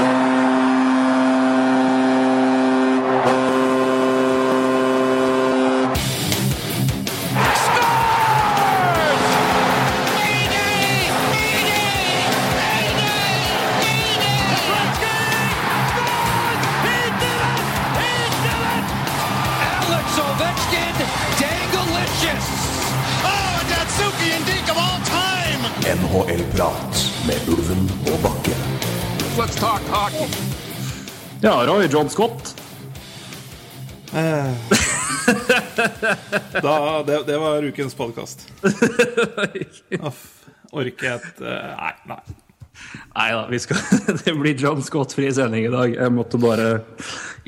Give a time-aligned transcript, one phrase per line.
[0.00, 0.29] Alex
[31.50, 32.62] Ja, Roy John Scott.
[36.62, 38.52] Da, det, det var ukens podkast.
[40.70, 42.18] Orker jeg et eh, Nei, nei.
[43.16, 43.82] Nei da, vi skal,
[44.24, 45.96] det blir John Scott-fri sending i dag.
[45.96, 46.68] Jeg måtte bare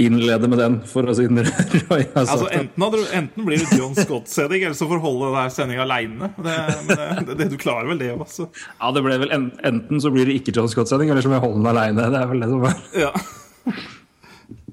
[0.02, 4.64] innlede med den, for å si den Altså, enten, du, enten blir det John Scott-sending,
[4.66, 6.32] eller så får du holde denne sendinga aleine.
[7.38, 8.50] Du klarer vel det også.
[8.80, 11.38] Ja, det ble vel en, Enten så blir det ikke John Scott-sending, eller så må
[11.38, 12.10] jeg holde den aleine.
[12.10, 13.14] Det er vel det som er Ja.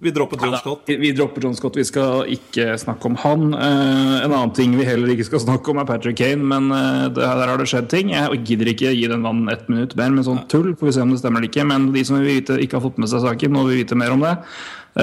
[0.01, 0.81] Vi dropper John Scott.
[0.85, 3.49] Vi, vi dropper John Scott, vi skal ikke snakke om han.
[3.53, 7.09] Eh, en annen ting vi heller ikke skal snakke om, er Patrick Kane, men eh,
[7.11, 8.13] det, der har det skjedd ting.
[8.15, 11.03] Jeg gidder ikke gi den mannen ett minutt mer med sånn tull, får vi se
[11.03, 11.67] om det stemmer eller ikke.
[11.67, 14.23] Men de som vite, ikke har fått med seg saken, nå vil vite mer om
[14.23, 14.35] det.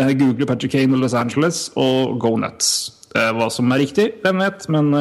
[0.01, 2.69] Eh, Google Patrick Kane og Los Angeles og go nuts.
[3.17, 4.87] Hva som er riktig, hvem vet, men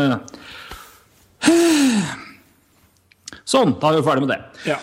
[3.45, 4.39] Sånn, da er vi ferdig med det.
[4.71, 4.77] Ja.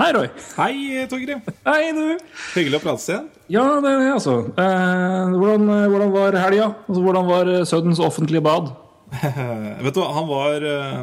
[0.00, 0.28] Hei, Roy.
[0.56, 1.42] Hei, Torgrim.
[1.66, 2.14] Hei, du.
[2.54, 3.26] Hyggelig å prates igjen.
[3.52, 4.36] Ja, det er det, altså.
[4.48, 6.68] Eh, hvordan, hvordan var helga?
[6.86, 8.70] Altså, hvordan var eh, Sødens offentlige bad?
[9.12, 9.42] Eh,
[9.84, 11.02] vet du hva, han var eh,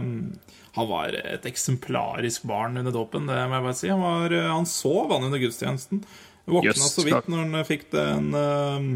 [0.80, 3.94] Han var et eksemplarisk barn under dåpen, det må jeg bare si.
[3.94, 6.02] Han, var, eh, han sov han under gudstjenesten.
[6.50, 8.92] Våkna Jøss, så vidt når han fikk den eh,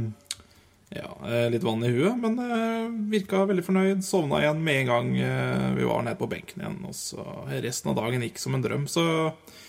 [0.97, 4.05] ja, eh, litt vann i huet, men eh, virka veldig fornøyd.
[4.09, 6.81] Sovna igjen med en gang eh, vi var nede på benken igjen.
[6.89, 7.21] Og så
[7.53, 8.89] resten av dagen gikk som en drøm.
[8.89, 9.59] Så eh,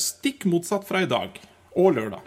[0.00, 1.38] stikk motsatt fra i dag.
[1.78, 2.24] Og lørdag.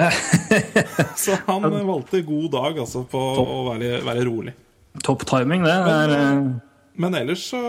[1.23, 4.53] så han eh, valgte god dag altså på å være, være rolig.
[5.03, 5.73] Topp timing, det.
[5.86, 7.60] Men, er, eh, Men ellers så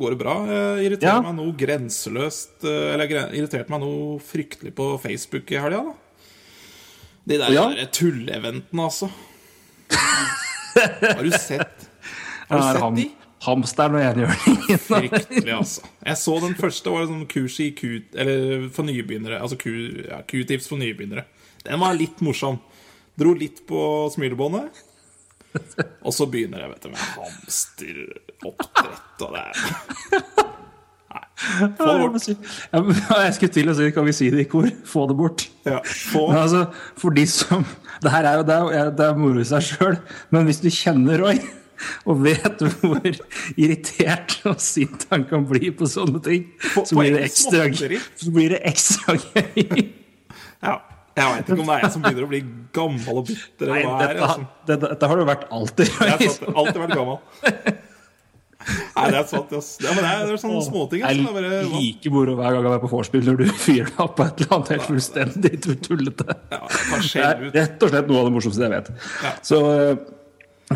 [0.00, 0.36] går det bra.
[0.48, 1.24] Jeg irriterer Ja.
[1.24, 5.94] meg noe grenseløst Eller jeg irriterte meg noe fryktelig på Facebook i helga, da.
[7.28, 7.66] De der, Ja.
[7.76, 9.10] der tulleventene, altså.
[10.78, 11.88] Har du sett
[12.48, 13.06] Har du sett de?
[13.44, 14.78] Hamsteren og enhjørningen.
[14.88, 15.80] Fryktelig, altså.
[16.06, 17.80] Jeg så den første, var sånn kurs i Q...
[18.18, 19.36] Eller for nybegynnere.
[19.42, 19.64] Altså Q,
[20.08, 21.24] ja, Q-tips for nybegynnere.
[21.64, 22.56] Den var litt morsom.
[23.18, 23.80] Dro litt på
[24.14, 24.66] smilebåndet.
[26.06, 29.46] Og så begynner jeg vet du, med hamsteroppdrett og det
[31.08, 31.24] Nei.
[31.78, 32.26] Få det bort.
[32.74, 32.78] Ja,
[33.24, 34.66] Jeg skulle til å si, kan vi si det i kor?
[34.86, 35.40] Få det bort.
[35.64, 36.22] Ja, få.
[36.36, 36.60] Altså,
[37.00, 37.62] for de som
[38.02, 38.58] Det her er jo det
[38.98, 39.96] det er moro i seg sjøl,
[40.34, 41.38] men hvis du kjenner Roy
[42.08, 43.08] og vet hvor
[43.56, 46.46] irritert og sint han kan bli på sånne ting,
[46.78, 47.66] så blir det ekstra,
[48.18, 49.88] så blir det ekstra gøy.
[50.62, 50.78] Ja.
[51.18, 52.40] Jeg veit ikke om det er jeg som begynner å bli
[52.76, 53.70] gammel og bitter.
[53.72, 54.44] Nei, Eller er, dette, altså.
[54.70, 55.92] dette, dette har det vært alltid.
[55.98, 57.78] Jeg har alltid vært gammel.
[58.68, 59.52] Nei, det er sant.
[59.80, 61.02] Ja, men det er, det er sånne småting.
[61.02, 63.44] Det liker er er bare, like moro hver gang jeg er på vorspiel når du
[63.64, 65.52] fyrer deg opp på et eller annet helt fullstendig
[65.86, 66.36] tullete.
[66.52, 68.90] ja, Det er rett og slett noe av det morsomste jeg vet.
[69.24, 69.32] Ja.
[69.46, 69.94] Så eh,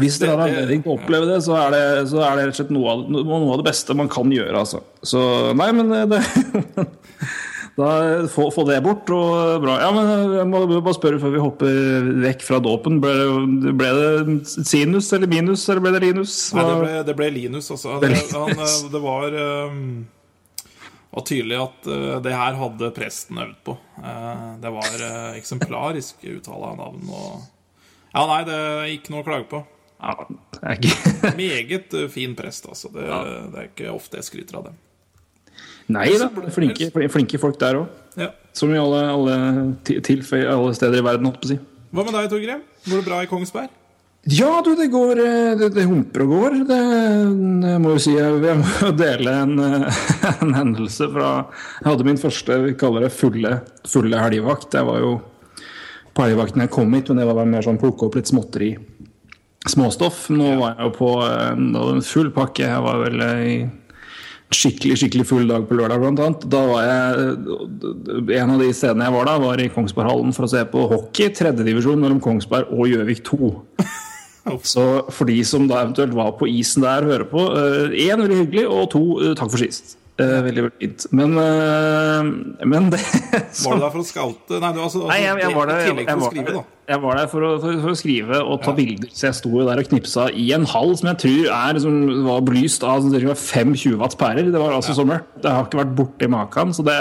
[0.01, 2.55] hvis dere har anledning til å oppleve det, så er det, så er det rett
[2.55, 4.55] og slett noe av, noe av det beste man kan gjøre.
[4.63, 4.81] Altså.
[5.05, 5.21] Så
[5.59, 6.23] nei, men eh, det
[7.73, 7.89] Da
[8.29, 9.79] få, få det bort, og bra.
[9.81, 12.99] Ja, men eh, jeg må bare spørre før vi hopper vekk fra dåpen.
[13.01, 13.13] Ble,
[13.65, 16.35] det- ble det sinus eller minus, eller ble det linus?
[16.57, 17.97] Nei, det ble, det ble Linus, altså.
[18.03, 19.39] Det Det, han, eh, det var
[19.73, 19.81] um,
[21.13, 23.79] var tydelig at uh, det her hadde presten øvd på.
[23.97, 27.41] Uh, det var uh, eksemplarisk uttale av navn og
[28.13, 29.63] Ja, nei, det er ikke noe å klage på.
[30.03, 30.27] Ja,
[31.39, 32.91] Meget eh, fin prest, altså.
[32.91, 34.81] Det, det er ikke ofte jeg skryter av dem.
[35.93, 38.01] Nei da, flinke, flinke folk der òg.
[38.19, 38.33] Ja.
[38.57, 39.37] Som i alle, alle,
[39.87, 41.61] til, alle steder i verden, holdt på å si.
[41.93, 42.67] Hva med deg, Torgrim?
[42.89, 43.79] Går det bra i Kongsberg?
[44.31, 46.57] Ja, du, det går eh, Det, det humper og går.
[46.69, 50.05] Det, jeg må jo si jeg, jeg må jo dele en, eh,
[50.45, 51.31] en hendelse fra
[51.81, 53.57] Jeg hadde min første vi kaller det fulle,
[53.89, 54.79] fulle helgevakt.
[54.79, 55.17] Jeg var jo
[56.13, 58.75] på helgevakten jeg kom hit, men det var mer sånn plukke opp litt småtteri.
[59.69, 60.27] Småstoff.
[60.35, 62.67] Nå var jeg jo på eh, en full pakke.
[62.67, 63.57] Jeg var vel eh, i
[64.53, 66.43] skikkelig skikkelig full dag på lørdag, blant annet.
[66.53, 67.31] Da var jeg,
[68.43, 71.33] En av de stedene jeg var da, var i Kongsberghallen for å se på hockey.
[71.39, 73.53] Tredjedivisjon mellom Kongsberg og Gjøvik 2.
[74.67, 77.43] Så for de som da eventuelt var på isen der og hører på,
[77.95, 79.97] én veldig hyggelig, og to eh, takk for sist.
[80.21, 81.07] Eh, Veldig, veldig fint.
[81.17, 85.23] Men, eh, men det Var du der for å skalte Nei, du, altså, altså Nei,
[85.23, 86.59] jeg, jeg var der, jeg, jeg, var der.
[86.93, 89.67] Jeg var der for å, for, å skrive og ta bilder, så jeg sto jo
[89.69, 93.37] der og knipsa i en hall som jeg tror er, som var belyst av sånn
[93.39, 94.51] fem 20 watts pærer.
[94.53, 95.25] Det var altså sommer.
[95.41, 96.75] Det har ikke vært borti maken.
[96.77, 96.99] Så det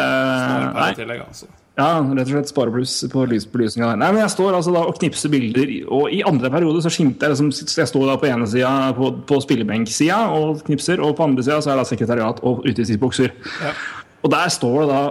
[0.99, 1.49] tillegg, altså.
[1.79, 3.99] Ja, rett og slett sparebluss på lysbelysninga der.
[4.01, 7.31] Nei, men jeg står altså da og knipser bilder, og i andre periode så skimter
[7.31, 11.29] jeg liksom Jeg står da på ene sida på, på spillebenksida og knipser, og på
[11.29, 13.33] andre sida så er det sekretariat og utestidsbukser.
[13.63, 13.73] Ja.
[14.21, 15.01] Og der står det da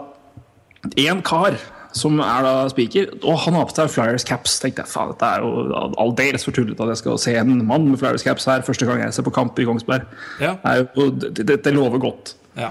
[1.00, 1.56] én kar
[1.96, 4.58] som er da speaker, og han har på seg Flyers caps.
[4.62, 7.88] tenkte jeg, faen, dette er jo aldeles for tullete at jeg skal se en mann
[7.90, 10.06] med Flyers caps her første gang jeg ser på kamp i Kongsberg.
[10.42, 10.54] Ja.
[10.62, 12.34] Det, det, det, lover godt.
[12.58, 12.70] Ja.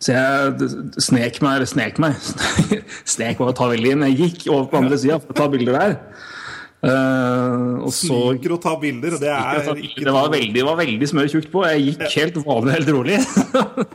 [0.00, 0.70] Så jeg
[1.00, 2.18] snek meg, snek meg
[3.14, 4.04] Snek meg å ta veldig inn.
[4.10, 5.96] Jeg gikk over på andre sida for å ta bilder der.
[6.86, 9.70] Eh, og så Liker å ta bilder, og det er
[10.06, 11.64] det var veldig, var veldig smør tjukt på.
[11.66, 13.16] Jeg gikk helt vanlig, helt rolig.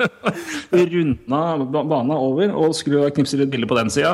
[0.91, 1.41] Runda
[1.71, 4.11] ba- bana over og skulle knipse litt bilder på den sida.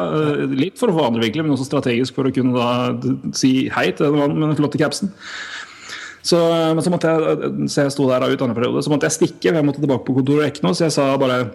[0.53, 4.19] Litt for andre virkelig, men også strategisk for å kunne da si hei til den
[4.21, 5.13] mannen med den flotte capsen.
[6.27, 6.37] Så,
[6.75, 9.53] men så måtte jeg, så jeg sto der ut andre periode, så måtte jeg stikke.
[9.55, 11.45] Jeg måtte tilbake på kontoret og ikke noe, så jeg sa bare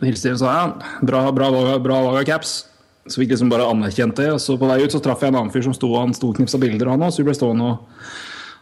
[0.00, 0.64] Hilste og sa ja,
[1.04, 2.62] bra, bra, bra, bra caps.
[3.06, 4.30] Så fikk liksom bare anerkjent det.
[4.34, 6.32] Og så på vei ut så traff jeg en annen fyr som sto han sto
[6.32, 7.12] og knipsa bilder, han òg.
[7.14, 8.08] Så vi ble stående og,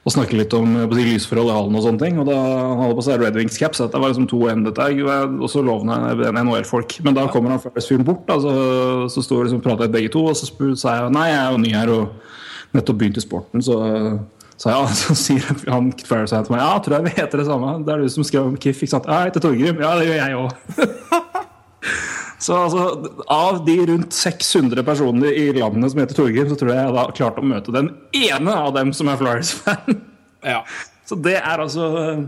[0.05, 2.21] og snakke litt om eh, si, lysforhold i hallen og sånne ting.
[2.21, 3.81] Og da han hadde på seg Red Wings caps.
[3.81, 6.99] så Det var liksom to M, dette er han lovende NHL-folk.
[7.07, 8.55] Men da kommer han Flyers-fyren bort, da, så,
[9.13, 10.27] så sto vi liksom og pratet begge to.
[10.31, 12.33] Og så spør, sa jeg nei, jeg er jo ny her og
[12.75, 13.81] nettopp begynt i sporten, så
[14.57, 17.79] så, ja, så sier han Farris til meg Ja, tror jeg vi heter det samme.
[17.87, 19.09] Det er du som skrev om Kiff, ikke sant?
[19.11, 19.83] Ja, jeg heter Torgrim.
[19.83, 20.53] Ja, det gjør jeg òg.
[22.43, 26.81] Så altså, av de rundt 600 personene i landet som heter Torgrim, så tror jeg
[26.81, 30.01] jeg da klarte å møte den ene av dem som er Flyers-fan.
[30.45, 30.65] Ja.
[31.09, 32.25] Så det er altså eh,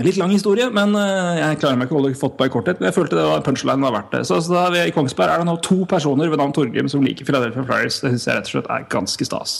[0.00, 2.52] en litt lang historie, men eh, jeg klarer meg ikke å holde fått på i
[2.52, 2.80] korthet.
[2.80, 4.22] Men jeg følte det var punchline var verdt det.
[4.28, 7.04] Så, så da vi i Kongsberg er det nå to personer ved navn Torgrim som
[7.04, 8.00] liker Philadelphia Flyers.
[8.02, 9.56] Det syns jeg rett og slett er ganske stas.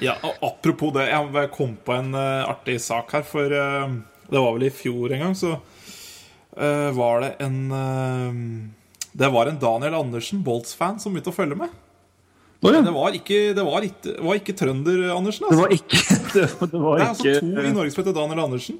[0.00, 3.26] Ja, Apropos det, jeg kom på en eh, artig sak her.
[3.28, 3.96] For eh,
[4.30, 5.52] det var vel i fjor en gang, så
[6.56, 8.44] eh, var det en eh,
[9.16, 11.72] Det var en Daniel Andersen, Bolts-fan, som begynte å følge med.
[12.60, 12.82] Å ja.
[12.84, 15.46] Det var ikke, det var ikke, det var ikke trønder-Andersen.
[15.48, 15.62] Det Altså.
[15.62, 16.00] var ikke
[16.34, 18.78] Det var, det var Det er altså to i Norge som heter Daniel Andersen,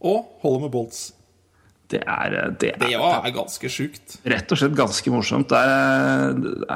[0.00, 1.02] og holder med Bolts.
[1.88, 4.18] Det er, det er, Det er ganske sjukt.
[4.28, 5.48] rett og slett ganske morsomt.
[5.48, 6.34] Det er,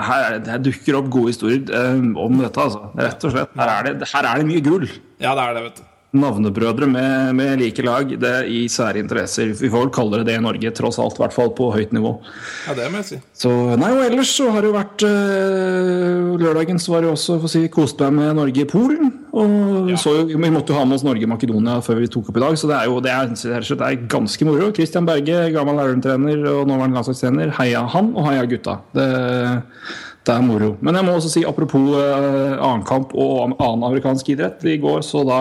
[0.09, 2.57] her, er her dukker opp gode historier eh, om dette.
[2.65, 2.87] Altså.
[2.97, 3.53] Rett og slett.
[3.61, 4.87] Her er, det, her er det mye gull.
[5.21, 5.89] Ja, det er det, vet du.
[6.13, 9.55] Navnebrødre med, med like lag det er i sære interesser.
[9.57, 11.17] Vi får vel kalle det det i Norge, tross alt.
[11.17, 12.11] I hvert fall på høyt nivå.
[12.69, 13.19] Ja, det må jeg si.
[13.45, 17.15] Så, nei, og ellers så har det jo vært øh, Lørdagen så var det jo
[17.17, 19.09] også for å si, kost meg med Norge i Polen.
[19.33, 19.97] Og Ja.
[19.97, 22.37] så jo, Vi måtte jo ha med oss Norge i Makedonia før vi tok opp
[22.37, 24.69] i dag, så det er jo det er, det er, det er ganske moro.
[24.77, 27.57] Christian Berge, gammel Elverum-trener og nåværende landslagstrener.
[27.57, 28.79] Heia han, og heia gutta.
[28.93, 29.09] Det,
[30.29, 30.75] det er moro.
[30.85, 34.61] Men jeg må også si, apropos øh, annenkamp og annen amerikansk idrett.
[34.69, 35.41] I går så da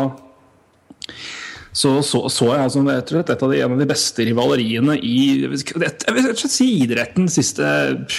[1.72, 4.98] så, så, så jeg altså, jeg tror et av de, en av de beste rivaleriene
[5.08, 7.64] i jeg vil si idretten de siste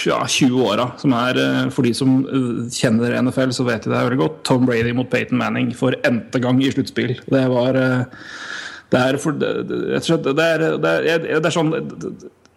[0.07, 0.87] ja, 20 åra.
[0.97, 4.39] Eh, for de som eh, kjenner NFL, så vet de det veldig godt.
[4.49, 7.19] Tom Brady mot Peyton Manning for n-te gang i sluttspill.
[7.29, 8.23] Det var eh,
[8.89, 11.75] Det er for det, det, er, det er, det er sånn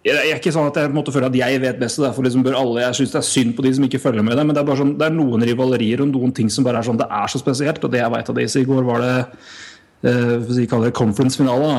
[0.07, 2.45] jeg er ikke sånn at jeg måtte føle at jeg vet best, og derfor liksom
[2.47, 4.55] bør alle Jeg syns det er synd på de som ikke følger med det, men
[4.55, 7.09] det er sånn, det er noen rivalerier og noen ting som bare er sånn Det
[7.11, 9.17] er så spesielt, og det jeg vet av disse i går var det
[10.07, 11.71] eh, for kaller det conference-finale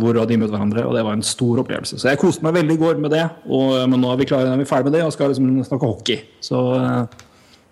[0.00, 0.86] hvor de møtte hverandre.
[0.86, 1.98] og Det var en stor opplevelse.
[2.00, 3.24] Så jeg koste meg veldig i går med det.
[3.46, 5.86] Og, men nå er vi klare, er vi ferdig med det og skal liksom snakke
[5.92, 6.18] hockey.
[6.44, 7.22] Så eh,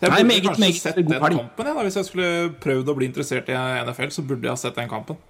[0.02, 1.67] Jeg Nei, burde meget, kanskje meget sett den kampen.
[1.72, 1.82] Ja.
[1.86, 2.31] Hvis jeg skulle
[2.62, 5.20] prøvd å bli interessert i NFL, så burde jeg ha sett den kampen.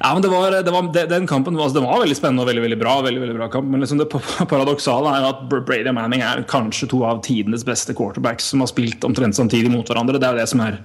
[0.00, 2.42] Ja, men det var, det var, det- Den kampen var, altså, det var veldig spennende
[2.42, 2.94] og veldig veldig bra.
[3.06, 4.08] veldig, veldig bra kamp, Men liksom det
[4.50, 8.66] paradoksale er at Brady og Manning er kanskje to av tidenes beste quarterbacks som har
[8.70, 10.18] spilt omtrent samtidig mot hverandre.
[10.18, 10.80] Det er jo det som er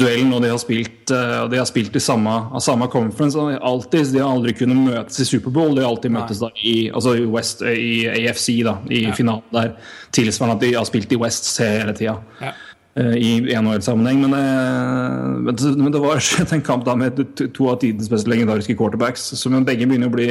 [0.00, 0.32] duellen.
[0.36, 3.38] Og de har spilt, eh, de har spilt i samme, samme conference.
[3.38, 5.76] og Alltid, de har aldri kunnet møtes i Superbowl.
[5.76, 9.76] De har alltid møtes da i, altså i, West, i AFC, da, i finalen der.
[10.16, 12.18] Tilsvarende at de har spilt i West hele tida.
[12.40, 12.52] Ja.
[12.96, 14.20] Eh, i NHL-sammenheng.
[14.26, 16.20] Men, eh, men, det- men det var
[16.52, 17.20] en kamp da med
[17.54, 19.20] to- av tidens beste legendariske quarterbacks.
[19.38, 20.26] Som begge begynner å bli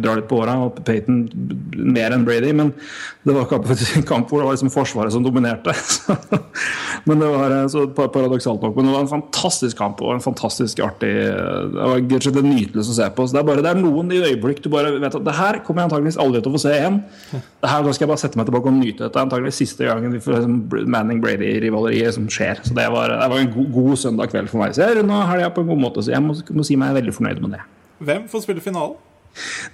[0.00, 1.24] drar litt på åra, og Peyton
[1.74, 2.52] mer enn Brady.
[2.52, 2.72] Men
[3.24, 3.48] det var
[3.96, 5.72] en kamp hvor det var liksom Forsvaret som dominerte.
[7.08, 8.76] men det var eh, så paradoksalt nok.
[8.76, 12.96] Men det var en fantastisk kamp og en fantastisk artig Det var en nytelse å
[12.98, 13.26] se på.
[13.28, 15.58] Så det er bare det er noen i øyeblikk du bare vet at det her
[15.64, 17.00] kommer jeg antageligvis aldri til å få se igjen.
[17.32, 19.06] Det her skal jeg bare sette meg tilbake og nyte.
[19.06, 20.56] Dette antageligvis siste gangen vi får liksom
[21.94, 22.60] Manning-Brady-rivaleriet som skjer.
[22.64, 24.74] Så det var, det var en god, god søndag kveld for meg.
[24.74, 27.14] Så jeg runda helga på en god måte, så jeg må, må si meg veldig
[27.14, 27.64] fornøyd med det.
[28.04, 28.96] Hvem får spille finalen?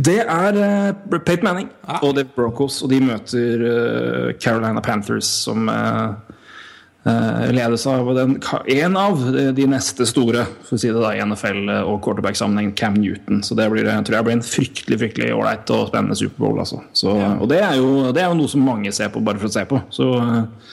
[0.01, 2.01] Det er uh, Pate Manning Ah.
[2.03, 6.15] og Dave Brokos, og de møter uh, Carolina Panthers, som uh,
[7.05, 8.39] eh, ledes av den,
[8.73, 9.21] en av
[9.57, 13.43] de neste store for å si det da, i NFL og quarterback-sammenheng, Cam Newton.
[13.45, 16.61] Så det blir, jeg tror jeg blir en fryktelig fryktelig ålreit og spennende Superbowl.
[16.65, 16.81] Altså.
[16.97, 19.51] Så, og det er, jo, det er jo noe som mange ser på bare for
[19.51, 19.81] å se på.
[19.93, 20.71] Så eh,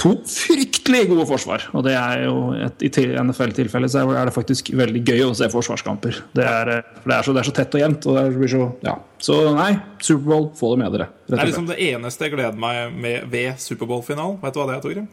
[0.00, 1.66] to fryktelig gode forsvar.
[1.76, 5.48] Og det er jo et, i NFL-tilfelle så er det faktisk veldig gøy å se
[5.52, 6.20] forsvarskamper.
[6.36, 8.08] Det er, eh, for det er, så, det er så tett og jevnt.
[8.10, 8.96] Og det blir så, ja.
[9.22, 9.70] så nei,
[10.02, 11.10] Superbowl, få det med dere.
[11.28, 14.40] Det er liksom det eneste jeg gleder meg med ved Superbowl-finalen.
[14.42, 15.08] Vet du hva det er, Torgrim?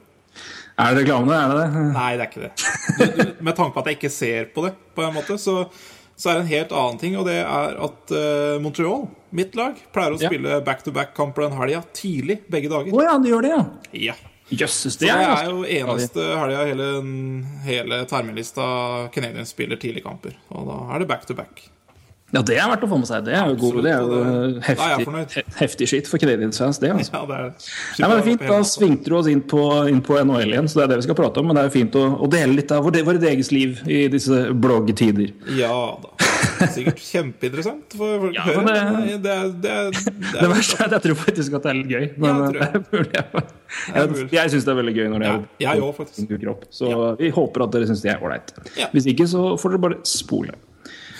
[0.81, 1.87] Er det reklame, er det det?
[1.93, 2.51] Nei, det er ikke det.
[2.57, 5.65] Du, du, med tanke på at jeg ikke ser på det, på en måte, så,
[6.15, 7.19] så er det en helt annen ting.
[7.19, 12.41] Og det er at uh, Montreal, mitt lag, pleier å spille back-to-back-kamper den helga tidlig
[12.51, 12.95] begge dager.
[12.95, 13.63] Å ja, de gjør det, ja.
[14.09, 14.17] Ja.
[14.51, 16.87] Jøsses, det det er jo eneste helga hele,
[17.63, 18.63] hele terminlista
[19.15, 20.35] Canadian spiller tidligkamper.
[20.51, 21.63] Og da er det back-to-back.
[22.31, 23.25] Ja, det er verdt å få med seg.
[23.27, 26.91] Det er jo, god, det er jo er jeg heftig, heftig skitt for Canadiens det.
[26.93, 27.11] altså.
[27.11, 29.99] Ja, det er Nei, men det er fint, Da svingte du oss inn på, inn
[30.05, 31.49] på NHL igjen, så det er det vi skal prate om.
[31.51, 32.95] Men det er jo fint å, å dele litt av vårt
[33.27, 35.33] eget liv i disse bloggtider.
[35.59, 36.13] Ja da.
[36.71, 38.65] Sikkert kjempeinteressant for folk Ja, å høre.
[38.71, 41.63] det- Det, er- det, er- det, Det er- verste er at jeg tror faktisk at
[41.63, 42.09] det er litt gøy.
[42.17, 43.25] Men Ja, tror jeg.
[43.91, 46.27] er jeg, jeg, jeg syns det er veldig gøy når det Ja, er- jeg faktisk.
[46.31, 46.63] dukker opp.
[46.71, 48.53] Så vi håper at dere syns det er ålreit.
[48.77, 48.87] Ja.
[48.93, 50.53] Hvis ikke, så får dere bare spole.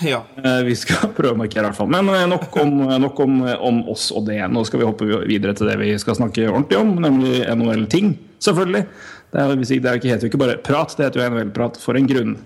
[0.06, 0.24] Ja.
[0.44, 1.92] Eh, Vi skal prøve å markere, i hvert fall.
[1.94, 3.40] Men eh, nok om, nok om,
[3.72, 4.40] om oss og det.
[4.52, 8.16] Nå skal vi hoppe videre til det vi skal snakke ordentlig om, nemlig NHL-ting.
[8.42, 8.86] Selvfølgelig.
[9.32, 12.10] Det er, det er heter jo ikke bare prat, det heter jo NHL-prat for en
[12.10, 12.40] grunn.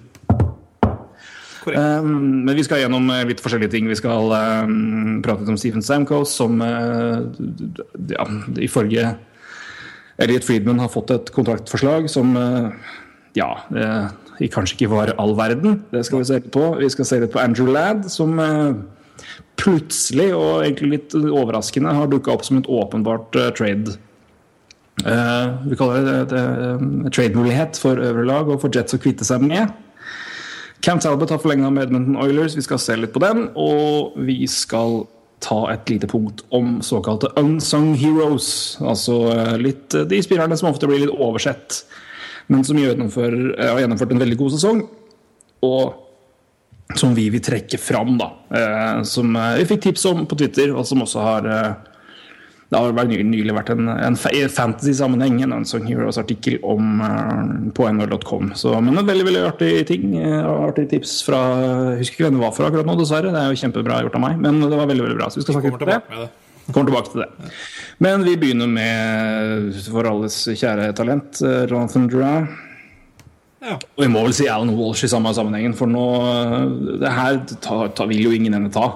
[1.66, 3.88] Um, men vi skal gjennom eh, litt forskjellige ting.
[3.90, 7.26] Vi skal um, prate litt om Stephen Stamkos, som uh,
[8.12, 8.28] ja,
[8.62, 9.16] ifølge
[10.22, 12.70] Elliot Friedman har fått et kontraktforslag som uh,
[13.36, 14.06] ja, eh,
[14.52, 15.80] kanskje ikke var all verden.
[15.92, 16.68] Det skal vi se litt på.
[16.80, 18.76] Vi skal se litt på Andrew Ladd, som eh,
[19.60, 23.96] plutselig og egentlig litt overraskende har dukka opp som et åpenbart eh, trade.
[25.06, 29.44] Eh, vi kaller det, det trade-mulighet for øvre lag og for Jets å kvitte seg
[29.44, 29.74] med.
[30.86, 32.56] Cam Talbot har forlenga med Edmonton Oilers.
[32.58, 33.48] Vi skal se litt på den.
[33.58, 35.06] Og vi skal
[35.44, 38.78] ta et lite punkt om såkalte unsung heroes.
[38.84, 39.18] Altså
[39.62, 41.84] litt, de spillerne som ofte blir litt oversett,
[42.48, 42.78] men som
[43.58, 44.84] eh, har gjennomført en veldig god sesong.
[45.66, 48.30] Og som vi vil trekke fram, da.
[48.54, 51.52] Eh, Som eh, vi fikk tips om på Twitter, og som også har
[52.66, 56.98] det har vel nylig vært en, en fantasy-sammenheng en Unsung Heroes-artikkel om
[57.78, 58.50] på nr.com.
[58.82, 60.16] Men en veldig veldig artig ting.
[60.18, 61.44] artig tips fra
[62.00, 63.30] husker ikke hvem det var fra akkurat nå, dessverre.
[63.32, 65.30] Det er jo kjempebra gjort av meg, men det var veldig veldig bra.
[65.30, 66.28] Så vi skal snakke om det.
[66.72, 67.52] Kommer tilbake til det.
[68.02, 72.48] Men vi begynner med vår alles kjære talent, eh, Jonathan Drouin.
[73.66, 73.78] Ja.
[73.78, 77.40] Og vi må vel si Alan Walsh i samme sammenhengen, for nå eh, Det her
[77.62, 78.92] tar, tar vil jo ingen ende ta.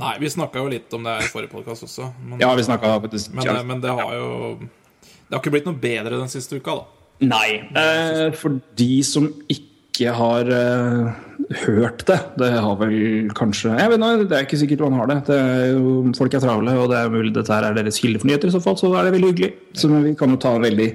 [0.00, 2.08] Nei, vi snakka jo litt om det her i forrige podkast også.
[2.24, 4.30] Men, Ja, vi faktisk men, men det har jo
[4.60, 6.84] Det har ikke blitt noe bedre den siste uka, da.
[7.20, 7.48] Nei.
[7.76, 11.10] Eh, for de som ikke har eh,
[11.50, 15.10] hørt det, det har vel kanskje Jeg vet ikke, Det er ikke sikkert man har
[15.10, 15.18] det.
[15.26, 18.20] det er jo, folk er travle, og det er mulig dette her er deres kilde
[18.22, 18.50] for nyheter.
[18.50, 19.50] I så fall så er det veldig hyggelig.
[19.74, 20.88] Så vi kan jo ta veldig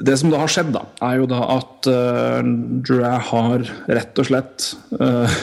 [0.00, 2.40] Det som da har skjedd, da, er jo da at uh,
[2.88, 3.68] Drew har
[3.98, 5.38] rett og slett uh,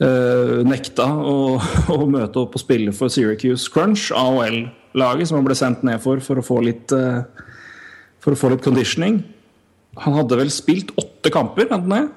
[0.00, 1.58] uh, nekta å,
[1.98, 6.24] å møte opp og spille for Syracuse Crunch, AOL-laget, som han ble sendt ned for
[6.24, 7.20] for å få litt uh,
[8.24, 9.20] for å få litt conditioning.
[10.06, 11.68] Han hadde vel spilt åtte kamper?
[11.68, 12.08] hadde jeg?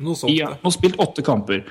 [0.00, 0.32] Noe sånt.
[0.32, 1.64] Ja, har spilt åtte kamper.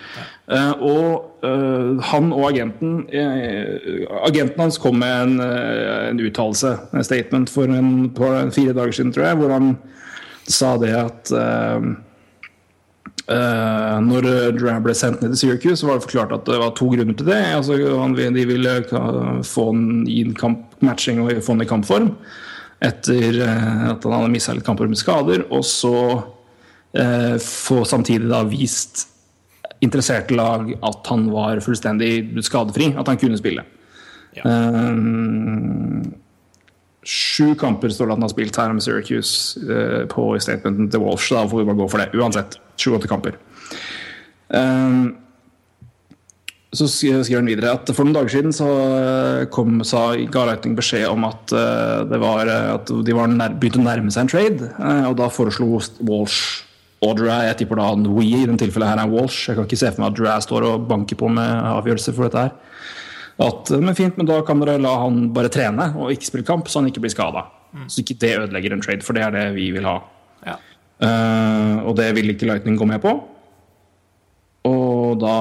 [0.50, 7.06] Uh, og uh, han og agenten uh, Agenten hans kom med en, en uttalelse, en
[7.06, 9.74] statement, for en, på fire dager siden, tror jeg, hvor han
[10.50, 11.34] sa det at
[13.30, 14.26] når
[14.58, 17.14] Dram ble sendt ned til Syracuse, så var det forklart at det var to grunner
[17.14, 17.38] til det.
[17.54, 18.74] Altså, han, de ville
[19.46, 22.10] få han i kamp, matching og få han i kampform
[22.82, 25.46] etter at han hadde mista litt kamper med skader.
[25.54, 25.94] Og så
[27.44, 29.04] få samtidig da vist
[29.84, 33.64] interesserte lag at han var fullstendig skadefri, at han kunne spille.
[34.38, 34.44] Ja.
[34.46, 36.10] Eh,
[37.10, 41.02] sju kamper står det at han har spilt her med Syracuse uh, på statementen til
[41.02, 41.32] Walsh.
[41.34, 42.12] Da får vi bare gå for det.
[42.20, 42.60] Uansett.
[42.80, 43.40] Sju-åtte kamper.
[44.54, 44.94] Eh,
[46.70, 50.76] så skriver han videre at for noen dager siden så eh, kom, sa, ga Lightning
[50.78, 54.28] beskjed om at, uh, det var, eh, at de var nær, begynte å nærme seg
[54.28, 54.70] en trade.
[54.78, 56.69] Uh, Og da foreslo Walsh
[57.00, 59.48] og Dra Jeg tipper da We i den tilfellet her er Walsh.
[59.48, 62.28] Jeg kan ikke se for meg at Dra står og banker på med avgjørelser for
[62.28, 62.52] dette her.
[63.40, 66.48] At, eh, men fint, men da kan dere la han bare trene og ikke spille
[66.48, 67.46] kamp, så han ikke blir skada.
[67.88, 70.00] Så ikke det ødelegger en trade, for det er det vi vil ha.
[70.42, 70.56] Ja.
[71.00, 73.14] Uh, og det vil ikke Lightning gå med på.
[74.68, 75.36] Og da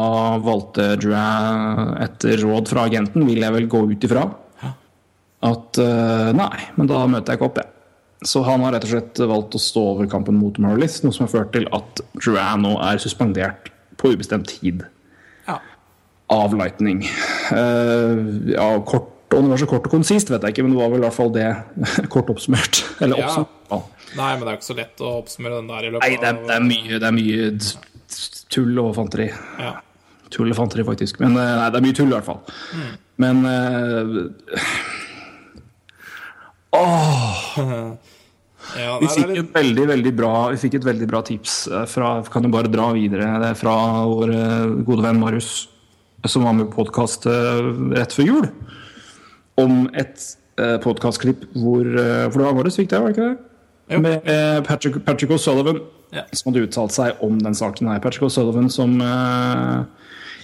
[0.44, 4.28] valgte Drouin etter råd fra agenten, vil jeg vel gå ut ifra,
[5.48, 7.77] at uh, nei, men da møter jeg ikke opp, jeg.
[8.26, 11.26] Så han har rett og slett valgt å stå over kampen mot Marlies, noe som
[11.26, 13.68] har ført til at Drouin nå er suspendert
[14.00, 14.82] på ubestemt tid
[15.46, 15.60] Ja.
[16.34, 17.04] av Lightning.
[17.52, 20.80] Uh, ja, kort, Om det var så kort og konsist, vet jeg ikke, men det
[20.80, 21.46] var vel i hvert fall det
[22.14, 22.82] kort oppsummert.
[23.00, 23.26] Eller Ja.
[23.28, 23.54] oppsummert.
[23.70, 23.80] Ja.
[24.16, 26.16] Nei, men det er jo ikke så lett å oppsummere den der i løpet Nei,
[26.16, 27.50] det er, det er mye, det er mye
[28.48, 29.26] tull og fanteri.
[29.60, 29.74] Ja.
[30.32, 31.20] Tull og fanteri, faktisk.
[31.20, 32.40] Men eh, nei, det er mye tull, i hvert fall.
[33.20, 33.44] Men
[36.76, 37.90] eh,
[38.78, 42.10] Ja, vi fikk litt, veldig, veldig bra, vi fikk et veldig bra tips eh, fra
[42.32, 43.28] Kan jo bare dra videre.
[43.42, 43.76] Det er fra
[44.10, 45.52] vår eh, gode venn Marius,
[46.26, 48.48] som var med på podkast rett før jul.
[49.58, 50.34] Om et
[50.82, 53.44] podkastklipp hvor eh, For det var Marius fikk det, var det ikke det?
[53.94, 54.00] Jo.
[54.04, 55.78] Med eh, Patrick, Patrick O'Sullivan,
[56.12, 56.22] Ja.
[56.32, 57.98] som hadde uttalt seg om den saken her.
[58.04, 59.82] Patrick O'Sullivan som eh,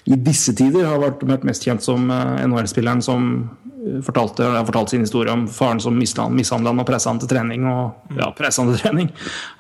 [0.05, 3.29] i disse tider har vært, vært mest kjent som uh, NHL-spilleren som
[3.65, 7.31] eh, fortalte, har fortalt sin historie om faren som mishandla han og pressa han til
[7.31, 7.65] trening.
[7.71, 9.09] Og, ja, pressa han til trening.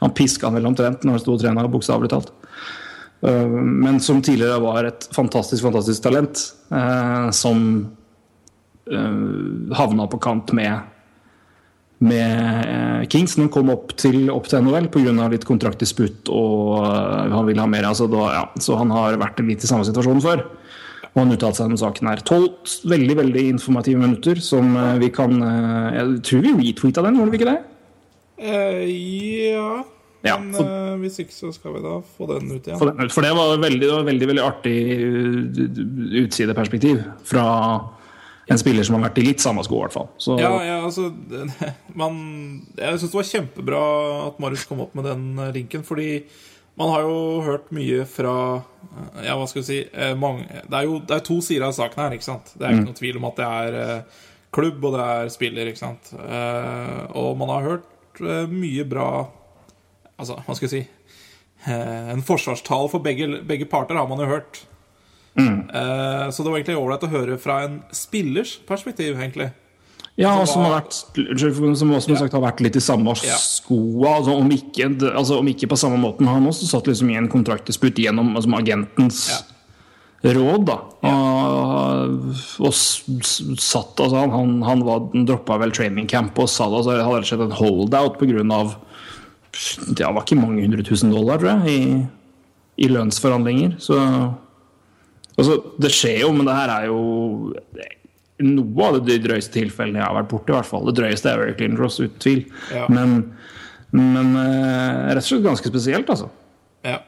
[0.02, 2.34] Han piska han vel omtrent når han sto og trena, bokstavelig talt.
[3.24, 6.48] Uh, men som tidligere var et fantastisk, fantastisk talent.
[6.70, 7.68] eh, som
[8.84, 10.76] havna på kant med
[12.04, 15.28] med eh, Kings når han kom opp til, opp til NHL pga.
[15.32, 17.88] litt kontraktdisputt og eh, han ville ha mer.
[17.90, 18.44] Altså, da, ja.
[18.60, 20.44] Så han har vært litt i samme situasjon før.
[21.14, 22.22] Og han uttalte seg om saken her.
[22.26, 27.34] Tolv veldig veldig informative minutter som eh, vi kan Jeg tror vi retweeta den, gjorde
[27.36, 27.58] vi ikke det?
[28.44, 28.86] eh,
[29.54, 29.82] ja.
[30.24, 32.78] Ja, Men for- eh, hvis ikke, så skal vi da få den ut igjen.
[32.80, 34.76] For, den, for det var veldig, det var veldig, veldig artig
[36.24, 37.44] utsideperspektiv fra
[38.46, 40.08] en spiller som har vært i litt samme sko, i hvert fall.
[40.20, 41.08] Så, Ja, ja, altså
[42.00, 42.16] man,
[42.76, 43.84] Jeg syns det var kjempebra
[44.26, 46.24] at Marius kom opp med den eh, linken, fordi
[46.80, 50.76] man har jo hørt mye fra eh, Ja, hva skal vi si eh, mange, Det
[50.80, 52.52] er jo det er to sider av saken her, ikke sant?
[52.58, 54.04] Det er ikke noe tvil om at det er
[54.54, 56.12] klubb, og det er spiller, ikke sant?
[56.14, 58.20] Og man har hørt
[58.52, 59.08] mye bra
[60.14, 64.60] Altså, hva skal jeg si En forsvarstale for begge, begge parter har man jo hørt.
[65.40, 69.50] Eh, så det var egentlig ålreit å høre fra en spillers perspektiv, egentlig.
[70.14, 73.34] Ja, og Som har vært som også som sagt har vært litt i samme Ja.
[73.34, 74.20] skoa.
[74.20, 76.28] Altså, om, ikke, altså, om ikke på samme måten.
[76.30, 79.42] Han også satt liksom i en kontraktdisputt gjennom altså, agentens agentens
[80.22, 80.64] råd.
[80.70, 86.78] da Og, og satt altså, Han, han, han, droppa vel training camp og sa det.
[86.78, 88.62] Altså, det hadde rett og slett en holdout pga.
[89.94, 93.76] Det var ikke mange hundre tusen dollar, tror jeg, i, i lønnsforhandlinger.
[93.78, 93.98] Så
[95.34, 97.00] Altså, det skjer jo, men det her er jo
[98.44, 100.52] noe av det drøyeste tilfellene jeg har vært borti.
[100.52, 100.88] i hvert fall.
[100.88, 102.42] Det drøyeste er Eric Lindros, uten tvil.
[102.74, 102.86] Ja.
[102.92, 103.20] Men,
[103.94, 106.30] men eh, rett og slett ganske spesielt, altså.
[106.86, 107.00] Ja.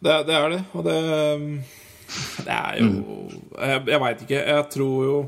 [0.00, 0.96] Det, det er det, og det
[2.46, 2.88] Det er jo
[3.54, 4.40] Jeg, jeg veit ikke.
[4.40, 5.18] Jeg tror jo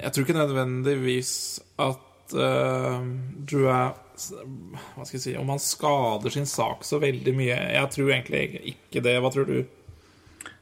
[0.00, 1.34] Jeg tror ikke nødvendigvis
[1.82, 3.04] at uh,
[3.44, 3.92] Drew er
[4.94, 7.58] Hva skal jeg si Om han skader sin sak så veldig mye.
[7.74, 9.18] Jeg tror egentlig ikke det.
[9.20, 9.58] Hva tror du?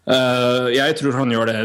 [0.02, 1.58] Eh, jeg tror han gjør det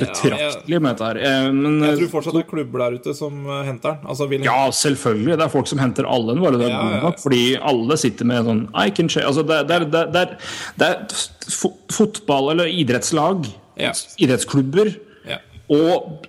[0.00, 1.18] betraktelig med dette her.
[1.20, 4.06] Eh, men, Jeg tror fortsatt det er klubber der ute som eh, henter den.
[4.08, 5.36] Altså, Ja, selvfølgelig.
[5.36, 7.10] Det er folk som henter alle det er Ja, ja.
[7.20, 10.36] Fordi alle sitter med sånn I can share altså det, er- det, er- det, er-
[10.80, 11.06] det er
[11.92, 13.44] fotball- eller idrettslag,
[13.76, 13.92] Ja.
[14.18, 14.96] idrettsklubber
[15.68, 16.26] og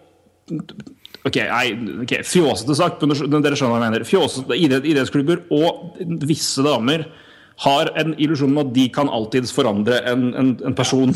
[1.25, 1.71] Ok, nei,
[2.03, 4.03] ok, fjåsete sagt, men dere skjønner hva jeg mener.
[4.03, 5.95] Fjåsete idrett, idrettsklubber og
[6.27, 7.05] visse damer
[7.63, 11.13] har en illusjon om at de kan alltids forandre en, en, en person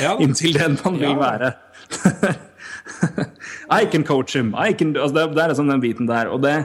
[0.00, 0.16] Ja.
[0.24, 1.52] inntil den man vil være.
[3.80, 4.54] I can coach him.
[4.54, 6.30] I can, altså det, det er liksom den biten der.
[6.34, 6.56] Og det,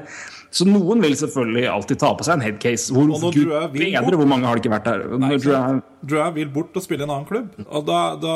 [0.51, 2.93] så noen vil selvfølgelig alltid ta på seg en headcase.
[2.93, 5.05] Hvor, Og Gud du vill bedre, hvor mange har det ikke vært der?
[5.21, 7.53] Nei, Drew, Drew vil bort og spille i en annen klubb.
[7.67, 8.35] Og da, da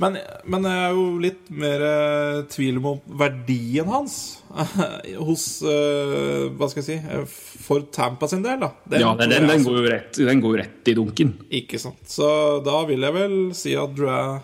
[0.00, 0.16] men,
[0.48, 4.14] men jeg er jo litt mer eh, tvil om verdien hans
[5.28, 7.24] hos eh, Hva skal jeg si eh,
[7.66, 8.72] For Tampa sin del, da.
[8.90, 11.34] Den ja, den, den, den, altså- går jo rett, den går rett i dunken.
[11.60, 12.00] Ikke sant.
[12.10, 12.30] Så
[12.66, 14.40] da vil jeg vel si at Drew er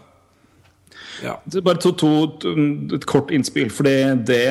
[1.24, 1.38] Ja.
[1.48, 2.10] Det Bare to, to,
[2.96, 3.70] et kort innspill.
[3.72, 3.94] Fordi
[4.28, 4.44] det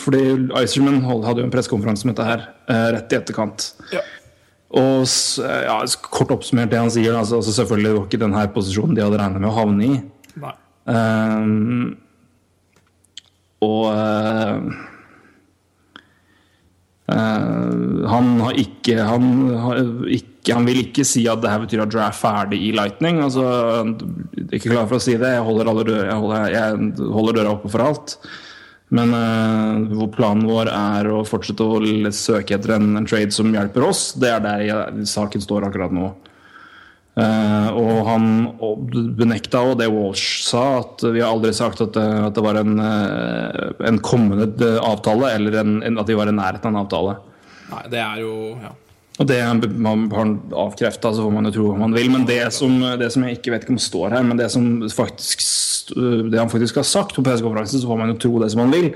[0.00, 0.22] Fordi
[0.62, 3.70] Iserman hadde jo en pressekonferanse med dette her eh, rett i etterkant.
[3.92, 4.00] ja.
[4.72, 5.04] Og
[5.42, 5.74] ja,
[6.08, 9.18] kort oppsummert det han sier, altså, altså selvfølgelig det var ikke denne posisjonen de hadde
[9.20, 9.98] regnet med å havne i.
[10.42, 10.54] Nei.
[10.88, 11.98] Um,
[13.62, 14.72] og uh,
[17.12, 19.24] Uh, han har ikke han,
[19.58, 22.70] har ikke han vil ikke si at det her betyr at Drew er ferdig i
[22.74, 23.20] Lightning.
[23.24, 23.42] Altså,
[24.36, 25.34] jeg er ikke klar for å si det.
[25.36, 28.16] Jeg holder, alle dører, jeg holder, jeg holder døra oppe for alt.
[28.92, 31.80] Men uh, planen vår er å fortsette å
[32.12, 34.10] søke etter en, en trade som hjelper oss.
[34.20, 36.10] Det er der saken står akkurat nå.
[37.12, 38.28] Uh, og han
[39.18, 42.56] benekta òg det Walsh sa, at vi har aldri sagt at det, at det var
[42.56, 46.80] en, eh, en kommende eh, avtale, eller en, at vi var i nærheten av en
[46.86, 47.18] avtale.
[47.68, 48.72] Nei, det er jo Ja.
[49.20, 49.38] Og det
[49.76, 52.08] man har han avkrefta, så får man jo tro hva man vil.
[52.14, 54.68] Men det som, det som jeg ikke vet ikke om står her, men det som
[54.88, 55.50] faktisk
[55.92, 58.72] det han faktisk har sagt på pressekonferansen, så får man jo tro det som man
[58.72, 58.92] vil.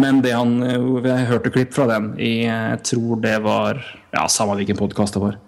[0.00, 0.56] Men det han
[1.04, 3.82] Jeg hørte klipp fra den i Jeg tror det var
[4.14, 5.38] Ja, samme hvilken podkast det var.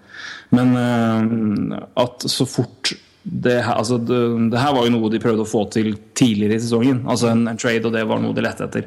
[0.55, 2.93] Men uh, at så fort
[3.27, 4.19] det altså det,
[4.53, 7.01] det, her var jo noe de prøvde å få til tidligere i sesongen.
[7.11, 8.87] Altså en, en trade, og det var noe de lette etter.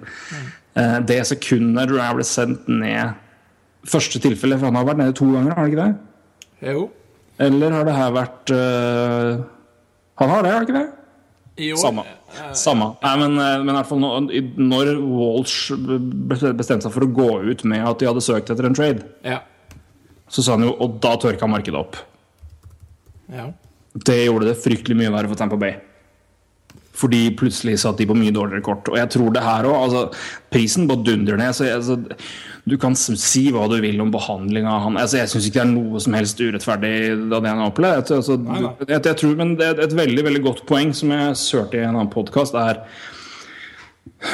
[0.77, 3.17] Uh, det sekundet jeg ble sendt ned
[3.87, 6.71] Første tilfelle, for han har vært nede to ganger, har han ikke det?
[6.73, 6.87] Jo.
[7.39, 9.43] Eller har det her vært uh,
[10.19, 10.87] Han har det, har han ikke det?
[11.59, 11.77] Jo.
[11.79, 12.03] Samme.
[12.55, 12.93] Samme.
[13.03, 15.73] Nei, men, men, i hvert fall når Walsh
[16.29, 19.41] bestemte seg for å gå ut med at de hadde søkt etter en trade, ja.
[20.31, 21.99] så sa han jo Og da tørka markedet opp.
[23.33, 23.49] Ja.
[23.91, 25.75] Det gjorde det fryktelig mye verre for Tampa Bay.
[26.97, 28.89] Fordi plutselig satt de på mye dårligere kort.
[28.91, 29.77] Og jeg tror det her òg.
[29.85, 31.53] Altså, prisen bare dundrer ned.
[31.55, 31.99] Så jeg, altså,
[32.69, 34.97] du kan si hva du vil om behandlinga av han.
[34.99, 36.95] Altså, jeg syns ikke det er noe som helst urettferdig
[37.29, 38.11] av det han har opplevd.
[38.17, 38.39] Altså,
[38.89, 41.85] jeg, jeg, tror, men det er et veldig veldig godt poeng som jeg sørte i
[41.85, 42.83] en annen podkast, er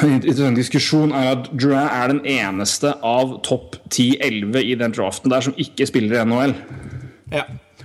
[0.02, 5.30] i denne diskusjonen er at Durant er den eneste av topp 10-11 i den draften
[5.30, 6.56] der som ikke spiller i NHL.
[7.30, 7.44] Ja.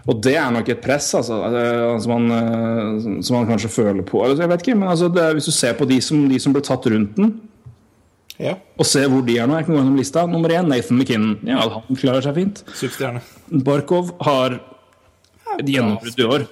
[0.09, 1.37] Og det er nok et press altså,
[2.01, 4.23] som, man, som man kanskje føler på.
[4.31, 6.63] Jeg vet ikke, men altså, er, Hvis du ser på de som, de som ble
[6.65, 7.35] tatt rundt den,
[8.41, 8.55] ja.
[8.79, 11.37] og ser hvor de er nå jeg kan gå gjennom lista Nummer én, Nathan McKinnon.
[11.45, 12.63] Ja, Han klarer seg fint.
[12.73, 13.21] Superstjerne.
[13.67, 14.57] Barkov har
[15.59, 16.49] et gjennombrudd i år.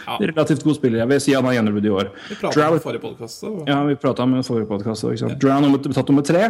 [0.00, 0.16] Ja.
[0.20, 1.02] Relativt god spiller.
[1.02, 2.10] Jeg vil si han har gjennombrudd i år.
[2.28, 3.44] Vi prata om forrige podkast.
[3.68, 5.06] Ja, vi prata om forrige podkast.
[5.40, 6.48] Drow har tatt nummer tre.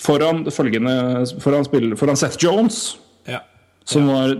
[0.00, 0.94] Foran, følgende,
[1.44, 2.98] foran, spiller, foran Seth Jones.
[3.90, 4.34] Som var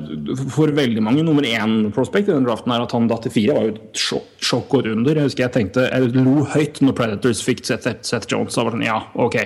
[0.54, 2.70] for veldig mange nummer én-prospect i den draften.
[2.74, 5.18] her At han datt til fire, var jo et sjokk, sjokk og runder.
[5.18, 8.54] Jeg husker jeg tenkte, jeg lo høyt når Predators fikk Seth, Seth Jones.
[8.54, 9.40] Da var sånn, ja, ok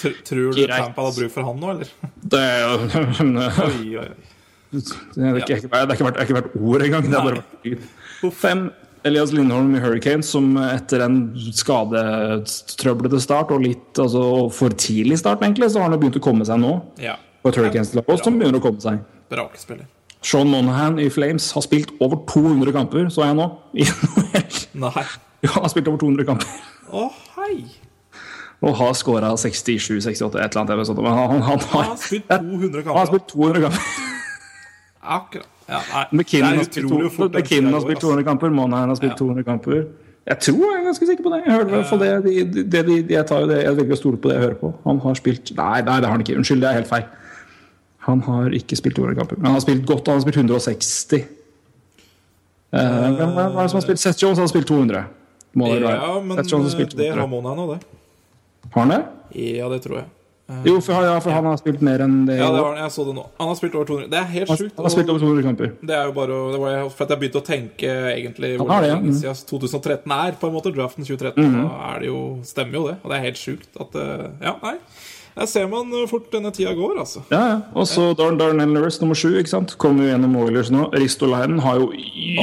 [0.00, 0.62] Tr Tror du.
[0.66, 1.90] Tampa hadde bruk for han nå, eller?
[2.34, 2.44] Det,
[3.66, 4.30] Oi, oi, oi.
[4.74, 7.10] det, har ikke, ikke ikke vært ord engang.
[7.10, 7.92] Det har bare vært.
[8.34, 8.66] Fem.
[9.04, 11.18] Elias Lindholm i Hurricanes, som etter en
[11.52, 14.22] skadetrøblete start og litt altså,
[14.54, 16.78] for tidlig start, egentlig, så har han begynt å komme seg nå.
[17.04, 17.18] Ja.
[17.44, 19.02] På et Hurricanes-lag som begynner å komme seg.
[19.30, 19.86] Brakespiller.
[20.24, 23.48] Sean Monahan i Flames har spilt over 200 kamper, så jeg nå.
[23.76, 24.60] I NHL.
[24.86, 25.04] Nei.
[25.44, 26.54] Ja, han har spilt over 200 kamper.
[26.94, 27.58] Å, hei!
[28.64, 30.94] Og har scora 67-68, et eller annet.
[30.96, 33.10] Men han, han, han, Han har spilt 200 han har kamper.
[33.12, 33.90] spilt 200 kamper.
[35.04, 35.50] Akkurat.
[35.68, 35.80] Ja.
[36.12, 39.18] McKinnon har er spilt, to, McKinnon har spilt 200 kamper, Monahan har spilt Ja.
[39.20, 39.84] 200 kamper.
[40.24, 41.42] Jeg tror jeg er ganske sikker på det.
[41.44, 43.92] Jeg hører i hvert fall det, det, det, det, Jeg tar jo det, jeg velger
[43.92, 44.70] å stole på det jeg hører på.
[44.86, 46.36] Han har spilt Nei, nei, det har han ikke.
[46.40, 47.04] Unnskyld, det er helt feil.
[48.04, 49.36] Han har ikke spilt 200 kamper.
[49.40, 50.06] Men han har spilt godt.
[50.10, 51.24] Han har spilt 160.
[52.74, 54.02] Eh, Hvem hva er det som har spilt?
[54.02, 55.04] Seth Jones har spilt 200.
[55.54, 56.00] Må det være.
[56.02, 57.80] Ja, men har spilt det har Mona nå, det.
[58.74, 59.00] Har han det?
[59.54, 60.10] Ja, det tror jeg.
[60.66, 62.34] Jo, for, ja, for han har spilt mer enn det.
[62.36, 63.22] Ja, det var, jeg så det nå.
[63.38, 64.10] Han har spilt over 200.
[64.12, 64.74] Det er helt sjukt.
[64.76, 65.70] han har spilt over 200 kamper.
[65.80, 68.68] Det er jo bare det var jeg- for at jeg begynte å tenke egentlig hvor
[68.82, 68.98] det, ja.
[69.00, 69.14] Mm.
[69.14, 70.74] siden 2013 er, på en måte.
[70.74, 71.48] Draften 2013.
[71.62, 72.96] Da er det jo, stemmer jo det.
[73.02, 74.74] Og det er helt sjukt at eh, Ja, nei.
[75.34, 77.24] Der ser man fort denne tida går, altså.
[77.32, 77.56] Ja, ja.
[77.74, 79.32] Og så Darn Darnell Nurse nummer sju.
[79.40, 79.74] ikke sant?
[79.82, 80.86] Kommer jo gjennom Oilers nå.
[80.94, 81.90] Ristolainen har jo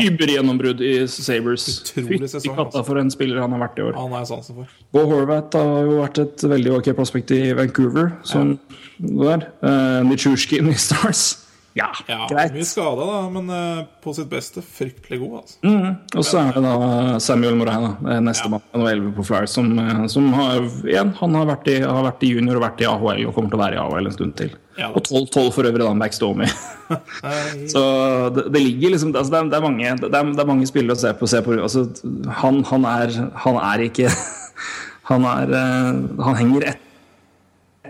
[0.01, 1.67] übergjennombrudd i Sabres.
[1.85, 2.85] Utrolig sesong, katta altså.
[2.89, 3.95] for en spiller han har vært i år.
[3.99, 4.73] Han jeg sansen for.
[4.91, 8.11] Bo Horvath har jo vært et veldig ok prospect i Vancouver.
[8.27, 8.57] Som
[8.99, 9.47] der.
[9.63, 11.40] Uh, Nichushkin i Stars.
[11.73, 12.51] Ja, Ja, greit.
[12.51, 15.59] Mye skada, da, men uh, på sitt beste fryktelig god, altså.
[15.63, 15.93] Mm.
[16.19, 17.93] Og så er det da Samuel Moraine,
[18.25, 18.81] nestemann ja.
[18.91, 22.33] 11 på Flyers, som, eh, som har igjen han har vært, i, har vært i
[22.33, 24.51] junior og vært i AHL og kommer til å være i AHL en stund til.
[24.79, 24.91] Ja.
[24.91, 26.51] Og 12-12 for øvrig, da, Backstomy.
[26.91, 27.39] Nei,
[27.73, 27.81] Så
[28.35, 30.69] det, det ligger liksom altså det, er, det, er mange, det, er, det er mange
[30.69, 31.31] spillere å se på.
[31.31, 31.87] Se på altså,
[32.41, 34.11] han, han, er, han er ikke
[35.11, 35.87] Han er eh,
[36.23, 36.90] Han henger etter,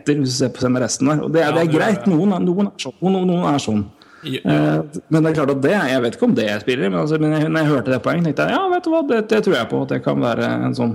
[0.05, 1.21] hvis du ser på resten der.
[1.23, 2.07] Og det, er- det er greit.
[2.07, 2.93] Noen, noen er sånn.
[3.01, 3.85] Noen, noen er sånn.
[4.23, 6.89] ja, Eh, Men det er klart at det Jeg vet ikke om det jeg spiller,
[6.91, 9.01] men, altså, men jeg, når jeg hørte det poenget, tenkte jeg ja, vet du hva,
[9.09, 9.81] det, det tror jeg på.
[9.81, 10.93] At det kan være en sånn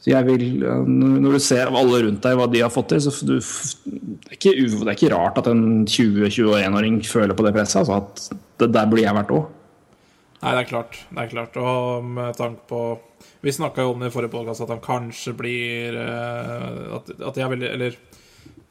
[0.00, 0.44] så jeg vil,
[0.88, 4.36] Når du ser alle rundt deg hva de har fått til, så du, det, er
[4.38, 7.82] ikke, det er ikke rart at en 20-21-åring føler på det presset.
[7.82, 8.22] Altså at
[8.62, 9.44] det der blir jeg verdt òg.
[10.40, 10.96] Nei, det er klart.
[11.10, 11.56] Det er klart.
[11.60, 12.80] Og med tanke på
[13.40, 17.36] Vi snakka jo om det i forrige podcast, at han kanskje blir eh, At, at
[17.40, 17.98] jeg vil Eller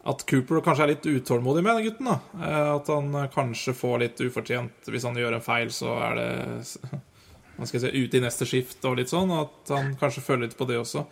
[0.09, 2.07] at Cooper kanskje er litt utålmodig med den gutten.
[2.07, 6.19] da Eh, At han kanskje får litt ufortjent Hvis han gjør en feil, så er
[6.19, 6.29] det
[7.67, 9.31] si, ute i neste skift og litt sånn.
[9.35, 11.03] At han kanskje føler litt på det også.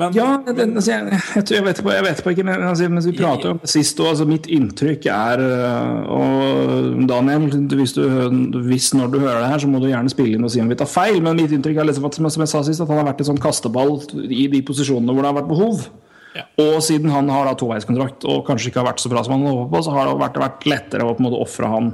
[0.00, 2.88] Men Ja, det, altså, jeg, jeg, jeg, vet på, jeg vet på ikke, men altså,
[2.92, 7.96] mens vi prater om det sist òg, altså, mitt inntrykk er øh, Og Daniel, hvis,
[7.98, 8.06] du,
[8.68, 10.70] hvis når du hører det her, så må du gjerne spille inn og si om
[10.72, 13.02] vi tar feil, men mitt inntrykk er liksom at, som jeg sa sist, at han
[13.02, 15.84] har vært en sånn kasteball i de posisjonene hvor det har vært behov.
[16.32, 16.46] Ja.
[16.64, 19.44] Og siden han har da toveiskontrakt og kanskje ikke har vært så bra som han
[19.44, 21.92] håpet på, så har det vært, vært lettere å på en måte ofre han.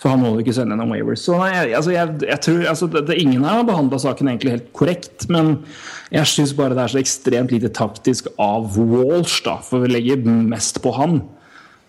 [0.00, 1.26] For han må jo ikke sende noen waivers.
[1.26, 4.54] Så nei, altså, jeg, jeg tror, altså, det, det, Ingen her har behandla saken egentlig
[4.54, 5.58] helt korrekt, men
[6.08, 10.24] jeg syns bare det er så ekstremt lite taktisk av Walsh, da, for vi legger
[10.24, 11.20] mest på han.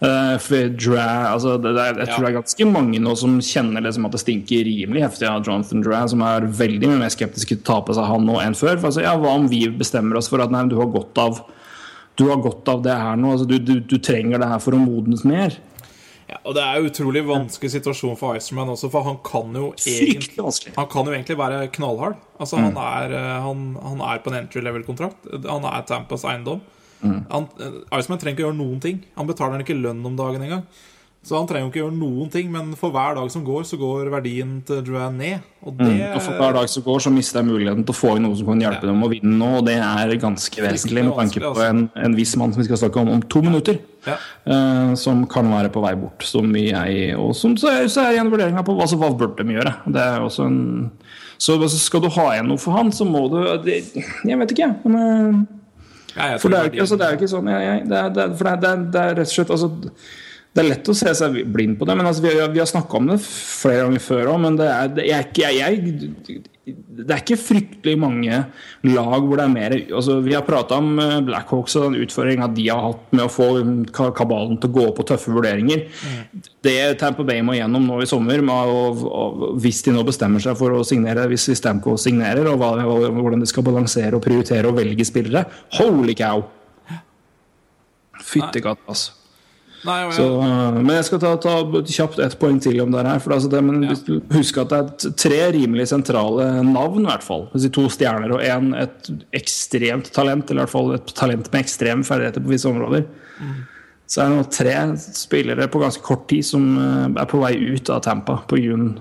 [0.02, 3.84] Uh, for Dra, altså, det, det, jeg tror det er ganske mange nå som kjenner
[3.86, 7.54] liksom at det stinker rimelig heftig av Jonathan Dra, som er veldig mye mer skeptisk
[7.54, 8.76] til å ta på seg han nå enn før.
[8.80, 11.44] For, altså, ja, hva om vi bestemmer oss for at nei, du har godt av
[12.20, 13.38] du har godt av det her nå.
[13.38, 15.56] Altså, du, du, du trenger det her for å modnes mer.
[16.32, 19.74] Ja, og det er jo utrolig vanskelig situasjon for Iceman også, for han kan jo
[19.76, 20.46] egentlig
[20.78, 22.16] Han kan jo egentlig være knallhard.
[22.40, 25.28] Altså, han, er, eh, han, han er på en entry level-kontrakt.
[25.44, 26.64] Han er Tampas eiendom.
[27.04, 29.04] Han, eh, Iceman trenger ikke gjøre noen ting.
[29.18, 30.64] Han betaler ikke lønn om dagen engang.
[31.22, 33.78] Så han trenger jo ikke gjøre noen ting, men for hver dag som går, så
[33.78, 35.44] går verdien til Drouin ned.
[35.62, 38.16] Og det Og for hver dag som går, så mister jeg muligheten til å få
[38.18, 41.14] inn noe som kan hjelpe dem å vinne nå, og det er ganske vesentlig med
[41.20, 43.78] tanke på en, en viss mann som vi skal snakke om om to minutter.
[44.02, 44.16] Ja.
[44.50, 48.16] uh, som kan være på vei bort, som jeg Og som så er, så er
[48.16, 49.76] igjen vurderinga på altså, hva burde de gjøre.
[49.94, 50.58] Det er også en
[51.38, 53.84] Så altså, skal du ha igjen noe for han, så må du det,
[54.26, 55.38] Jeg vet ikke, men eh,
[56.16, 58.56] Ja, For det er jo ikke, altså, ikke sånn jeg, jeg, det, det, for det,
[58.56, 59.70] er, det, er, det er rett og slett altså,
[60.52, 62.98] Det er lett å se seg blind på det, men altså, vi, har- har snakka
[63.00, 64.40] om det flere ganger før òg.
[64.44, 66.42] Men det er, det, er ikke- jeg, jeg,
[66.92, 68.36] det er ikke fryktelig mange
[68.84, 72.50] lag hvor det er mer altså, Vi har prata om eh, Blackhawks og den utfordringa
[72.54, 73.48] de har hatt med å få
[74.20, 75.88] kabalen til å gå på tøffe vurderinger.
[76.68, 79.24] Det Tamper Bay må gjennom nå i sommer, med og, å,
[79.64, 83.50] hvis de nå bestemmer seg for å signere, hvis Stamco signerer, og hva, hvordan de
[83.50, 85.48] skal balansere og prioritere og velge spillere
[85.80, 86.44] Holy cow!
[88.22, 89.16] Fytti katta, altså.
[89.82, 91.56] Nei, Så, øh, men jeg skal ta, ta
[91.90, 93.22] kjapt ett poeng til om det her.
[93.24, 93.96] For altså det, men Ja.
[94.36, 97.48] Husk at det er tre rimelig sentrale navn, i hvert fall.
[97.50, 102.06] To stjerner og én et ekstremt talent, eller i hvert fall et talent med ekstreme
[102.06, 103.06] ferdigheter på visse områder.
[104.08, 107.56] Så er det nå tre spillere på ganske kort tid som øh, er på vei
[107.74, 109.00] ut av Tampa på grunn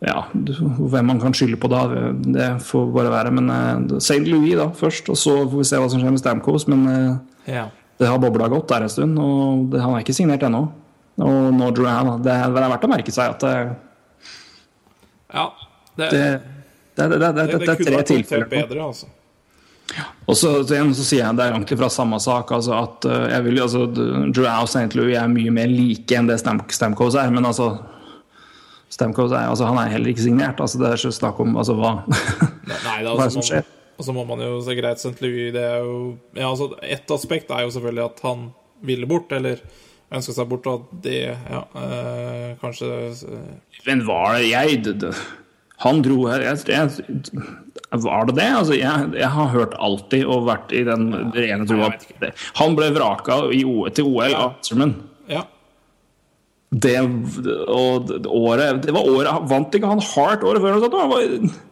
[0.00, 1.80] ja, hvem man kan skylde på da,
[2.22, 3.30] det får bare være.
[3.34, 4.22] Men uh, St.
[4.26, 6.68] Louis da først, og så får vi se hva som skjer med Stamkos.
[6.70, 7.64] Men ja.
[7.98, 10.64] Det har bobla godt der en stund, og det, han er ikke signert ennå.
[11.18, 13.54] Og nå han, det, er- det er verdt å merke seg at det,
[15.34, 15.46] ja.
[15.98, 16.26] Det, det,
[16.94, 18.46] det, det, det, det, det, det er tre tilfeller.
[18.52, 19.08] bedre, altså.
[20.28, 22.50] Og så, så igjen så sier jeg det er langt ifra samme sak.
[22.52, 24.92] altså at uh, jeg vil, altså, Drew og St.
[24.98, 27.32] Louis er mye mer like enn det Stam, Stamkos er.
[27.34, 27.70] Men altså
[28.92, 30.60] Stamkos er, altså, han er heller ikke signert.
[30.60, 33.66] altså Det er ikke snakk om altså, hva Nei, Hva er det altså, som skjer?
[33.98, 35.16] Og så må man jo se greit St.
[35.24, 35.98] Louis det er jo,
[36.36, 38.48] ja, altså, Et aspekt er jo selvfølgelig at han
[38.86, 39.58] ville bort, eller
[40.14, 44.94] ønska seg bort, og at det ja, eh, kanskje eh, Men var det jeg det,
[45.02, 45.12] det,
[45.82, 47.18] Han dro her jeg, jeg,
[48.06, 48.48] Var det det?
[48.62, 52.48] Altså, jeg, jeg har hørt alltid og vært i den rene Nei, troa jeg vet.
[52.62, 53.64] Han ble vraka i,
[53.98, 54.96] til OL av Asserman.
[55.28, 55.44] Ja.
[56.68, 56.98] Det,
[57.72, 60.74] og året Det var året Vant ikke han hardt året før?
[60.76, 61.64] eller noe sånt?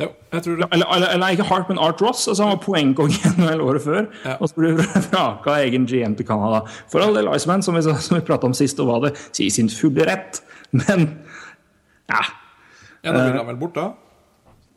[0.00, 0.66] Jo, jeg tror det.
[0.72, 2.24] eller, eller, eller ikke Hart, men Art Ross.
[2.28, 4.06] Altså han var poengkong i NHL året før.
[4.24, 4.36] Ja.
[4.40, 4.70] Og så ble
[5.10, 6.62] vraka egen GM til Canada.
[6.92, 9.12] For all del Iceman, som vi, som vi prata om sist, og var det
[9.44, 10.40] i sin fulle rett.
[10.72, 11.08] Men
[12.08, 12.22] ja.
[13.02, 13.90] Ja, Da vil han vel bort, da?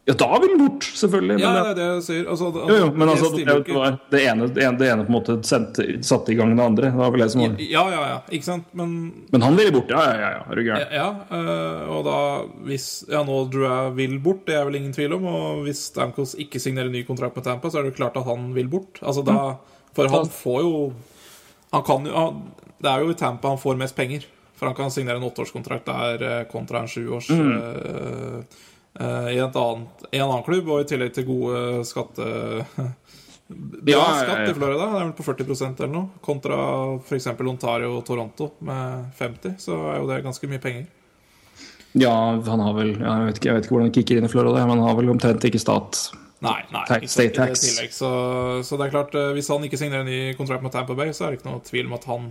[0.06, 1.40] Ja, da vil han bort, selvfølgelig.
[1.42, 2.26] Ja, Men, det er det jeg sier.
[2.30, 5.10] Altså, det- jo, jo, men altså, det, var det, ene, det, ene, det ene på
[5.10, 6.92] en måte sendte, satte i gang det andre.
[6.92, 7.56] Det var vel det som var.
[7.60, 8.20] Ja, ja, ja.
[8.30, 8.68] Ikke sant?
[8.78, 8.92] Men
[9.34, 10.30] Men han ville bort, ja, ja, ja.
[10.38, 10.44] ja.
[10.52, 10.94] Er du Ja, gæren?
[10.94, 11.08] ja
[11.40, 12.18] øh, og da
[12.68, 15.26] hvis Ja, nå Drew vil bort, det er vel ingen tvil om.
[15.26, 18.26] Og hvis Stamkos ikke signerer ny kontrakt med Tampa, så er det jo klart at
[18.30, 19.02] han vil bort.
[19.02, 19.56] Altså da
[19.96, 20.94] For han får jo
[21.74, 22.44] Han kan jo han,
[22.82, 24.26] Det er jo i Tampa han får mest penger.
[24.56, 27.52] For han kan signere en åtteårskontrakt der øh, kontra en sjuårs Mm.
[27.58, 28.44] øh,
[28.96, 32.30] i, et annet, i en annen klubb, og i tillegg til gode skatte...
[33.48, 34.88] Bra Ja, skatt i Florida.
[34.90, 36.20] Det er vel på 40% eller noe.
[36.26, 36.58] Kontra
[36.98, 37.28] f.eks.
[37.46, 40.88] Ontario og Toronto med 50, så er jo det ganske mye penger.
[41.96, 42.12] Ja,
[42.44, 44.66] han har vel jeg, vet ikke, jeg vet ikke hvordan det kicker inn i Florida,
[44.66, 46.02] men han har vel omtrent ikke stat.
[46.44, 47.64] Nei, nei Tax- ikke sant, state i det tax.
[47.64, 47.94] tillegg.
[47.96, 48.10] Så,
[48.68, 51.14] så det er klart, eh, hvis han ikke signerer en ny kontrakt med Tampa Bay,
[51.16, 52.28] så er det ikke noe tvil om at han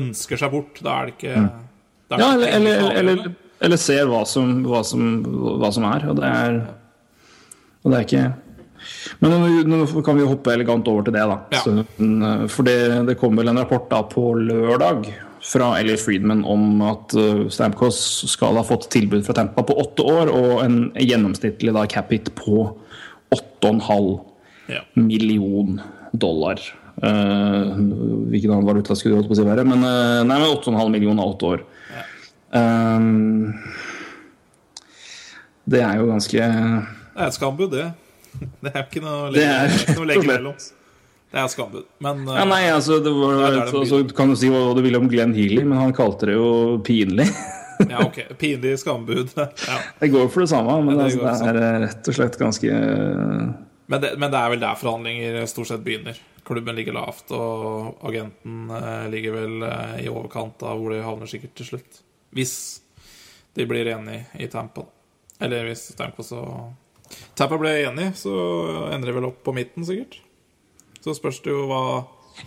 [0.00, 0.82] ønsker seg bort.
[0.82, 1.46] Da er det ikke mm.
[1.46, 2.20] er det.
[2.24, 3.40] Ja, eller, ikke eller, eller.
[3.60, 5.04] Eller ser hva som, hva, som,
[5.60, 6.08] hva som er.
[6.10, 6.58] Og det er,
[7.84, 8.24] og det er ikke
[9.22, 11.38] Men nå, kan vi hoppe elegant over til det, da.
[11.54, 11.62] Ja.
[11.64, 15.08] Så, mm, for det, det kom vel en rapport da på lørdag
[15.44, 17.98] fra Elliot Friedman om at uh, Stamkos
[18.32, 22.70] skal ha fått tilbud fra Tampa på åtte år, og en gjennomsnittlig da cap-hit på
[23.34, 24.14] 8,5
[24.72, 24.80] Ja.
[24.96, 25.80] million
[26.16, 26.60] dollar.
[26.96, 27.74] Uh,
[28.30, 29.64] hvilken annen valuta skulle du holdt på å si verre?
[29.68, 31.64] men, uh, nei, men 8,5 million av åtte år.
[32.54, 33.54] Um,
[35.64, 37.90] det er jo ganske Det er et skambud, det.
[38.64, 40.56] Det er ikke noe å legge, mellom.
[41.34, 41.86] Det er skambud.
[42.04, 44.68] Men eh, Ja, nei, altså, det var, Det det så, så kan du si hva
[44.76, 47.26] du vil om Glenn Healy, men han kalte det jo pinlig.
[47.90, 48.20] ja, ok.
[48.38, 49.34] Pinlig skambud.
[49.70, 49.80] Ja.
[49.98, 52.38] Det går for det samme, men Ja, det altså, det er eh, rett og slett
[52.38, 53.50] ganske eh,
[53.90, 56.18] Men, det, men det er vel der forhandlinger stort sett begynner.
[56.44, 61.30] Klubben ligger lavt, og agenten eh, ligger vel eh, i overkant av hvor de havner
[61.30, 62.03] sikkert til slutt.
[62.34, 62.54] Hvis
[63.54, 64.86] de blir enige i Tampa.
[65.40, 66.42] Eller hvis Tampa så
[67.38, 68.34] Tampa ble enig, så
[68.90, 70.18] endrer det vel opp på midten, sikkert.
[71.04, 71.80] Så spørs det jo hva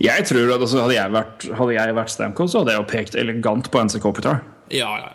[0.01, 2.87] Jeg tror at altså, hadde, jeg vært, hadde jeg vært Stamkos, så hadde jeg jo
[2.91, 4.41] pekt elegant på NC Kopitar.
[4.73, 5.11] Ja, ja.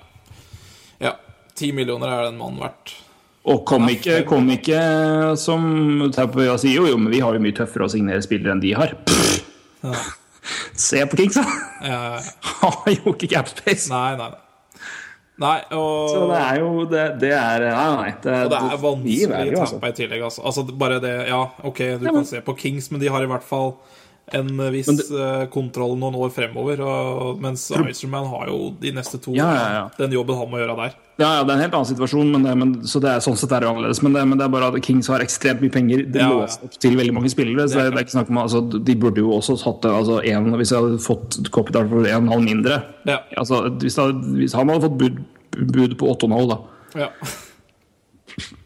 [1.02, 1.16] Ja.
[1.58, 2.94] Ti millioner er den mannen verdt.
[3.42, 4.78] Og kom ikke, kom ikke
[5.40, 5.64] som
[6.14, 8.72] Tampa sier jo, jo, men vi har jo mye tøffere å signere spillere enn de
[8.78, 8.94] har.
[9.08, 9.42] Pff.
[10.78, 11.44] Se på Kings, da!
[11.82, 12.22] Ja, ja, ja.
[12.62, 13.90] Har jo ikke cap space.
[13.90, 14.41] Nei, nei, nei.
[15.42, 18.10] Nei, og Så det er jo Det, det er Nei, nei.
[18.22, 19.80] Det, Og det er vanskelig i altså.
[19.82, 20.22] I tillegg.
[20.28, 20.44] Altså.
[20.46, 23.30] altså bare det Ja, OK, du men- kan se på Kings, men de har i
[23.30, 23.74] hvert fall
[24.32, 26.80] en viss det- eh, kontroll noen år fremover.
[26.80, 29.88] Og, mens Iserman har jo de neste to Ja, ja, ja.
[29.98, 30.94] den jobben han må gjøre der.
[31.18, 33.36] Ja, ja, det er en helt annen situasjon, men det, men, så det er, sånn
[33.36, 34.00] sett er det annerledes.
[34.02, 36.06] Men det, men det er bare at Kings har ekstremt mye penger.
[36.10, 37.68] Det låser opp til veldig mange spillere.
[37.68, 40.52] Så Det er ikke snakk om altså, De burde jo også hatt det, altså, en,
[40.56, 43.18] Hvis jeg hadde fått Copytar for 1,5 mindre Ja.
[43.36, 45.24] altså, hvis, hadde- hvis han hadde fått bud,
[45.72, 46.58] bud på 8,5, da
[46.98, 47.08] Ja.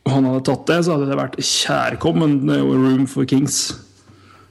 [0.06, 3.72] og han hadde tatt det, så hadde det vært kjærkommen eh, room for Kings.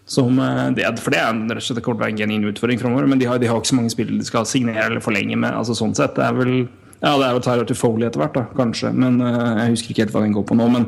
[0.05, 2.49] Som, eh, det, for det er rett og slett kommer til å være en genuin
[2.51, 3.07] utfordring framover.
[3.09, 5.53] Men de har, de har ikke så mange spillere de skal signere eller forlenge med.
[5.53, 6.67] altså sånn sett, Det er vel
[7.03, 8.89] ja, det er jo Tyler til Foley etter hvert, da, kanskje.
[8.95, 10.67] Men uh, Jeg husker ikke helt hva den går på nå.
[10.71, 10.85] Men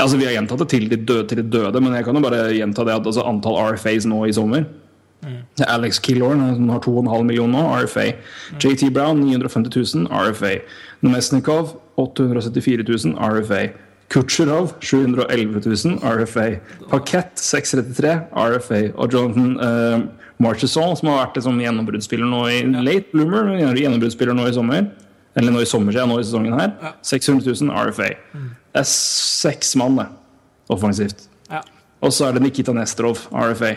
[0.00, 2.22] altså, Vi har gjentatt det til de døde, til de døde, men jeg kan jo
[2.24, 4.64] bare gjenta det at altså, antall RFAs nå i sommer
[5.22, 8.06] er Alex Killorn som har 2,5 millioner nå, RFA.
[8.60, 10.58] JT Brown 950 000, RFA.
[11.00, 13.68] Nomesnikov 874 000, RFA.
[14.10, 16.46] Kutsjerov 711 000, RFA.
[16.90, 18.80] Parkett 633, RFA.
[18.98, 20.00] Og Jonathan uh,
[20.42, 24.88] Marchesson, som har vært liksom, gjennombruddsspiller nå i late bloomer, gjennombruddsspiller nå i sommer.
[25.38, 26.72] Eller nå i sommer, ja, nå i sesongen her.
[27.06, 28.08] 600 000, RFA.
[28.34, 30.08] Det er seks mann, det.
[30.70, 31.28] Offensivt.
[31.50, 31.62] Ja.
[32.02, 33.76] Og så er det Nikita Nesterov, RFA.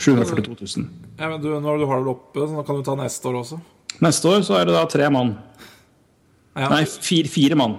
[0.00, 0.88] 742 000.
[1.16, 3.38] ja, men du, når du har det oppe, så nå kan du ta neste år
[3.40, 3.60] også.
[4.04, 5.34] Neste år så er det da tre mann.
[6.56, 6.68] Ja.
[6.72, 7.78] Nei, fire, fire mann.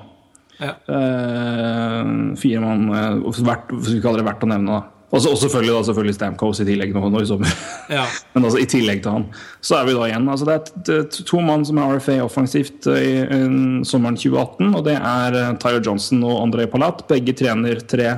[0.58, 0.74] Ja.
[0.89, 2.04] Eh,
[2.41, 4.93] fire mann uh, verdt, kaller det verdt å nevne, da.
[5.08, 7.52] Også, og selvfølgelig, da, selvfølgelig Stamkos i tillegg nå, nå i sommer.
[7.88, 8.04] Ja.
[8.36, 9.28] Men altså i tillegg til han.
[9.63, 10.26] Så er vi da igjen.
[10.34, 10.58] Altså det
[10.91, 14.74] er to mann som er RFA offensivt eh, i, i sommeren 2018.
[14.74, 17.06] Og det er uh, Tyre Johnson og André Palat.
[17.08, 18.17] Begge trener 3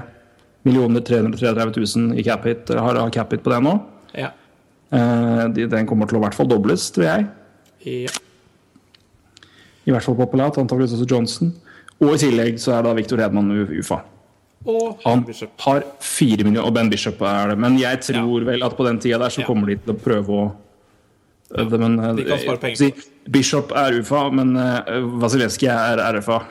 [0.65, 2.73] 333 000 i cap-hit.
[2.73, 3.75] Har, har cap-hit på det nå.
[4.17, 4.33] Ja.
[4.89, 7.29] Uh, de, den kommer til å i hvert fall dobles, tror jeg.
[7.85, 8.17] ja.
[9.87, 11.53] I hvert fall på Palat, antakeligvis også Johnson.
[11.99, 13.99] Og i tillegg så er da Victor Hedman UFA.
[14.67, 15.51] Og Han Bishop.
[15.61, 17.57] har fire millioner, og Ben Bishop er det.
[17.59, 19.45] Men jeg tror vel at på den tida der så Ja.
[19.47, 20.51] kommer de til å prøve å
[21.57, 22.93] øh, det, men, øh, De kan spare penger si,
[23.29, 24.81] Bishop er UFA, men uh,
[25.21, 26.41] Vasilevskij er RFA.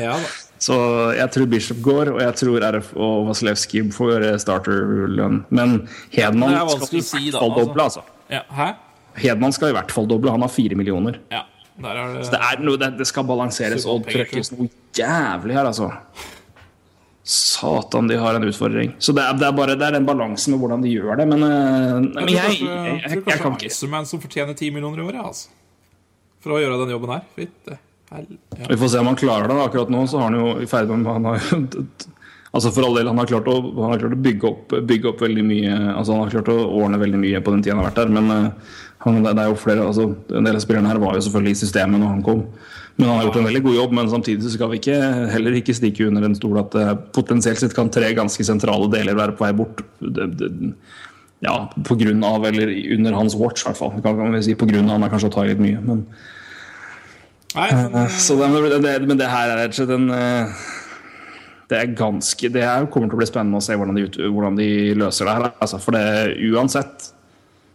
[0.00, 0.24] Ja da.
[0.64, 0.76] Så
[1.12, 5.44] jeg tror Bishop går, og jeg tror RF og Vasilevskij får starterlønn.
[5.50, 7.64] Men Hedman skal i hvert fall altså.
[7.64, 8.00] doble, altså.
[8.30, 8.70] Ja.
[9.14, 10.30] Hedman skal i hvert fall doble.
[10.30, 11.18] Han har fire millioner.
[11.34, 11.42] Ja.
[11.82, 15.56] Der er det, Det, er noe, det, det skal balanseres Så og trøkkes noe jævlig
[15.56, 15.88] her, altså.
[17.24, 18.92] Satan, de har en utfordring.
[19.00, 21.26] Så det er, det er bare det er den balansen med hvordan de gjør det.
[21.30, 25.00] Men, øh, men jeg, jeg, jeg, jeg, jeg kan ikke Icerman som fortjener 10 millioner
[25.00, 25.48] i året, altså.
[26.44, 27.24] For å gjøre den jobben her.
[27.40, 27.78] Hell-
[28.14, 28.66] Ja.
[28.68, 29.54] Vi får se om han klarer det.
[29.64, 31.40] Akkurat nå så har han jo i ferd med han har,
[32.54, 35.08] Altså For all del, han har klart å, han har klart å bygge, opp, bygge
[35.10, 37.80] opp veldig mye Altså Han har klart å ordne veldig mye på den tida han
[37.82, 38.12] har vært der.
[38.14, 38.52] Men
[39.04, 41.60] han, det er jo flere altså En del av spillerne her var jo selvfølgelig i
[41.60, 42.44] systemet når han kom.
[42.96, 43.96] Men han har gjort en veldig god jobb.
[43.98, 44.98] Men samtidig så skal vi ikke,
[45.32, 46.86] heller ikke stikke under en stol at det
[47.16, 49.82] potensielt sett kan tre ganske sentrale deler være på vei bort.
[50.00, 50.52] Det, det,
[51.44, 53.92] ja, på grunn av, eller under hans watch, i hvert fall.
[53.98, 55.82] Kan, kan vi si på grunn av han er kanskje å ta i litt mye.
[55.84, 56.06] men
[57.54, 60.62] Nei, men, så det, men det, det her er rett og slett en eh,
[61.70, 64.70] Det er ganske Det kommer til å bli spennende å se hvordan de, hvordan de
[64.98, 65.52] løser det her.
[65.62, 67.13] Altså, for det, uansett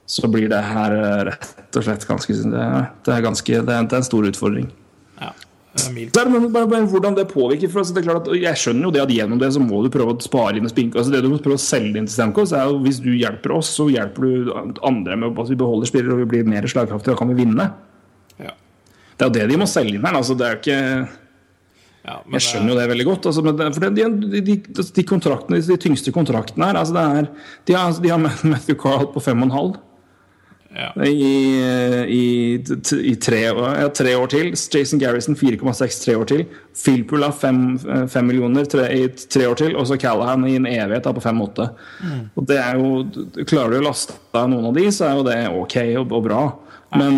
[0.10, 3.76] så blir det her eh, rett og slett ganske Det er, det er, ganske, det
[3.76, 4.72] er, det er en stor utfordring.
[5.20, 5.30] ja.
[5.78, 7.70] eh, men, bare, bare hvordan det påvirker.
[7.70, 9.84] For altså, det er klart at, jeg skjønner jo det at gjennom det så må
[9.86, 10.98] du prøve å spare inn og spinke.
[10.98, 13.54] Altså, det du må prøve å selge inn til Stamkos, er jo hvis du hjelper
[13.60, 14.50] oss, så hjelper du
[14.90, 17.14] andre med at vi beholder spillere og vi blir mer slagkraftige.
[17.14, 17.68] Da kan vi vinne.
[18.42, 18.56] Ja.
[19.14, 20.18] Det er jo det de må selge inn her.
[20.18, 20.80] Altså, det er jo ikke
[22.00, 23.30] Ja, men, Jeg skjønner jo det veldig godt.
[23.30, 26.96] Altså, men det, for det, de, de, de, de, kontraktene, de tyngste kontraktene her altså
[26.96, 27.30] det er,
[27.68, 28.26] de, har, de har
[28.56, 29.78] Matthew Carl på fem og en halv.
[30.76, 31.04] Ja.
[31.04, 31.10] I,
[32.08, 32.64] i,
[33.04, 34.52] i tre, ja, tre, år til.
[34.54, 36.46] Jason Garrison 4,6 tre år til.
[36.78, 39.76] Philpula har 5 millioner tre, i tre år til.
[39.80, 41.70] Og så Callahan i en evighet da, på 5-8.
[42.06, 42.24] Mm.
[42.36, 43.04] Og det er jo,
[43.50, 46.26] Klarer du å laste av noen av de, så er jo det ok og, og
[46.30, 46.44] bra.
[46.94, 47.18] Men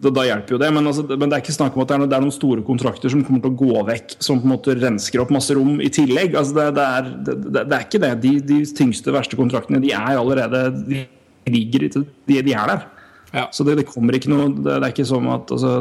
[0.00, 0.72] da, da, hjelper jo det.
[0.74, 2.66] Men, altså, men, det er ikke snakk om at det er, det er, noen store
[2.66, 5.78] kontrakter som kommer til å gå vekk, som på en måte rensker opp masse rom
[5.78, 6.34] i tillegg.
[6.34, 7.14] Altså, det, det, er,
[7.46, 8.12] det, er, ikke det.
[8.26, 11.06] De, de tyngste, verste kontraktene de er allerede de
[11.48, 12.86] ligger de, de er der.
[13.32, 13.48] Ja.
[13.54, 15.74] Så det, det, kommer ikke noe Det, det er ikke sånn at altså,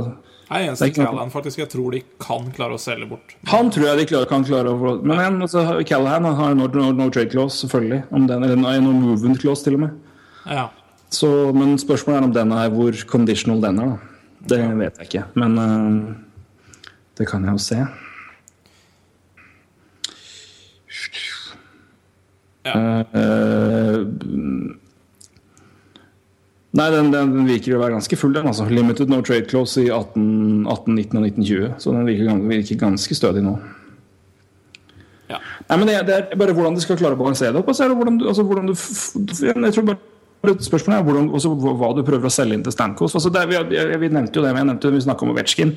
[0.50, 3.36] Nei, eneste Callahan faktisk jeg tror de kan klare å selge bort.
[3.52, 6.88] Han tror jeg de klarer, kan klare å Men igjen, altså, Callahan har no, no,
[6.98, 8.00] no, trade clause, selvfølgelig.
[8.10, 10.00] Om den, eller no movement clause, til og med.
[10.50, 10.66] Ja.
[11.14, 13.94] Så, men spørsmålet er om den er hvor conditional den er.
[13.94, 14.26] Da.
[14.56, 15.24] Det vet jeg ikke.
[15.38, 16.18] Men uh,
[17.22, 17.84] det kan jeg jo se.
[26.80, 28.48] Nei, den, den, virker å være ganske full, den.
[28.48, 28.68] altså.
[28.72, 31.74] Limited no trade clause i 18, 18 19 og 1920.
[31.84, 33.58] Så den virker, virker ganske stødig nå.
[35.30, 35.40] Ja.
[35.70, 37.68] Nei, men det, det, er bare hvordan de skal klare å balansere det opp.
[37.70, 38.78] Altså, hvordan, altså, hvordan du,
[39.46, 40.06] jeg tror bare
[40.40, 43.12] Spørsmålet er hvordan, også, hva du prøver å selge inn til Stamkos.
[43.18, 45.74] Altså, det, vi, jeg, vi, nevnte jo det, jeg nevnte, vi snakka om Ovetsjkin.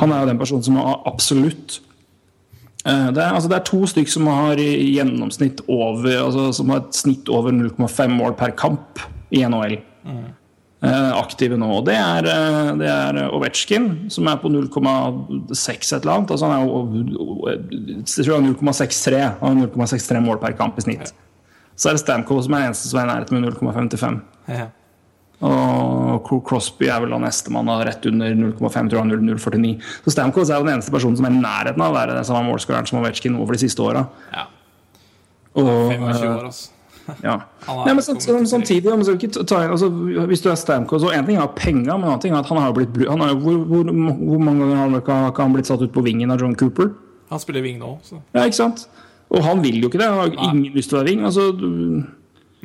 [0.00, 1.76] Han er jo den personen som har absolutt
[2.88, 6.80] eh, det er, altså det er, to stykker som har gjennomsnitt over altså, Som har
[6.80, 9.04] et snitt over 0,5 mål per kamp
[9.36, 9.76] i NHL.
[10.08, 10.24] Mm.
[11.16, 11.68] Aktive nå.
[11.86, 12.30] Det er,
[12.80, 16.32] det er Ovetsjkin, som er på 0,6 et eller annet.
[16.34, 20.78] Altså han er jo jeg tror han er 0,63 Han har 0,63 mål per kamp
[20.78, 21.12] i snitt.
[21.76, 24.20] Så er det Stamco som er eneste som er i nærheten med 0,55.
[24.48, 24.68] Ja.
[25.44, 29.74] Og Crosby er vel da nestemann rett under 0,5, tror jeg, 0,49.
[30.06, 32.28] Så Stamkos er jo den eneste personen som er i nærheten av å være den
[32.28, 34.06] samme målskåreren som Ovetsjkin over de siste åra.
[34.32, 34.46] Ja.
[35.56, 36.72] Og, 25 år, altså.
[37.22, 37.36] Ja.
[37.68, 38.90] Nei, men samtidig
[39.46, 39.88] ta, altså,
[40.26, 42.50] Hvis du er Stamkos og En ting er penger, men en annen ting er at
[42.50, 45.94] han har blitt han har, hvor, hvor, hvor, mange ganger har han blitt satt ut
[45.94, 46.90] på vingen av John Cooper?
[47.30, 47.96] Han spiller ving nå.
[48.06, 48.20] Så.
[48.34, 48.86] Ja, ikke sant?
[49.34, 50.10] Og han vil jo ikke det.
[50.10, 50.52] Han har nei.
[50.52, 51.24] ingen lyst til å være ving.
[51.26, 51.48] Altså,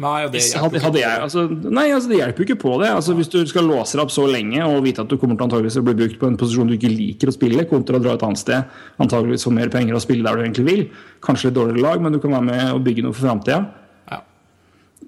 [0.02, 2.92] nei, det hadde, hadde jeg, altså, nei, altså, det hjelper jo ikke på det.
[2.94, 5.48] Altså, hvis du skal låse deg opp så lenge og vite at du kommer til
[5.48, 8.16] antageligvis å bli brukt på en posisjon du ikke liker å spille, kontra å dra
[8.18, 10.88] et annet sted, antageligvis få mer penger og spille der du egentlig vil,
[11.26, 13.64] kanskje litt dårligere lag, men du kan være med og bygge noe for framtida.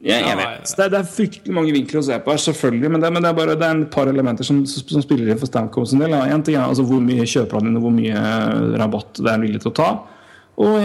[0.01, 0.71] Ja, jeg vet.
[0.75, 2.89] Det er, det er, fryktelig mange vinkler å se på her, selvfølgelig.
[2.95, 5.39] Men det, men det, er bare det er en par elementer som, som spiller inn
[5.39, 6.15] for Stamkos en del.
[6.17, 8.25] En ting er altså hvor mye kjøper han inn, og hvor mye
[8.81, 9.91] rabatt det er villig til å ta.
[10.53, 10.75] Og,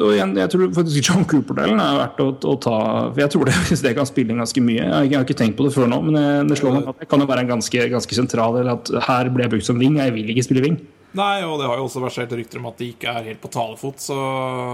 [0.00, 2.76] og igjen, jeg tror faktisk John Cooper-delen er verdt å, å, ta
[3.10, 4.80] For jeg tror det, hvis det kan spille inn ganske mye.
[4.80, 7.02] Jeg, jeg har ikke tenkt på det før nå, men jeg, det slår meg at
[7.02, 9.82] det kan jo være en ganske, ganske sentral del at her ble jeg brukt som
[9.82, 10.80] ving, jeg vil ikke spille ving.
[11.18, 13.50] Nei, og det har jo også versert rykter om at de ikke er helt på
[13.50, 14.18] talefot, så,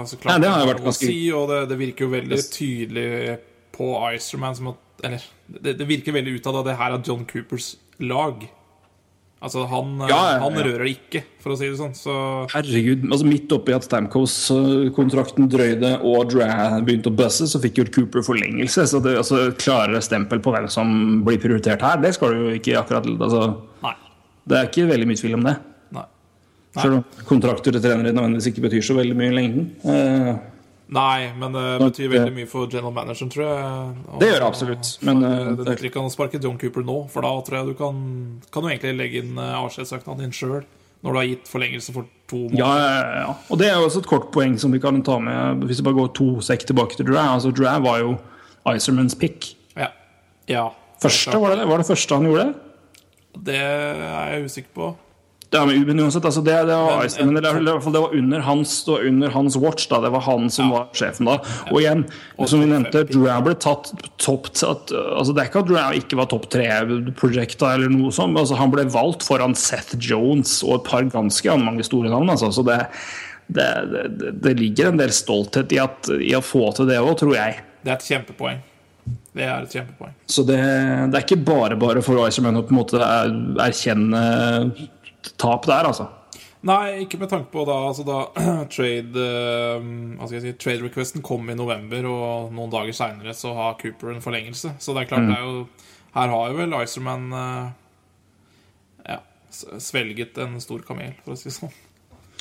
[0.05, 1.09] så klart Nei, det har jo vært ganske...
[1.09, 3.07] si, og det, det virker jo veldig tydelig
[3.77, 7.03] på Icerman som at Eller det, det, virker veldig ut av det, det her er
[7.05, 8.47] John Coopers lag.
[9.37, 10.39] Altså, han, ja, ja, ja.
[10.41, 11.93] han rører det ikke, for å si det sånn.
[11.95, 12.15] Så...
[12.55, 13.05] Herregud.
[13.11, 16.49] altså Midt oppi at Stamkos-kontrakten drøyde og Dra
[16.81, 18.87] begynte å buzze, så fikk jo Cooper forlengelse.
[18.89, 20.91] Så det, altså, klarere stempel på hvem som
[21.27, 23.45] blir prioritert her, det skal du jo ikke akkurat altså,
[23.85, 23.95] Nei.
[24.47, 25.57] Det er ikke veldig mye tvil om det.
[25.95, 26.09] Nei.
[26.09, 26.81] Nei.
[26.81, 29.71] Selv om kontrakter til trenere nødvendigvis ikke betyr så veldig mye i lengden.
[29.85, 30.56] Uh,
[30.87, 33.95] Nei, men det betyr veldig mye for general manageren, tror jeg.
[34.07, 34.91] Og, det gjør det absolutt.
[35.07, 37.97] Men, det nytter ikke å sparke John Cooper nå, for da tror jeg du kan,
[38.55, 40.63] kan du egentlig legge inn avskjedssøknaden din sjøl.
[41.05, 42.59] Når du har gitt forlengelse for to måneder.
[42.59, 43.35] Ja, ja, ja.
[43.53, 45.87] Og det er jo også et kort poeng som vi kan ta med hvis vi
[45.87, 47.35] bare går to sekk tilbake til Dray.
[47.35, 48.17] Altså, Dra var jo
[48.73, 49.53] Icermans pick.
[49.79, 49.91] Ja.
[50.51, 50.69] ja
[51.03, 52.47] første, var det, var det første han gjorde?
[53.47, 54.91] Det er jeg usikker på.
[55.57, 59.33] Ja, men uansett, altså det, det, var, men, men, det, det, var under hans, under
[59.33, 59.89] hans watch.
[59.89, 60.73] da, Det var han som ja.
[60.75, 61.39] var sjefen da.
[61.71, 62.05] Og igjen,
[62.45, 63.93] som vi nevnte, Drow ble tatt
[64.23, 68.37] topp altså Det er ikke at Drow ikke var topp tre-prosjekta, eller noe sånt.
[68.39, 72.31] altså Han ble valgt foran Seth Jones og et par ganske mange store navn.
[72.35, 72.81] altså, så det,
[73.49, 77.61] det, ligger en del stolthet i, at, i å få til det òg, tror jeg.
[77.83, 78.65] Det er et kjempepoeng.
[79.37, 80.15] Det er et kjempepoeng.
[80.27, 80.59] Så det,
[81.13, 83.01] det er ikke bare bare for Iceman å på en måte
[83.63, 84.23] erkjenne
[85.41, 86.09] tap der, altså.
[86.67, 88.21] Nei, ikke med tanke på da, altså da
[88.75, 94.15] trade uh, si, Trade requesten kom i november, og noen dager seinere så har Cooper
[94.15, 94.75] en forlengelse.
[94.83, 95.31] Så det er klart, mm.
[95.31, 95.67] det er jo
[96.17, 97.67] Her har jo vel Iserman uh,
[99.07, 99.21] ja,
[99.53, 101.77] svelget en stor kamel, for å si det sånn.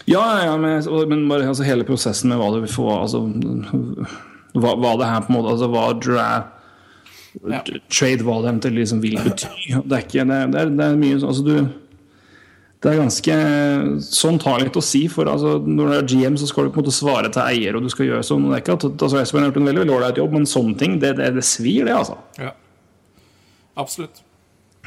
[0.10, 3.22] Ja, ja, men, men bare altså, hele prosessen med hva du vil få altså,
[4.56, 6.28] hva, hva det her på en måte Altså hva dra,
[7.52, 7.62] Ja.
[7.92, 9.50] trade hva det eventuelt liksom vil bety.
[9.84, 11.56] Det er ikke det det er, det er mye altså, du,
[12.86, 13.36] Det er ganske
[14.06, 15.08] Sånn tar litt å si.
[15.10, 17.78] For altså, når du er GM, så skal du på en måte svare til eier,
[17.78, 18.46] og du skal gjøre sånn.
[18.52, 20.78] Det er ikke at altså, Espen har gjort en veldig veldig ålreit jobb, men sånne
[20.78, 22.20] ting, det, det, det svir, det, altså.
[22.38, 22.54] Ja.
[23.82, 24.22] Absolutt.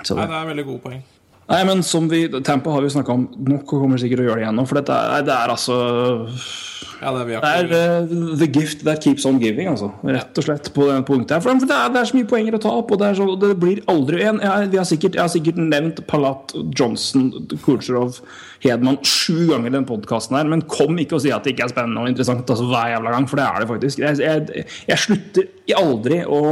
[0.05, 0.31] Så Nei, det.
[0.31, 1.03] det er veldig gode poeng.
[1.49, 4.43] Nei, men som vi, Tampa har vi snakka om nok, og kommer sikkert å gjøre
[4.43, 4.65] det igjen nå.
[4.69, 5.77] For dette er, det er altså
[6.99, 8.11] Ja, det er Det er eh,
[8.43, 9.89] the gift that keeps on giving, altså.
[10.05, 11.45] Rett og slett på det punktet her.
[11.47, 13.29] For det er, det er så mye poenger å ta opp, og det, er så,
[13.41, 17.31] det blir aldri en jeg, vi har sikkert, jeg har sikkert nevnt Palat, Johnson,
[17.65, 18.21] Kucherov,
[18.67, 21.71] Hedman sju ganger i den podkasten her, men kom ikke og si at det ikke
[21.71, 24.05] er spennende og interessant altså, hver jævla gang, for det er det faktisk.
[24.05, 26.43] Jeg, jeg, jeg slutter aldri å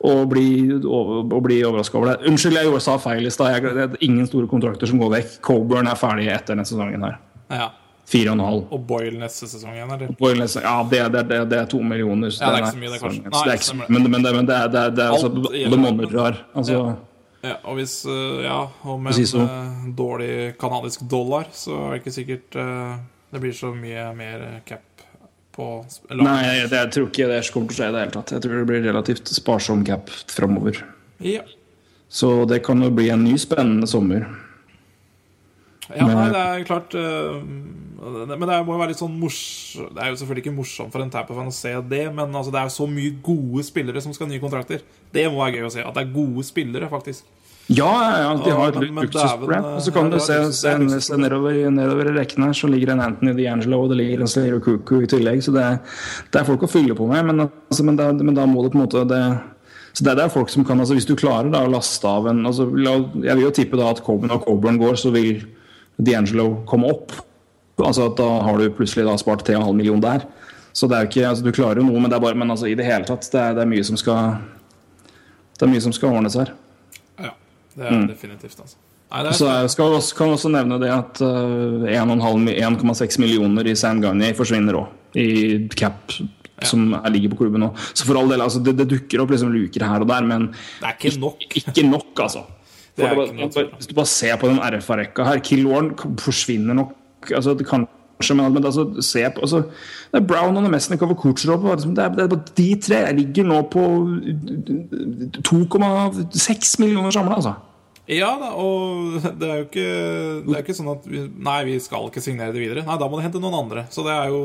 [0.00, 0.48] å bli,
[0.80, 2.30] å bli overraska over det.
[2.30, 3.66] Unnskyld, jeg gjorde sa feil i stad.
[3.66, 5.34] Det er ingen store kontrakter som går vekk.
[5.44, 7.18] Coburn er ferdig etter denne sesongen her.
[7.52, 7.68] Ja.
[8.10, 8.62] Fire og en halv.
[8.74, 10.14] Og Boyle neste sesong igjen, eller?
[10.18, 12.32] Boilers, ja, det, det, det, det er to millioner.
[12.32, 13.22] Ja, det er ikke så mye, det, kanskje.
[13.28, 15.60] Nei, det er men, men, det, men det er, det er, det er altså, Alt
[15.60, 16.42] alle monner drar.
[16.54, 16.98] Altså, Ja.
[17.40, 22.00] Ja, og hvis øh, Ja, og med en uh, dårlig kanadisk dollar, så er det
[22.02, 22.98] ikke sikkert uh,
[23.30, 24.82] det blir så mye mer cap
[25.60, 25.68] på
[26.16, 26.24] lag.
[26.24, 28.34] Nei, jeg, jeg tror ikke det kommer til å skje i det hele tatt.
[28.36, 30.80] Jeg tror det blir relativt sparsom cap framover.
[31.24, 31.44] Ja.
[32.10, 34.24] Så det kan jo bli en ny spennende sommer.
[35.90, 39.40] Ja, nei, det er klart øh, Men det må jo være litt sånn mors...
[39.74, 42.60] Det er jo selvfølgelig ikke morsomt for en Tapper-fan å se det, men altså, det
[42.60, 44.84] er jo så mye gode spillere som skal ha nye kontrakter.
[45.10, 45.84] Det må være gøy å se.
[45.84, 47.26] At det er gode spillere, faktisk.
[47.70, 50.72] Ja, ja, de har et dæven, Og så kan du se, se,
[51.06, 54.58] se nedover, nedover i rekkene så ligger en Anthony D'Angelo og det ligger en Slayer
[54.58, 55.44] Cuckoo i tillegg.
[55.46, 55.66] Så det,
[56.32, 58.72] det er folk å fylle på med, men, altså, men, da, men da må det
[58.74, 59.22] på en måte det,
[59.92, 62.28] så det, det er folk som kan, altså Hvis du klarer da å laste av
[62.30, 65.44] en altså, Jeg vil jo tippe da at Coburn og Coburn går, så vil
[66.00, 67.14] D'Angelo komme opp.
[67.80, 70.26] Altså at Da har du plutselig da spart 3,5 millioner der.
[70.72, 72.50] Så det er jo ikke, altså Du klarer jo noe, men det er bare, men
[72.50, 74.40] altså i det hele tatt, det er, det er mye som skal
[75.58, 76.54] Det er mye som skal ordnes her.
[77.80, 78.76] Ja, det er definitivt, altså.
[79.10, 83.66] Nei, det er Så jeg skal også, kan også nevne det at uh, 1,6 millioner
[83.66, 84.92] i San Gagne forsvinner òg.
[85.18, 85.26] I
[85.74, 86.12] cap
[86.68, 87.72] som er, ligger på klubben nå.
[87.94, 90.50] Så for all del, altså, det, det dukker opp liksom luker her og der, men
[90.52, 91.46] Det er ikke nok.
[91.56, 92.44] ikke nok, altså.
[93.00, 96.76] Det er ikke noe tvil hvis du bare ser på den RFA-rekka her Killorn forsvinner
[96.76, 99.62] nok altså, det Kanskje, men, men altså, se på altså,
[100.10, 101.62] Det er Brown og Nemesnikov og Kucherov.
[101.64, 103.86] Det er, det er bare de tre jeg ligger nå på
[105.48, 107.54] 2,6 millioner samla, altså.
[108.10, 109.90] Ja da, og det er jo ikke,
[110.46, 112.82] det er ikke sånn at vi, Nei, vi skal ikke signere det videre.
[112.86, 113.84] Nei, da må du hente noen andre.
[113.94, 114.40] Så det er jo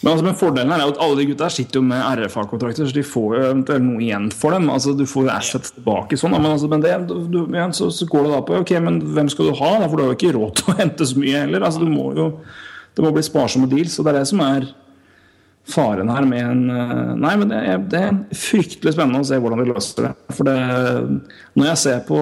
[0.00, 2.96] Men, altså, men fordelen er jo at alle de gutta sitter jo med RFA-kontrakter, så
[2.96, 4.70] de får jo eventuelt noe igjen for dem.
[4.72, 8.08] Altså, du får jo assets tilbake sånn, men, altså, men det, du, igjen, så, så
[8.08, 9.74] går det da på Ok, men hvem skal du ha?
[9.84, 11.68] For du har jo ikke råd til å hente så mye heller.
[11.68, 12.30] Altså, du må jo
[12.94, 14.68] Det må bli sparsomme deals, og det er det som er
[15.68, 19.38] faren her med en eh, Nei, men det er, det er fryktelig spennende å se
[19.40, 20.12] hvordan de løser det.
[20.36, 20.56] For det
[21.56, 22.18] Når jeg ser på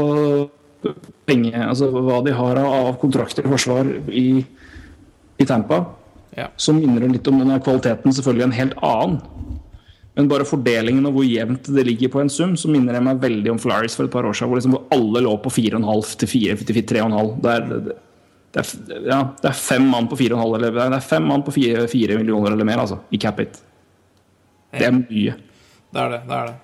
[1.30, 4.28] penger, altså hva de har av, av kontrakter i forsvar i,
[5.38, 5.84] i Tampa,
[6.32, 6.49] Ja.
[6.57, 9.18] så minner det litt om den kvaliteten selvfølgelig en helt annen.
[10.16, 13.20] Men bare fordelingen og hvor jevnt det ligger på en sum, så minner jeg meg
[13.22, 16.16] veldig om Flyers for et par år siden, hvor, liksom, hvor alle lå på 4,5
[16.20, 17.93] til 4 til 3,5.
[18.53, 21.55] Det er, ja, det er fem mann på 4,5 eller det er fem mann på
[21.55, 23.62] 4, 4 millioner eller mer, altså, i cap it.
[24.72, 25.34] Det er mye.
[25.92, 26.20] Det er det.
[26.28, 26.59] det er det.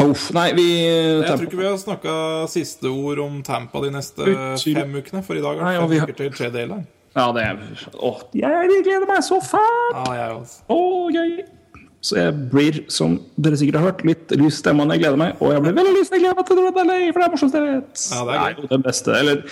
[0.00, 2.12] Uff, nei, vi Jeg tror ikke vi har snakka
[2.48, 5.98] siste ord om Tampa de neste Utsyn- fem ukene, for i dag er det vi
[6.00, 6.86] fem uker til trade deadline.
[7.16, 7.58] Ja, det er
[7.98, 9.96] Å, jeg gleder meg så fælt!
[9.98, 10.62] Ja, jeg også.
[10.70, 10.78] Å,
[11.12, 11.59] gøy!
[12.00, 14.88] Så jeg blir, som dere sikkert har hørt, litt lys i stemmen.
[14.94, 15.34] Jeg gleder meg.
[15.44, 17.32] Og jeg blir veldig lyst Jeg gleder glede meg til Red LA, for det er
[17.34, 18.04] morsomst jeg vet.
[18.14, 19.16] Ja, det er jo det beste.
[19.18, 19.42] Eller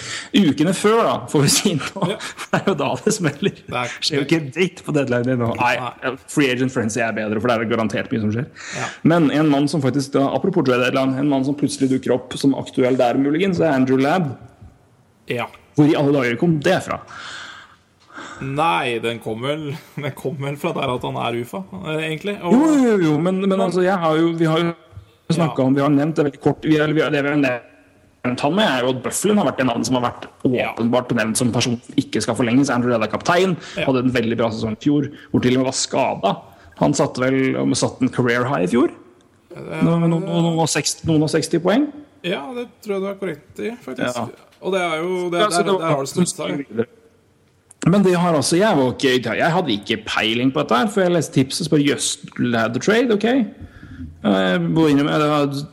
[0.48, 2.08] ukene før, da, får vi si nå.
[2.14, 2.16] Ja.
[2.48, 3.58] Det er jo da det smeller.
[3.68, 5.50] Det er- skjer jo ikke dritt på deadline nå.
[5.60, 5.74] Nei,
[6.32, 8.48] Free Agent Frenzy er bedre, for det er garantert mye som skjer.
[8.80, 8.88] Ja.
[9.12, 12.32] Men en mann som faktisk, da, apropos trade deadline, en mann som plutselig dukker opp
[12.40, 14.32] som aktuell der, muligens, er Andrew Ladd.
[15.28, 15.50] Ja.
[15.76, 17.02] Hvor i alle dager kom det fra?
[18.44, 22.36] Nei, den kom vel, den kom vel fra der at han er UFA, eh, egentlig.
[22.42, 24.74] Og, Jo, jo, jo, men, men altså, jeg har jo, vi har jo
[25.34, 25.66] snakka Ja.
[25.66, 26.62] om Vi har nevnt det veldig kort.
[26.64, 29.46] Vi har, vi har, det vi har nevnt han med, er jo at Bufflin har
[29.48, 32.68] vært en annen som har vært åpenbart nevnt som person som ikke skal forlenges.
[32.74, 33.54] Andrew Redda kaptein.
[33.78, 33.86] Ja.
[33.88, 36.32] Hadde en veldig bra sesong i fjor, hvor til og med var skada.
[36.82, 37.38] Han satte vel
[37.78, 38.92] satt en career high i fjor.
[39.82, 41.88] Noen, noen, noen, og 60, noen og 60 poeng.
[42.26, 44.18] Ja, det tror jeg du er korrekt i, faktisk.
[44.18, 44.52] Ja.
[44.60, 46.86] Og det er jo det, Ja, der, det var- der har det snudd seg.
[47.86, 51.04] Men det har altså, jeg, var ikke, jeg hadde ikke peiling på dette, her, for
[51.04, 51.70] jeg leste tipset.
[51.70, 53.28] Bare jøss, the trade, ok?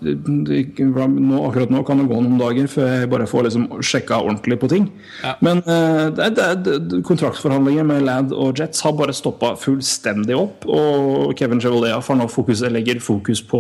[0.06, 4.58] Nå, akkurat nå kan det gå noen dager før jeg bare får liksom sjekka ordentlig
[4.62, 4.86] på ting.
[5.24, 5.34] Ja.
[5.46, 10.66] Men eh, det, det, er- kontraktsforhandlinger med Lad og Jets har bare stoppa fullstendig opp.
[10.70, 13.60] Og Kevin Chevalier får nå fokus, legger fokus på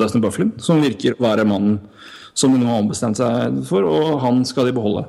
[0.00, 1.80] Dustin Bufflin, som virker å være mannen
[2.36, 5.02] som de nå har ombestemt seg for, og han skal de beholde.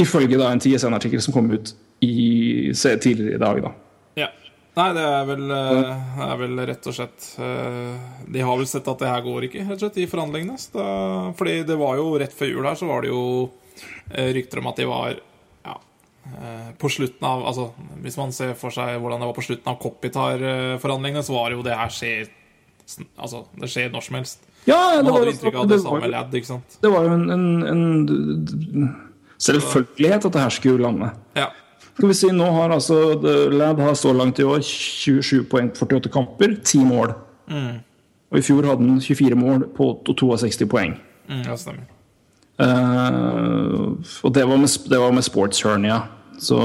[0.00, 3.62] Ifølge da en TSN-artikkel som kom ut i, tidligere i dag.
[3.62, 3.72] da.
[4.14, 4.28] Ja.
[4.78, 7.96] Nei, det er vel, eh, er vel rett og slett eh,
[8.30, 10.58] De har vel sett at det her går ikke, rett og slett, i forhandlingene.
[10.60, 10.90] Så da,
[11.38, 13.24] fordi det var jo rett før jul her, så var det jo
[14.14, 15.18] eh, rykter om at de var
[15.66, 15.76] ja,
[16.78, 17.70] på slutten av Altså,
[18.04, 21.58] hvis man ser for seg hvordan det var på slutten av Copytar-forhandlingene, så var det
[21.58, 22.36] jo det her skjer
[23.20, 24.40] Altså, det skjer når som helst.
[24.66, 26.74] Ja, det Man var, hadde inntrykk av det det samme med ikke sant?
[26.82, 28.88] det var jo en, en, en
[29.40, 31.10] selvfølgelighet at det her skulle lande.
[31.36, 31.48] Ja.
[31.94, 35.70] Skal vi si, nå har altså Ladd Lad har så langt i år 27 poeng
[35.72, 37.14] på 48 kamper, 10 mål.
[38.30, 40.94] Og i fjor hadde han 24 mål på 62 poeng.
[41.28, 41.88] Mm, ja, stemmer.
[42.60, 46.02] Uh, og det var med, det var med sports hernia,
[46.38, 46.60] så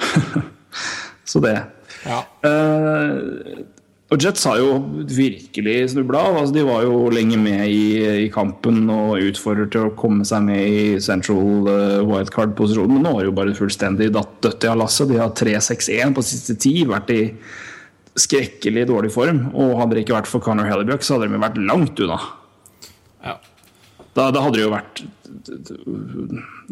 [1.30, 1.62] Så det.
[2.04, 2.24] Ja.
[2.48, 3.18] Eh,
[4.10, 4.70] og Jets har jo
[5.06, 6.24] virkelig snubla.
[6.40, 10.42] Altså, de var jo lenge med i, i kampen og utfordret til å komme seg
[10.48, 12.96] med i central uh, wildcard-posisjonen.
[12.96, 15.12] Men nå har de jo bare fullstendig datt dødt i lasset.
[15.12, 16.72] De har 3-6-1 på siste ti.
[16.90, 17.20] Vært i
[18.18, 19.44] skrekkelig dårlig form.
[19.54, 22.18] Og hadde det ikke vært for Conor Hellebuck, så hadde de vært langt unna.
[23.28, 23.38] ja.
[24.10, 25.04] Da, da hadde det jo vært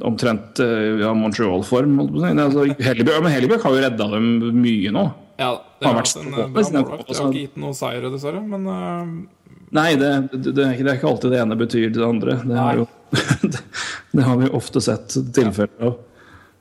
[0.03, 2.01] omtrent uh, ja, Montreal-form.
[2.03, 5.07] Altså, Hellebuck, men Hellebuck har jo redda dem mye nå.
[5.39, 7.05] Ja det Har har vært vært en eh, bra målvakt.
[7.09, 7.23] Altså.
[7.23, 9.13] har ikke gitt noen seire, dessverre, men uh...
[9.77, 12.39] Nei, det, det, det, er ikke, det alltid det ene betyr det andre.
[12.49, 12.87] Det, jo,
[14.17, 15.99] det har vi ofte sett tilfeller av.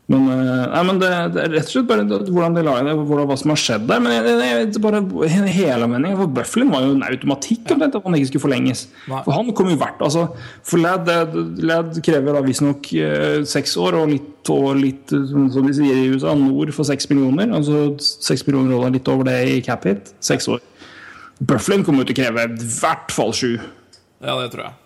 [0.07, 2.93] Men, eh, nei, men det, det er rett og slett bare hvordan de lager det,
[2.95, 3.99] hvordan, hva som har skjedd der.
[4.05, 8.15] Men jeg, jeg, bare hele meningen, for Bufflin var jo en automatikk omtrent at han
[8.15, 8.85] ikke skulle forlenges.
[9.11, 9.19] Nei.
[9.25, 10.29] For han kom jo hvert altså,
[10.63, 11.11] For Lad,
[11.59, 15.99] Lad krever da visstnok eh, seks år og litt, og litt som som de sier
[15.99, 17.51] i USA, nord for seks millioner.
[17.59, 20.15] Altså seks millioner dollar, litt over det i cap hit.
[20.23, 20.63] Seks år.
[21.43, 23.57] Bufflin kommer jo til å kreve i hvert fall sju.
[24.23, 24.77] ja, det tror jeg.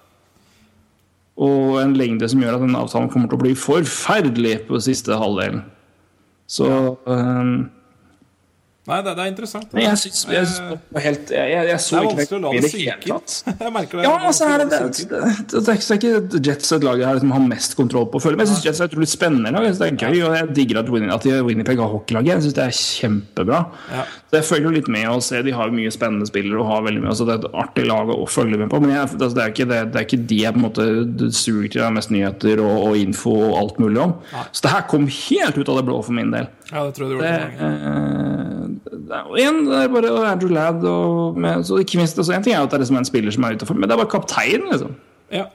[1.41, 5.17] Og en lengde som gjør at den avtalen kommer til å bli forferdelig på siste
[5.17, 5.63] halvdelen.
[6.51, 6.67] Så
[7.09, 7.55] ehm,
[8.89, 9.73] Nei, det, det er interessant.
[9.77, 12.61] Nei, jeg syns jeg, syns det helt Jeg, jeg, jeg så Det ikke la i
[12.63, 13.33] det hele tatt.
[13.61, 14.05] Jeg merker det.
[14.07, 17.75] Ja, altså er det, det, det, er ikke- Jets et lag her liksom, har mest
[17.77, 18.17] kontroll på.
[18.23, 18.39] føler jeg.
[18.41, 19.67] Men jeg syns Jets er utrolig spennende lag.
[19.69, 22.31] Jeg Det er gøy, og jeg digger at, Winni- at Winnipeg har hockeylaget.
[22.33, 23.59] Jeg syns det er kjempebra.
[23.93, 24.05] Ja.
[24.31, 26.81] Så jeg følger jo litt med og ser De har mye spennende spillere og har
[26.87, 28.81] veldig mye, altså det er et artig lag å følge med på.
[28.81, 31.31] Men jeg, altså det, er ikke det, det er ikke de jeg på en måte
[31.37, 34.17] suger til deg mest nyheter og, og info og alt mulig om.
[34.49, 36.49] Så det her kom helt ut av det blå for min del.
[36.71, 37.31] Ja, det tror jeg Det,
[37.67, 42.17] eh, det er, og igjen, det er bare Andrew Ladd og med, så ikke minst,
[42.17, 43.95] altså, En ting er at det er liksom en spiller som er utenfor, men det
[43.95, 44.95] er bare kapteinen, liksom.
[45.31, 45.49] Ja.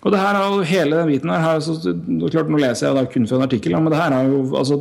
[0.00, 2.96] Og det her er hele den biten her, her så, det klart Nå leser jeg
[2.96, 4.78] da kun fra en artikkel, men det her er jo altså,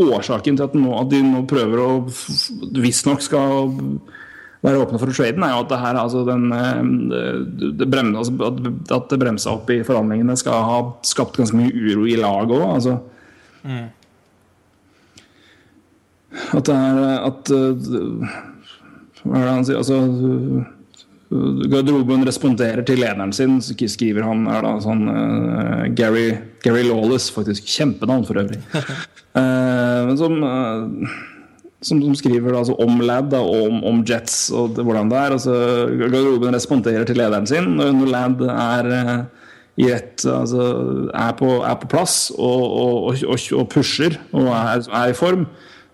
[0.00, 1.90] årsaken til at, nå, at de nå prøver å
[2.78, 3.74] visstnok skal
[4.62, 6.82] være åpne for å trade er jo at det her altså den, eh,
[7.58, 11.72] det, det brem, altså, at, det bremsa opp i forhandlingene skal ha skapt ganske mye
[11.74, 12.68] uro i laget òg.
[12.78, 12.94] Altså.
[16.56, 17.90] At det er at eh,
[19.22, 19.80] Hva er det han sier?
[19.82, 20.70] Altså eh,
[21.72, 26.26] Garderoben responderer til lederen sin, skriver han er da sånn uh, Gary,
[26.60, 27.64] Gary Lawless, faktisk.
[27.72, 28.58] Kjempenavn for øvrig.
[28.76, 31.14] uh, men som, uh,
[31.82, 35.10] som, som skriver da, altså, om Lad da, og om, om Jets og det, hvordan
[35.10, 35.36] det er.
[35.36, 35.56] Altså,
[36.04, 39.14] garderoben responderer til lederen sin når når Lad er eh,
[39.82, 40.68] i rett altså,
[41.10, 45.46] er, på, er på plass og, og, og, og pusher og er, er i form.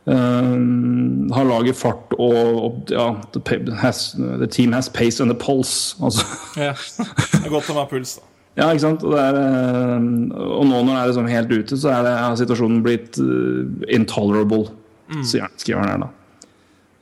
[0.08, 5.36] Uh, har laget fart og, og ja, the, has, the team has pace and the
[5.36, 5.96] pulse.
[6.00, 6.24] Altså.
[6.56, 6.72] ja.
[6.72, 8.24] Det er godt å ha puls, da.
[8.58, 9.04] Ja, ikke sant?
[9.06, 10.06] Og, det er, eh,
[10.48, 13.68] og nå når det er liksom helt ute, så er det, har situasjonen blitt uh,
[13.94, 14.72] intolerable,
[15.12, 15.26] mm.
[15.28, 16.08] skriver han her da.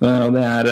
[0.02, 0.68] Uh, det er,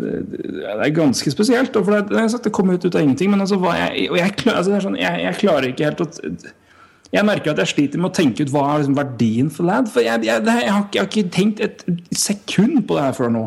[0.00, 1.76] det er ganske spesielt.
[1.76, 4.82] For det, det, det kom ut ut av ingenting, men altså, jeg, jeg, altså, det
[4.88, 6.08] sånn, jeg, jeg klarer ikke helt å
[7.14, 9.86] Jeg merker at jeg sliter med å tenke ut hva er liksom verdien for Lad.
[9.92, 11.84] For jeg, jeg, jeg, har, ikke- jeg har ikke tenkt et
[12.18, 13.44] sekund på det her før nå.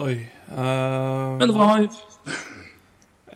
[0.00, 0.14] Oi.
[0.52, 1.68] Uh, Men hva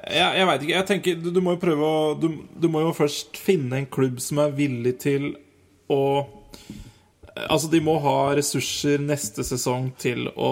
[0.06, 0.74] jeg, jeg veit ikke.
[0.76, 2.28] Jeg tenker du, du må jo prøve å du,
[2.60, 5.32] du må jo først finne en klubb som er villig til
[5.92, 6.00] å
[7.36, 10.50] Altså, de må ha ressurser neste sesong til å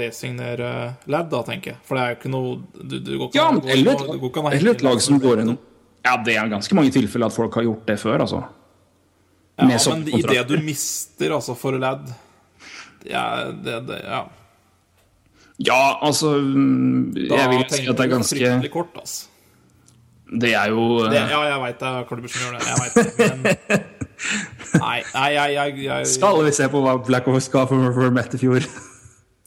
[0.00, 0.70] resignere
[1.12, 1.80] Lad, da, tenker jeg.
[1.84, 4.84] For det er jo ikke noe du, du går ikke Ja, an å eller et
[4.86, 5.58] lag som går gjennom
[6.04, 8.42] Ja, det er ganske mange tilfeller at folk har gjort det før, altså.
[9.58, 12.08] Ja, men i det du mister, altså, for Lad
[13.04, 14.24] ja, det, det, ja.
[15.58, 19.28] Ja, altså mm, Jeg vil si at det er ganske fryktelig kort, altså.
[20.40, 22.66] Det er jo Det, eh, ja, jeg veit det er klubber som gjør det.
[22.66, 23.36] Jeg vet det.
[23.36, 23.82] Men
[24.84, 28.34] Nei, nei jeg, jeg, jeg Skal vi se på hva Blackhawks ga for, for Met
[28.34, 28.66] i fjor?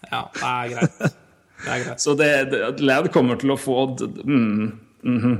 [0.07, 0.99] Ja, det er greit.
[1.01, 1.99] Det er greit.
[1.99, 4.69] Så det, det, Lad kommer til å få mm, mm,
[5.03, 5.33] mhm.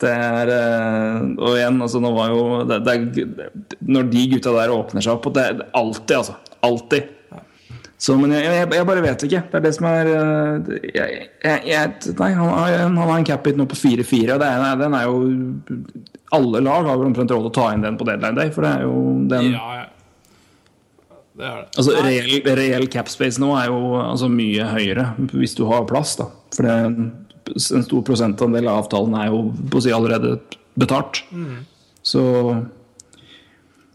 [0.00, 4.72] Det er eh, Og igjen, altså, nå var jo det, det Når de gutta der
[4.72, 6.36] åpner seg opp og det er alltid, altså.
[6.64, 7.16] Alltid.
[8.00, 9.42] Så, men jeg, jeg, jeg bare vet ikke.
[9.52, 10.90] Det er det som er eh,
[11.68, 14.96] jeg, Nei, han har, han har en cap-hit nå på 4-4, og det er, den
[14.96, 15.18] er jo
[16.36, 18.64] Alle lag har vel omtrent råd til å ta inn den på deadline day, for
[18.64, 19.88] det er jo den Ja, ja.
[21.40, 21.68] Det er det.
[21.78, 26.16] Altså, reell, reell capspace nå er jo altså, mye høyere hvis du har plass.
[26.20, 26.26] da
[26.56, 26.74] For det,
[27.56, 30.36] en stor prosentandel av avtalen er jo på å si allerede
[30.78, 31.22] betalt.
[32.02, 32.22] Så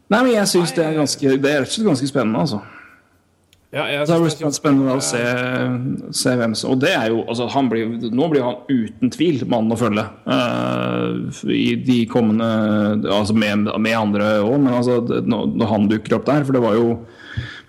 [0.06, 2.60] Nei, men jeg syns det er ganske Det er rett og slett ganske spennende, altså.
[3.74, 5.22] ja, Det er jo spennende å se,
[6.14, 9.42] se hvem som Og det er jo altså, han blir, Nå blir han uten tvil
[9.50, 15.72] mannen å følge uh, i de kommende Altså med, med andre òg, men altså, når
[15.72, 16.92] han dukker opp der For det var jo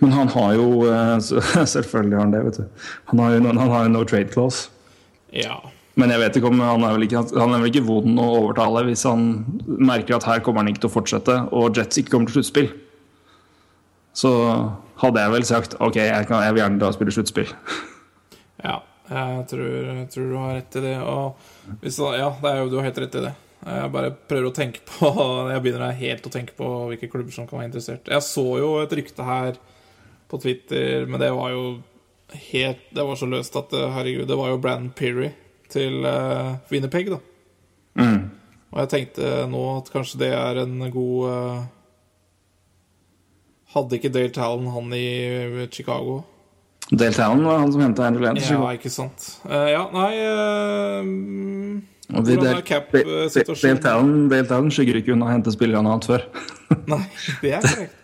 [0.05, 1.16] Men han har jo eh,
[1.76, 2.84] Selvfølgelig har han det, vet du.
[3.14, 4.68] Han har jo han har jo no trade clause.
[5.32, 5.57] Ja.
[5.97, 8.26] Men jeg vet ikke om han er vel ikke, han er vel ikke vond å
[8.42, 9.22] overtale hvis han
[9.64, 12.68] merker at her kommer han ikke til å fortsette, og Jets ikke kommer til sluttspill.
[14.16, 14.32] Så
[15.01, 17.55] hadde jeg vel sagt ok, jeg, kan, jeg vil gjerne da spille sluttspill.
[18.61, 18.76] Ja,
[19.09, 20.94] jeg tror, jeg tror du har rett i det.
[21.01, 23.32] Og hvis, ja, det er jo, du har helt rett i det.
[23.66, 25.09] Jeg bare prøver å tenke på
[25.53, 28.12] Jeg begynner helt å tenke på hvilke klubber som kan være interessert.
[28.12, 29.57] Jeg så jo et rykte her
[30.28, 31.64] på Twitter, men det var jo
[32.51, 35.28] helt Det var så løst at eh, herregud, det var jo Brandon Peary
[35.72, 37.22] til uh, Winnerpeg, da.
[38.76, 41.64] Og jeg tenkte nå at kanskje det er en god uh,
[43.76, 45.06] Hadde ikke Dale Talon han i
[45.72, 46.22] Chicago?
[46.90, 48.38] Dale Talon var han som henta Andrew Land.
[48.46, 49.26] Ja, ikke sant.
[49.44, 54.28] Uh, ja, nei eh, mm, de Hvordan er cap-situasjonen?
[54.30, 56.26] Dale Talon, skygger ikke unna å hente spillere han har hatt før.
[56.92, 57.02] Nei,
[57.42, 58.02] det er korrekt.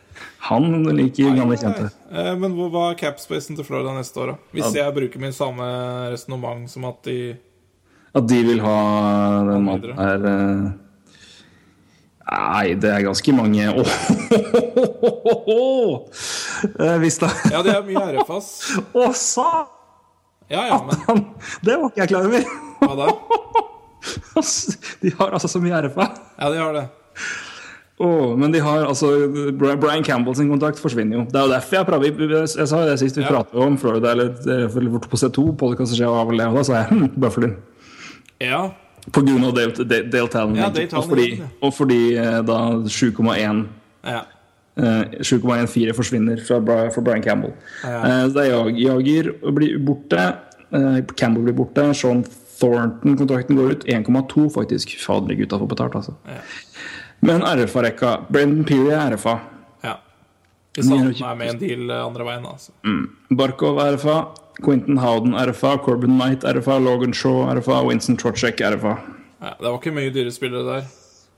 [0.48, 1.86] Han liker gamle kjente.
[2.10, 4.50] Nei, eh, Men hva var cap-spacen til Florida neste år, da?
[4.58, 5.68] Hvis jeg bruker min samme
[6.10, 7.18] resonnement som at de
[8.14, 8.76] At de vil ha
[9.48, 10.64] den mannen her eh,
[12.32, 13.92] Nei, det er ganske mange Åh!
[15.52, 16.08] oh,
[17.02, 18.48] Hvis da Ja, det er mye RFAs.
[19.00, 19.46] Å, sa
[20.52, 21.24] Ja, ja, men!
[21.64, 22.42] Det var ikke jeg klar over.
[22.82, 23.08] hva da?
[25.02, 26.06] De har altså så mye RFA.
[26.40, 26.82] Ja, de har det.
[28.02, 29.08] Oh, men de har altså
[29.54, 31.24] Brian Campbell sin kontakt forsvinner jo.
[31.30, 33.30] Det er jo derfor jeg prater vi- Jeg, jeg sa det sist vi Ja.
[33.30, 37.08] pratet om Florida, eller, eller på C2, podkastet skjer det, og da sa jeg hm,
[37.16, 37.52] Buffalo.
[38.43, 38.62] Ja.
[39.12, 40.55] På grunn av Dale, Dale, Dale Talon.
[40.59, 40.68] Ja.
[40.70, 43.62] Dale Talon, og fordi, og fordi eh, da 7,1
[44.07, 44.20] ja.
[44.78, 46.61] eh, 7,14 forsvinner fra,
[46.95, 47.55] fra Brian Campbell.
[47.82, 47.97] Ja.
[47.99, 50.28] Eh, så det er Jager Jager blir borte.
[50.70, 51.88] eh, Campbell blir borte.
[51.99, 52.22] Sean
[52.61, 53.84] Thornton-kontrakten går ut.
[53.90, 54.95] 1,2 faktisk.
[55.03, 56.14] Fader, gutta får betalt, altså.
[56.30, 56.38] Ja.
[57.26, 58.12] Men RFA-rekka.
[58.30, 59.38] Brendan Peary er RFA.
[59.82, 59.97] ja.
[60.72, 62.72] Hvis han er med en deal eh, andre veien, altså.
[63.36, 64.20] Barkov RFA.
[64.61, 65.76] Quentin Howden RFA.
[65.82, 66.78] Corbin Knight RFA.
[66.82, 67.82] Logan Shaw RFA.
[67.88, 68.96] Winston Trotchek RFA.
[69.42, 70.90] Ja, det var ikke mye dyre spillere der.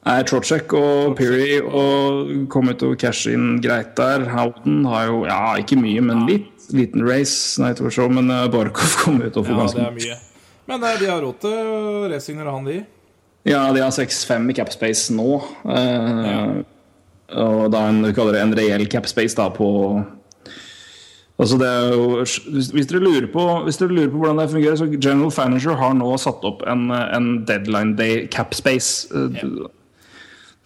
[0.05, 4.27] Nei, Trotchek og Peary og kom ut og cashe inn greit der.
[4.35, 6.51] Howden har jo ja, ikke mye, men litt.
[6.73, 9.97] Liten race, Night War Show, men eh, Barkov kom ut og får Ja, ganske er
[9.97, 10.19] mye.
[10.69, 12.77] Men de har råd til racing når han, de.
[13.45, 15.41] Ja, de har 6-5 i capspace nå.
[15.65, 16.47] Eh, Ja.
[17.41, 19.67] Og da en, det en reell capspace da på
[21.35, 24.87] Altså det jo, hvis, dere lurer på, hvis dere lurer på hvordan det fungerer, så
[24.93, 29.09] General Manager har nå satt opp en, en deadline day capspace.
[29.11, 29.66] Yeah.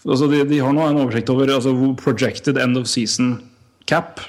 [0.05, 3.39] Altså de, de har nå en oversikt over altså, projected end of season
[3.89, 4.21] cap.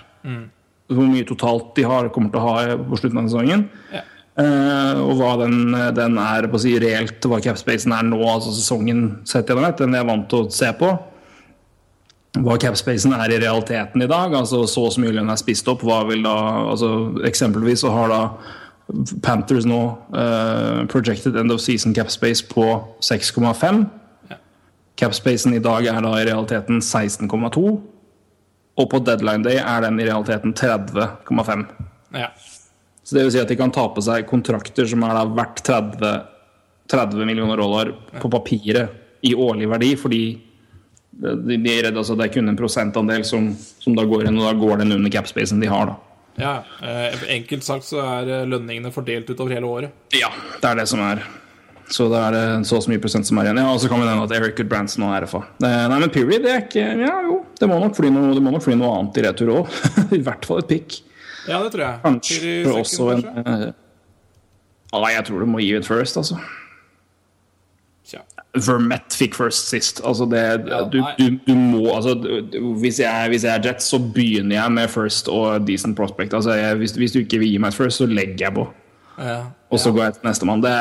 [0.89, 3.67] Hvor mye totalt de har, kommer til å ha på slutten av sesongen.
[3.91, 4.07] Yeah.
[4.39, 8.53] Eh, og hva den, den er på å si reelt, hva capspacen er nå, altså
[8.55, 10.93] sesongen sett gjennom ett, den jeg er vant til å se på.
[12.37, 15.67] Hva capspacen er i realiteten i dag, altså så og så mye lønn er spist
[15.71, 15.81] opp.
[15.85, 16.35] Hva vil da,
[16.69, 16.89] altså
[17.25, 18.21] Eksempelvis så har da
[19.25, 19.79] Panthers nå
[20.13, 22.65] uh, projected end of season capspace på
[23.05, 23.85] 6,5.
[24.99, 27.65] Capspacen i dag er da i realiteten 16,2.
[28.79, 31.65] Og på deadline day er den i realiteten 30,5.
[32.15, 32.29] Ja.
[33.03, 35.63] Så det vil si at de kan ta på seg kontrakter som er da verdt
[35.65, 36.11] 30,
[36.93, 37.89] 30 millioner dollar
[38.21, 40.21] på papiret i årlig verdi, fordi
[41.19, 43.49] de, de er redd, altså det er kun en prosentandel som,
[43.83, 45.91] som da går inn, og da går den under capspacen de har.
[45.91, 45.97] da.
[46.39, 46.53] ja.
[46.83, 49.91] Eh, enkelt sagt så er eh, lønningene fordelt utover hele året.
[50.15, 51.25] Ja, det er det som er.
[51.89, 53.57] Så det er så og så mye prosent som er igjen.
[53.63, 55.39] Ja, Og så kan vi nevne at Eric Goodbranson og RFA.
[55.65, 58.53] Nei, men Peary, det er ikke Ja, jo, det må nok fly noe, det må
[58.53, 59.77] nok fly noe annet i retur òg.
[60.19, 60.99] I hvert fall et pick.
[61.49, 62.01] Ja, det tror jeg.
[62.03, 63.67] Kanskje Kanskje også en eh,
[64.93, 66.37] Ja, jeg tror du må gi ut first, altså.
[68.57, 70.01] Vermette fikk first sist.
[70.01, 70.41] Altså det,
[70.89, 72.15] du, du, du må altså,
[72.81, 76.33] hvis, jeg, hvis jeg er Jets, så begynner jeg med first og decent prospect.
[76.33, 78.65] Altså jeg, hvis, hvis du ikke vil gi meg et first, så legger jeg på.
[79.19, 79.41] Ja.
[79.69, 80.63] Og så går jeg til nestemann.
[80.65, 80.73] Det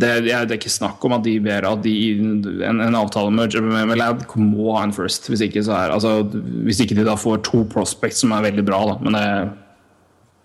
[0.00, 3.56] det, det er ikke snakk om at de ber at de, en, en avtale med,
[3.60, 5.26] med, med Lad må ha en first.
[5.28, 6.22] Hvis ikke, så er, altså,
[6.64, 8.94] hvis ikke de da får to prospects som er veldig bra, da.
[9.02, 9.24] Men det,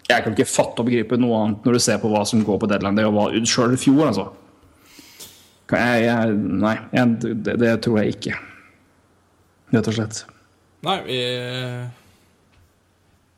[0.10, 2.60] jeg kan ikke fatte og begripe noe annet når du ser på hva som går
[2.62, 2.98] på deadline.
[2.98, 4.28] Det var sjøl i fjor, altså.
[5.74, 8.36] Jeg, jeg, nei, jeg, det, det tror jeg ikke.
[9.74, 10.20] Rett og slett.
[10.86, 11.22] Nei, vi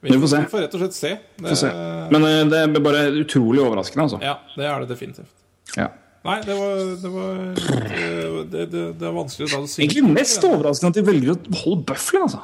[0.02, 0.42] vi, Vi får se.
[0.44, 1.14] Vi får rett og slett se.
[1.42, 1.70] Det, se.
[2.14, 4.20] Men eh, det er bare utrolig overraskende, altså.
[4.22, 5.32] Ja, det er det definitivt.
[5.78, 5.88] Ja.
[6.28, 9.82] Nei, det var Det, var, det, det, det, det er vanskelig å si.
[9.86, 12.44] Egentlig mest overraskende at de velger å beholde Bufflin, altså.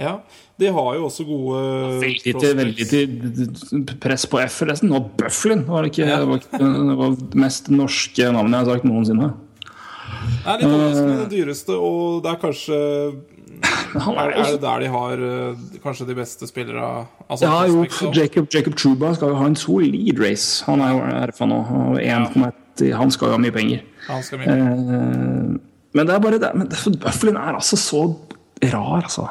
[0.00, 0.14] Ja,
[0.60, 1.60] de har jo også gode
[2.00, 4.92] Veldig til, veldig til press på F, forresten.
[4.96, 6.20] Og Bufflin var det ikke Ja.
[6.22, 9.30] det var, ikke, det var mest norske navnet jeg har sagt noensinne.
[10.30, 12.80] Det er litt overraskende det dyreste, og det er kanskje
[13.90, 17.82] Er, er det der de har eh, kanskje de beste spillere altså ja, jo.
[18.14, 20.64] Jacob, Jacob Truba skal jo ha en solid race.
[20.64, 21.58] Han er jo RFA nå.
[21.58, 23.82] og 1,1 Han skal jo ha mye penger.
[24.06, 24.54] Han skal mye.
[24.54, 25.58] Eh,
[25.92, 26.70] men det er bare det men
[27.02, 28.02] Bufflin er altså så
[28.70, 29.26] rar, altså.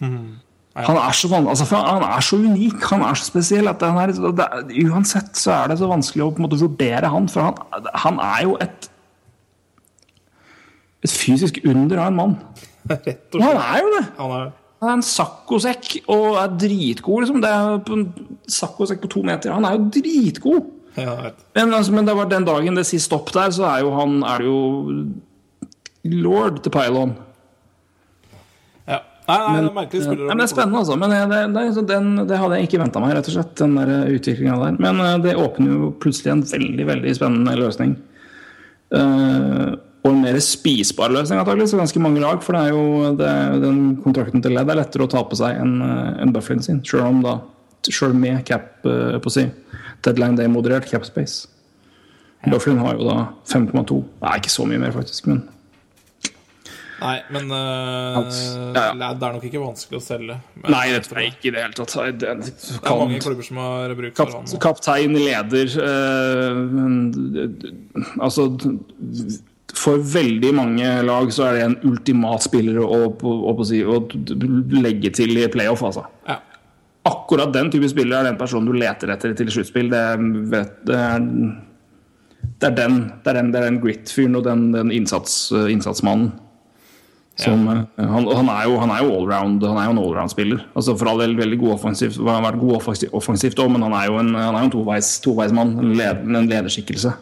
[0.00, 4.14] Han er så, altså, han er så unik, han er så spesiell at han er,
[4.14, 7.26] det uansett så er det så vanskelig å på en måte vurdere han.
[7.28, 8.88] For han, han er jo et
[11.00, 12.34] et fysisk under av en mann.
[12.90, 13.44] Rett Og slett.
[13.44, 14.02] han er jo det!
[14.18, 17.24] Han er Han er en saccosekk og er dritgod.
[17.24, 17.40] Liksom.
[17.44, 18.04] Det er på en
[18.48, 19.52] saccosekk på to meter.
[19.52, 20.70] Han er jo dritgod!
[20.96, 21.32] ja.
[21.54, 24.22] Men, altså, men det var den dagen det sier stopp der, så er jo han
[24.24, 27.12] er det jo lord til pylon.
[29.30, 29.50] Ja.
[29.50, 30.96] Nei, nei, Men, det er ja, men det er spennende, altså.
[30.98, 33.52] Men det, det, så den, det hadde jeg ikke venta meg, rett og slett.
[33.60, 34.80] Den der utviklinga der.
[34.82, 37.94] Men eh, det åpner jo plutselig en veldig, veldig spennende løsning.
[38.90, 42.42] Uh, og en mer spisbar løsning, antakelig, så ganske mange lag.
[42.42, 43.30] For det er jo det,
[43.62, 46.82] den kontrakten til Ledd er lettere å ta på seg enn en Bufflin sin.
[46.86, 47.38] Sjøl om da
[47.88, 49.46] Sjøl med cap uh, på si.
[50.04, 51.46] Deadline day moderert cap space.
[52.48, 53.16] Bufflin har jo da
[53.48, 54.00] 5,2.
[54.22, 55.44] Nei, ikke så mye mer, faktisk, men
[57.00, 58.18] Nei, men uh,
[58.76, 58.92] Ja, ja.
[59.00, 60.36] Ladd er nok ikke vanskelig å selge.
[60.60, 61.94] Men Nei, det tror jeg ikke i det hele tatt.
[61.96, 64.60] Det, det, Det er mange klubber som har bruk for Kap, han.
[64.66, 66.96] kaptein, leder uh, men,
[68.20, 68.46] Altså
[69.80, 73.80] For veldig mange lag så er det en ultimat spiller å, å, å, å, si,
[73.86, 74.00] å
[74.82, 76.04] legge til i playoff, altså.
[76.28, 76.40] Ja.
[77.08, 79.88] Akkurat den type spiller er den personen du leter etter til sluttspill.
[79.88, 81.24] Det, er- det, er,
[82.60, 86.34] det er den er den, er den grit-fyren og den, den innsats, innsatsmannen.
[87.40, 88.06] Som, ja.
[88.10, 90.62] han, han er jo, han er jo allround Han er jo en allround-spiller.
[90.76, 93.86] Altså For all del veldig god offensivt, han har vært god offensivt, offensivt også, men
[93.88, 95.74] han er jo en, han er jo en toveis, toveismann.
[95.80, 97.14] En, leder, en lederskikkelse.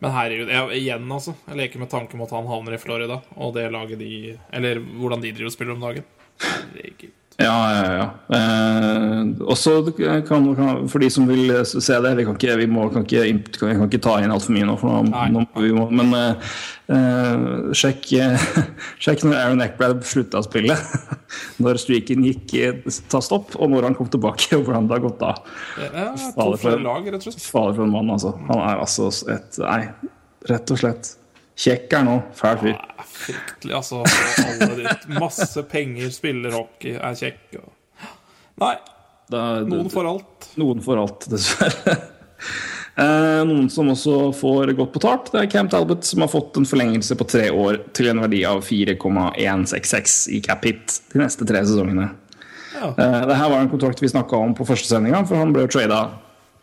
[0.00, 1.36] Men herregud, jeg, igjen, altså.
[1.50, 4.80] Jeg leker med tanken om at han havner i Florida, og det laget de Eller
[4.80, 6.06] hvordan de driver og spiller om dagen.
[6.40, 7.19] Herregud.
[7.40, 8.06] Ja, ja, ja.
[8.36, 12.84] Eh, også kan, kan, for de som vil se det Vi kan ikke, vi må,
[12.92, 15.86] kan ikke, vi kan ikke ta inn altfor mye nå, for nå, nå vi må,
[15.96, 16.50] men eh,
[16.92, 17.46] eh,
[17.80, 18.10] sjekk,
[19.06, 20.76] sjekk når Aaron Eckbrad slutta å spille.
[21.62, 22.78] Når streaken gikk eh,
[23.12, 25.32] ta stopp, og når han kom tilbake, og hvordan det har gått da.
[26.34, 26.74] Fader, for-
[27.78, 28.32] for en mann, altså.
[28.50, 29.84] Han er altså et Nei,
[30.50, 31.12] rett og slett.
[31.60, 32.14] Kjekk er nå.
[32.38, 32.76] Fæl fyr.
[32.78, 34.00] Er fryktelig, altså.
[34.46, 35.08] Alle ditt.
[35.20, 37.68] Masse penger, spiller hockey, er kjekk og
[38.60, 38.74] Nei,
[39.30, 40.48] Da, noen får alt.
[40.60, 41.98] Noen får alt, dessverre.
[43.00, 46.66] Eh, Noen som også får godt betalt, det er Cam Talbot, som har fått en
[46.68, 51.62] forlengelse på tre år til en verdi av 4,166 i cap hit de neste tre
[51.64, 52.08] sesongene.
[52.74, 52.90] Ja.
[52.90, 55.64] Eh, Det her var en kontrakt vi snakka om på første sendinga, for han ble
[55.64, 56.00] jo trada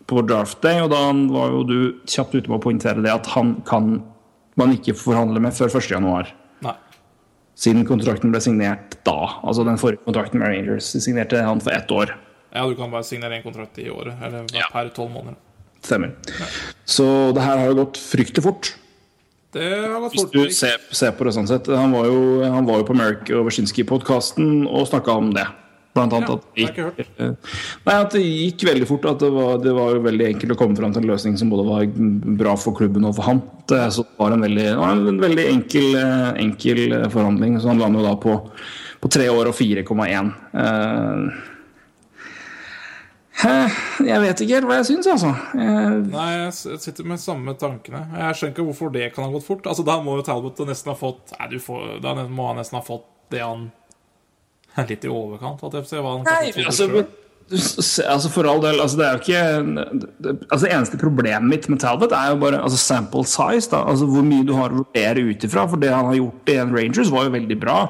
[0.06, 1.00] på draft day, og da
[1.32, 4.02] var jo du kjapt ute med å poengtere det at han kan
[4.60, 6.32] man ikke forhandle med før 1.1.
[6.66, 6.74] Nei.
[7.58, 9.18] Siden kontrakten ble signert da.
[9.42, 10.92] Altså den forrige kontrakten med Rangers.
[10.94, 12.14] De signerte han for ett år.
[12.54, 14.14] Ja, du kan bare signere én kontrakt i året.
[14.24, 15.38] Eller per tolv måneder.
[15.84, 16.14] Stemmer.
[16.88, 18.74] Så det her har jo gått fryktelig fort.
[19.54, 21.68] Det har gått Hvis du ser, ser på det sånn sett.
[21.72, 25.46] Han var jo, han var jo på Merrick og Wersinski-podkasten og snakka om det.
[25.98, 26.78] Blant annet at, det gikk,
[27.18, 29.08] nei, at det gikk veldig fort.
[29.10, 31.66] At det var, det var veldig enkelt å komme fram til en løsning som både
[31.66, 31.90] var
[32.40, 33.42] bra for klubben og for han.
[33.68, 36.82] Det, så det var en veldig, en veldig enkel, eh, enkel
[37.12, 37.58] forhandling.
[37.58, 38.38] Så han landet jo da på,
[39.02, 40.32] på tre år og 4,1.
[43.38, 45.30] Eh, jeg vet ikke helt hva jeg syns, altså.
[45.54, 45.98] Jeg...
[46.10, 48.00] Nei, jeg sitter med samme tankene.
[48.10, 49.68] Jeg skjønner ikke hvorfor det kan ha gått fort.
[49.70, 52.80] Altså, Da må jo Talbot nesten ha fått Nei, du får, da må han nesten
[52.80, 53.68] ha fått det han
[54.86, 55.62] litt i overkant.
[55.64, 57.06] At jeg ser hva han Nei, altså,
[58.04, 61.68] altså For all del, altså det er jo ikke det- Altså Det eneste problemet mitt
[61.68, 63.70] med Talbot er jo bare altså sample size.
[63.70, 65.66] da Altså Hvor mye du har å vurdere ut ifra.
[65.68, 67.80] For det han har gjort i en Rangers, var jo veldig bra.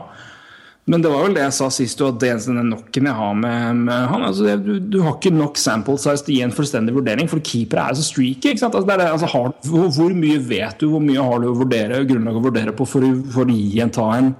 [0.89, 3.34] Men det var vel det jeg sa sist, at det eneste den knocken jeg har
[3.34, 6.43] med, med han altså det, du, du har ikke nok sample size til å gi
[6.47, 8.55] en fullstendig vurdering, for keepere er så streaky.
[8.55, 8.72] ikke sant?
[8.74, 11.51] Altså det er, det- altså har, hvor, hvor mye vet du, hvor mye har du
[11.51, 14.30] å vurdere, grunnlag å vurdere på for, for å gi en, ta en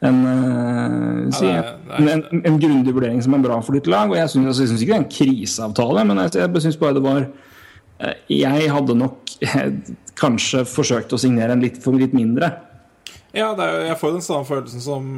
[0.00, 4.10] en, uh, er- en, en, en grundig vurdering som er bra for ditt lag.
[4.12, 7.26] Og jeg syns, ikke det er en kriseavtale, men jeg, jeg syns bare det var
[7.26, 12.52] uh, Jeg hadde nok eh, kanskje forsøkt å signere en litt for litt mindre.
[13.36, 15.12] Ja, er, jeg får den samme følelsen som,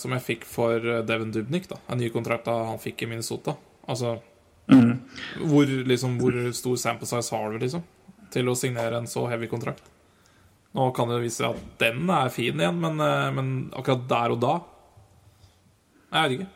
[0.00, 1.66] som jeg fikk for Devon Devin Dubnik.
[1.68, 3.58] da En ny kontrakt da han fikk i Minnesota.
[3.86, 4.14] Altså
[4.66, 7.84] hvor, liksom, hvor stor sample size har du liksom
[8.34, 9.84] til å signere en så heavy kontrakt?
[10.74, 14.30] Nå kan det vise seg at den er fin igjen, men, eh, men akkurat der
[14.34, 14.60] og da
[16.12, 16.52] Jeg vet ikke.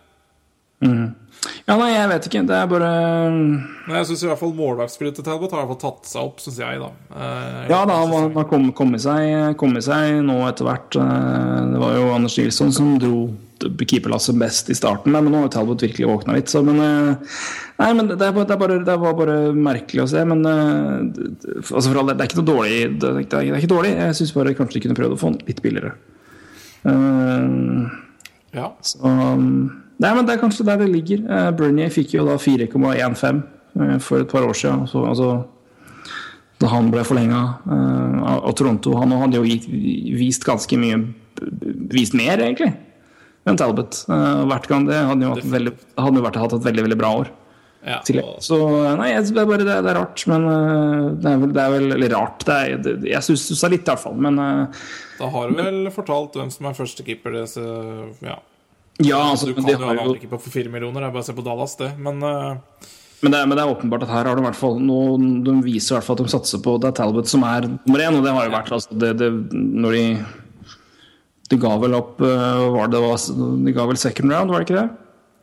[1.68, 2.40] Ja, nei, jeg vet ikke.
[2.48, 2.90] Det er bare
[3.30, 6.22] Men jeg syns i hvert fall målvaktsspillet til Talbot har i hvert fall tatt seg
[6.24, 6.78] opp, syns jeg.
[6.80, 8.44] da Eh, Ja da, han har-
[8.74, 10.96] kommet, seg, kom seg nå etter hvert.
[10.96, 13.28] Eh, Det var jo Anders Nilsson som dro
[13.62, 16.48] keeperlasset best i starten, men nå har jo Talbot virkelig våkna litt.
[16.52, 17.34] Så, men, eh,
[17.80, 20.24] nei, men det, det, bare, det var bare merkelig å se.
[20.28, 22.78] Men eh, altså for all del, det er ikke noe dårlig.
[23.02, 23.92] Det, er- det er, ikke dårlig.
[23.98, 25.94] Jeg syns bare kanskje de kunne prøvd å få den litt billigere.
[26.86, 27.90] Uh,
[28.56, 28.72] Ja.
[28.82, 31.20] så, um, nei, men det er kanskje der det ligger.
[31.28, 33.42] Uh, Bernier fikk jo da 4,15
[33.76, 34.86] uh, for et par år siden.
[34.90, 35.30] Så, altså,
[36.60, 38.96] da han ble forlenga uh, av Toronto.
[39.00, 39.44] Han hadde jo
[40.18, 41.02] vist ganske mye
[41.94, 42.74] Vist mer, egentlig,
[43.48, 44.04] enn Talbot.
[44.08, 46.98] Uh, hvert gang det hadde jo, hatt veldig, hadde jo vært, hatt et veldig veldig
[47.00, 47.30] bra år.
[47.86, 47.98] ja.
[48.20, 48.58] Og- så
[48.98, 50.26] nei, jeg- det er bare det, det er rart.
[50.28, 52.44] Men uh, det er vel, det er vel Eller rart.
[52.44, 54.14] Det er, det, jeg syns litt, i hvert fall.
[54.16, 57.32] Men Da har du vel fortalt hvem som er førstekeeper.
[57.32, 58.38] det, så- Ja.
[59.00, 61.00] ja, altså, Du kan jo ha en andrekeeper for fire millioner.
[61.00, 61.96] Det er bare å se på Dallas, det.
[61.98, 62.56] Men uh...
[63.22, 64.78] Men det, men det er åpenbart at her har de i hvert fall
[65.44, 68.00] De viser i hvert fall at de satser på det er Talbot som er nummer
[68.00, 70.04] én, og det har jo vært altså, det, det, Når de
[71.50, 73.16] De ga vel opp øh, var det, var,
[73.66, 74.88] De ga vel second round, var det ikke det?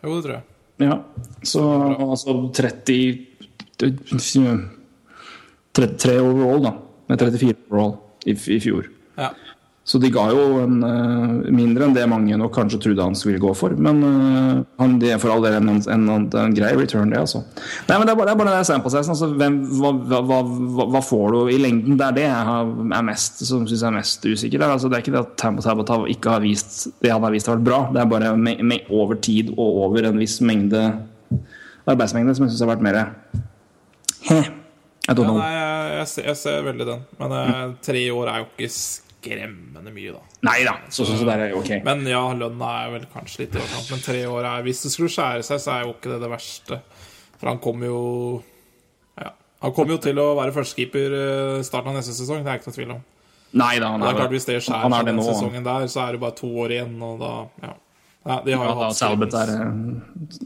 [0.04, 0.44] jo, det tror jeg.
[0.88, 0.96] Ja.
[1.44, 1.62] Så
[1.98, 3.28] altså 30
[5.78, 6.72] 33 overall, da.
[7.10, 8.88] Med 34 overall i, i fjor.
[9.18, 9.30] Ja.
[9.88, 13.40] Så de ga jo en, eh, mindre enn det mange nok kanskje trodde han skulle
[13.40, 13.72] gå for.
[13.72, 17.40] Men eh, han, det er for all del en, en, en, grei return, det, altså.
[17.88, 19.16] Nei, men Det er bare, det er bare det sample size.
[19.16, 21.96] Altså, hva, hva, hva, hva- får du i lengden?
[21.96, 24.58] Det er det jeg har, er mest, som syns er mest usikker.
[24.58, 27.24] Det er, altså, det er ikke det at Tambo Tabot ikke har vist det han
[27.24, 27.82] har vist har vært bra.
[27.96, 30.84] Det er bare me, me, over tid og over en viss mengde
[31.88, 33.04] arbeidsmengde som jeg syns har vært mer
[34.28, 34.52] Heh.
[35.08, 37.12] I don't Ja, nei, jeg, jeg, ser, jeg ser veldig den.
[37.22, 37.78] Men mm.
[37.88, 38.74] tre år er jo ikke
[39.28, 40.22] skremmende mye, da.
[40.48, 41.72] Nei da, så, så, så der er ok.
[41.86, 43.92] Men ja, lønna er vel kanskje litt i overkant.
[43.94, 46.32] Men tre år er Hvis det skulle skjære seg, så er jo ikke det det
[46.32, 46.80] verste.
[47.38, 48.02] For han kommer jo
[49.22, 49.32] Ja.
[49.66, 52.72] Han kommer jo til å være førstekeeper eh, starten av neste sesong, det er ikke
[52.72, 53.06] noe tvil om.
[53.58, 55.88] Nei da, han Det er, er klart Hvis det skjærer er seg den sesongen der,
[55.92, 57.74] så er det bare to år igjen, og da Ja.
[58.28, 60.40] ja de har jo ja, hatt Talbot er eh,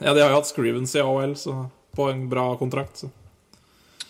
[0.00, 1.54] ja, de har jo hatt Scrivens i AHL, så
[1.96, 3.02] på en bra kontrakt.
[3.02, 3.10] Så.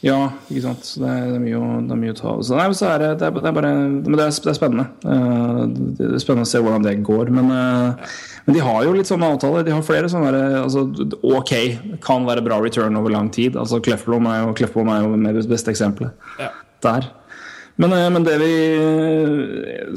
[0.00, 0.86] Ja, ikke sant.
[0.88, 2.38] Så det er, det er, mye, å, det er mye å ta av.
[2.48, 4.56] Så nei, så er det, det, er, det er bare Men det er, det er
[4.56, 4.86] spennende.
[5.04, 5.58] Eh,
[5.98, 7.32] det er spennende å se hvordan det går.
[7.36, 9.66] Men, eh, men de har jo litt sånne avtaler.
[9.66, 10.86] De har flere sånne der, altså,
[11.20, 11.52] OK,
[12.06, 13.58] kan være bra return over lang tid.
[13.60, 16.48] Altså Kleffblom er jo, Clefblom er jo med det beste eksempelet Ja.
[16.86, 17.10] der.
[17.80, 18.54] Men, eh, men det vi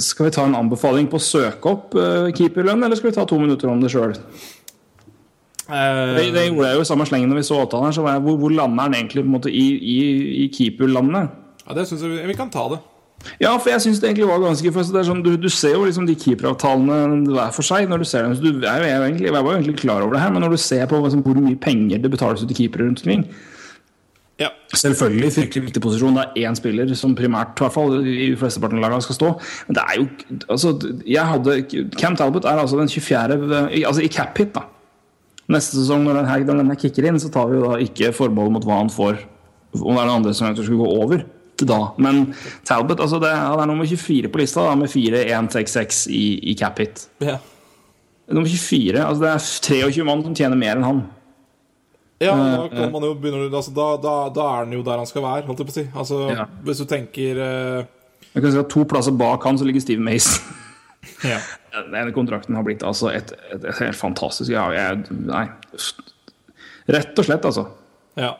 [0.04, 3.26] Skal vi ta en anbefaling på å søke opp eh, keeperlønn, eller skal vi ta
[3.30, 4.14] to minutter om det sjøl?
[5.68, 7.96] Det, det gjorde jeg jo i samme slengen når vi så avtalen her.
[7.96, 10.00] Så var jeg, hvor, hvor lander den egentlig på en måte i, i,
[10.44, 11.30] i keeperlandet?
[11.64, 12.82] Ja, det syns jeg vi, kan ta det.
[13.40, 16.18] Ja, for jeg syns det egentlig var ganske sånn, du, du ser jo liksom de
[16.20, 18.36] keeperavtalene hver for seg når du ser dem.
[18.36, 20.58] Så du jeg, jeg, egentlig, jeg var jo egentlig klar over det her, men når
[20.58, 23.28] du ser på liksom, hvor mye penger det betales ut til keepere rundt omkring
[24.42, 24.50] Ja.
[24.76, 26.18] Selvfølgelig fryktelig viktig posisjon.
[26.18, 29.34] Det er én spiller som primært i hvert fall i flesteparten av lagene skal stå.
[29.70, 30.08] Men det er jo
[30.50, 30.74] altså,
[31.08, 31.60] jeg hadde,
[31.96, 33.38] Cam Talbot er altså den 24.
[33.86, 34.66] Altså i cap hit, da.
[35.52, 37.80] Neste sesong, når den her, når den her kicker inn, så tar vi jo da
[37.84, 39.18] ikke forbehold mot hva han får
[39.74, 41.24] om det er noen andre som skulle gå over
[41.58, 41.80] til da.
[42.02, 42.28] Men
[42.68, 46.80] Talbot altså det, han er nummer 24 på lista, da, med 4-1-6-6 i, i cap
[46.82, 47.08] hit.
[47.24, 47.40] Ja,
[48.34, 51.02] Nummer 24, altså Det er 23 mann som tjener mer enn han.
[52.24, 55.10] ja da kan man jo begynne altså, da, da, da er han jo der han
[55.10, 55.86] skal være, holdt jeg på å si.
[55.92, 56.46] Altså, Ja.
[56.64, 57.84] Hvis du tenker uh...
[58.34, 60.40] Jeg kan si at To plasser bak han så ligger Steve Mason.
[61.24, 61.40] ja.
[61.92, 65.46] Den kontrakten har blitt altså et, et, et helt fantastisk ja, jeg, Nei.
[66.94, 67.68] Rett og slett, altså.
[68.20, 68.34] Ja.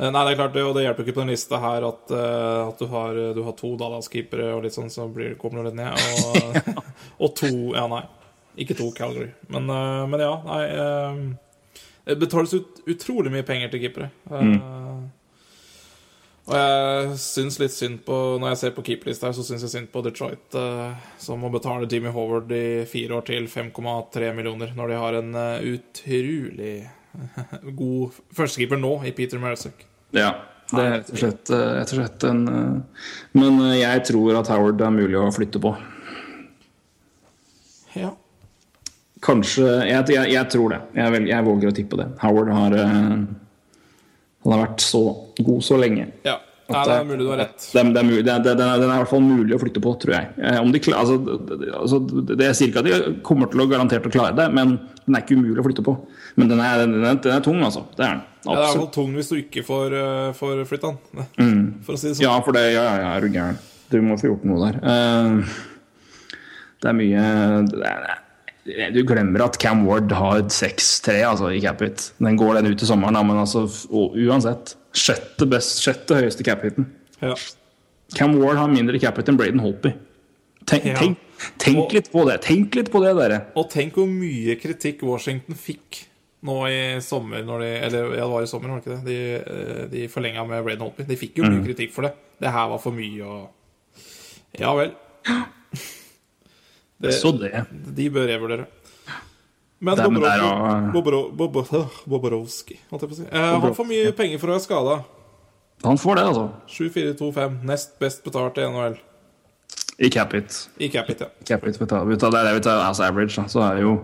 [0.00, 2.62] Eh, Nei, det er klart og det hjelper ikke på den lista her at, eh,
[2.64, 5.78] at du, har, du har to Dallas-keepere og litt sånn, så blir, kommer du litt
[5.78, 5.94] ned.
[6.24, 6.82] Og,
[7.26, 8.04] og to Ja, nei.
[8.60, 9.30] Ikke to Calgary.
[9.52, 10.64] Men, eh, men ja, nei
[12.02, 14.10] Det betales ut utrolig mye penger til keepere.
[14.26, 14.56] Eh,
[16.50, 19.72] Og jeg syns litt synd på Når jeg ser på keeperlista her, så syns jeg
[19.74, 24.72] synd på Detroit, eh, som må betale Jimmy Howard i fire år til 5,3 millioner,
[24.74, 26.74] når de har en eh, utrolig
[27.82, 29.86] god førstekeeper nå, i Peter Marisek.
[30.16, 30.32] Ja.
[30.70, 32.42] Det er rett og slett, eh, rett og slett en
[33.34, 35.74] Men jeg tror at Howard er mulig å flytte på.
[37.98, 38.12] Ja.
[39.22, 40.82] Kanskje Jeg, jeg, jeg tror det.
[40.98, 42.10] Jeg, vel, jeg våger å tippe det.
[42.22, 45.02] Howard har Han har vært så
[45.44, 46.12] god så lenge.
[46.24, 46.38] ja.
[46.70, 47.64] Nei, det er mulig du har rett.
[47.74, 50.28] Den, er den er- den er i hvert fall mulig å flytte på, tror jeg.
[50.38, 51.16] Eh, Om de, altså,
[51.58, 54.46] det- altså, det Jeg sier ikke at de kommer til å garantert å klare det,
[54.54, 55.96] men den er ikke umulig å flytte på.
[56.36, 57.82] Men den er, den er, den er tung, altså.
[57.96, 58.22] Det er den.
[58.46, 61.74] Ja, det er i hvert fall tung hvis du ikke får, eh, får flytta den.
[61.82, 62.22] For å si det sånn.
[62.22, 63.58] Ja, for det ja, ja, er du gæren.
[63.90, 64.78] Du må få gjort noe der.
[64.78, 65.42] Eh,
[66.82, 67.82] det er mye det
[68.76, 72.12] er, Du glemmer at Cam Ward har 6-3 altså, i cap-it.
[72.22, 74.76] Den går den ut i sommeren, men altså, uansett.
[74.92, 76.86] Sjette, best, sjette høyeste cap-hiten.
[77.22, 77.34] Ja.
[78.16, 79.92] Cam Ward har mindre cap-hit enn Braden Holpy.
[80.66, 80.94] Tenk, Ja.
[80.98, 81.18] tenk,
[81.58, 82.40] tenk litt på det.
[82.42, 83.46] Tenk litt på det, dere.
[83.56, 86.04] Og tenk hvor mye kritikk Washington fikk
[86.42, 89.06] nå i sommer de, Eller ja, det var i sommer, var det ikke det?
[89.06, 91.04] De, eh, de forlenga med Braden Holpy.
[91.06, 91.58] De fikk jo Mm.
[91.60, 92.14] mye kritikk for det.
[92.40, 93.50] Det her var for mye og
[94.58, 94.92] Ja vel.
[97.00, 97.64] Det, Så det.
[97.96, 98.66] de bør revurdere.
[99.80, 99.96] Men
[100.92, 103.26] Bobrovskij, Bobrovsky, holdt jeg på å si.
[103.30, 104.96] Eh, han får mye penger for å være skada.
[105.86, 106.48] Han får det, altså.
[106.68, 107.54] 7-4-2-5.
[107.70, 108.98] Nest best betalt i NHL.
[110.00, 110.68] I cap-hit.
[110.80, 111.26] I Capit, ja.
[111.44, 113.36] Capit, vi tar, vi det er det vi tar as average.
[113.36, 113.44] Da.
[113.52, 113.98] Så er det, jo,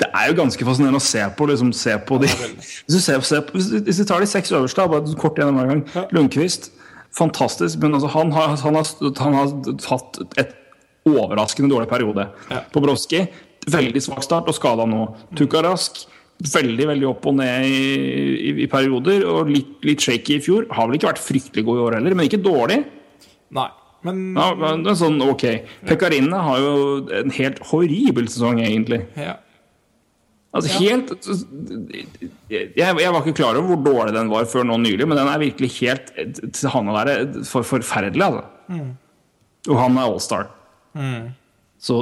[0.00, 1.46] det er jo ganske fascinerende å se på.
[1.50, 4.82] Liksom, se på de, hvis, du ser, se på, hvis du- tar de seks øverste,
[4.82, 6.04] da, bare kort gjennom hver gang Ja.
[6.10, 6.70] Lundqvist,
[7.14, 7.78] fantastisk.
[7.82, 8.90] Men altså, han, har, han, har,
[9.22, 9.54] han har
[9.86, 10.54] hatt et
[11.06, 12.26] overraskende dårlig periode.
[12.50, 12.64] Ja.
[12.74, 13.28] Bobrovskij,
[13.72, 15.06] veldig svak start og skada nå.
[15.38, 16.04] Tukarask,
[16.52, 17.80] veldig veldig opp og ned i,
[18.50, 19.24] i, i perioder.
[19.30, 20.68] Og litt, litt shaky i fjor.
[20.76, 22.82] Har vel ikke vært fryktelig god i år heller, men ikke dårlig.
[23.56, 23.68] Nei,
[24.06, 25.44] men Ja, men det er sånn, ok.
[25.88, 26.76] Pekarinne har jo
[27.22, 29.02] en helt horribel sesong, egentlig.
[29.18, 29.36] ja.
[30.56, 31.10] Altså helt
[32.48, 35.28] jeg, jeg var ikke klar over hvor dårlig den var før nå nylig, men den
[35.28, 36.06] er virkelig helt
[36.56, 38.78] til han å være for, forferdelig, altså.
[39.68, 40.46] Og han er allstar.
[41.86, 41.98] Så,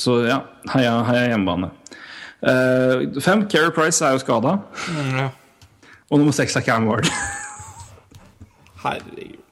[0.00, 0.38] så ja,
[0.72, 1.68] heia, heia hjemmebane.
[2.40, 4.54] Uh, fem, Keri Price er jo skada.
[4.88, 5.26] Mm, ja.
[6.08, 7.08] Og nummer seks er Cam Ward.
[8.84, 9.42] Herregud.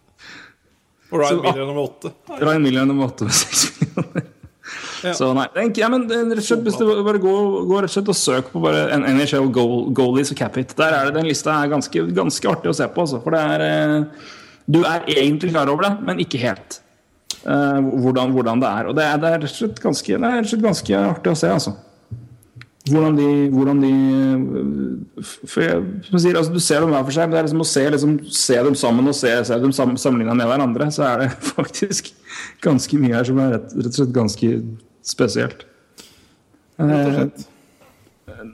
[1.14, 2.10] Og Ryan Miller nummer åtte.
[2.40, 4.30] Ryan Miller nummer åtte med seks millioner.
[5.04, 5.12] Ja.
[5.12, 7.92] Så nei, tenk, ja, men er rett og slett, hvis du bare går, går rett
[7.92, 11.10] og slett og søker på bare en NHL goal, goalies og cap hit, der er
[11.10, 13.04] det den lista er ganske, ganske artig å se på.
[13.04, 14.30] Altså, for det er eh,
[14.64, 16.78] Du er egentlig klar over det, men ikke helt.
[17.46, 18.90] Eh, hvordan, hvordan det er.
[18.90, 21.50] Og det er, det er rett og slett ganske, det er ganske artig å se,
[21.54, 21.74] altså.
[22.84, 23.90] Hvordan de, hvordan de
[24.36, 25.78] øh, for jeg,
[26.20, 28.18] sier, altså, Du ser dem hver for seg, men det er liksom å se, liksom,
[28.28, 32.12] se dem sammen og se, se dem sam, sammenligna med hverandre, så er det faktisk
[32.64, 34.52] ganske mye her som er rett, rett og slett ganske
[35.14, 35.64] spesielt.
[36.76, 37.50] Rett og Eh, slett.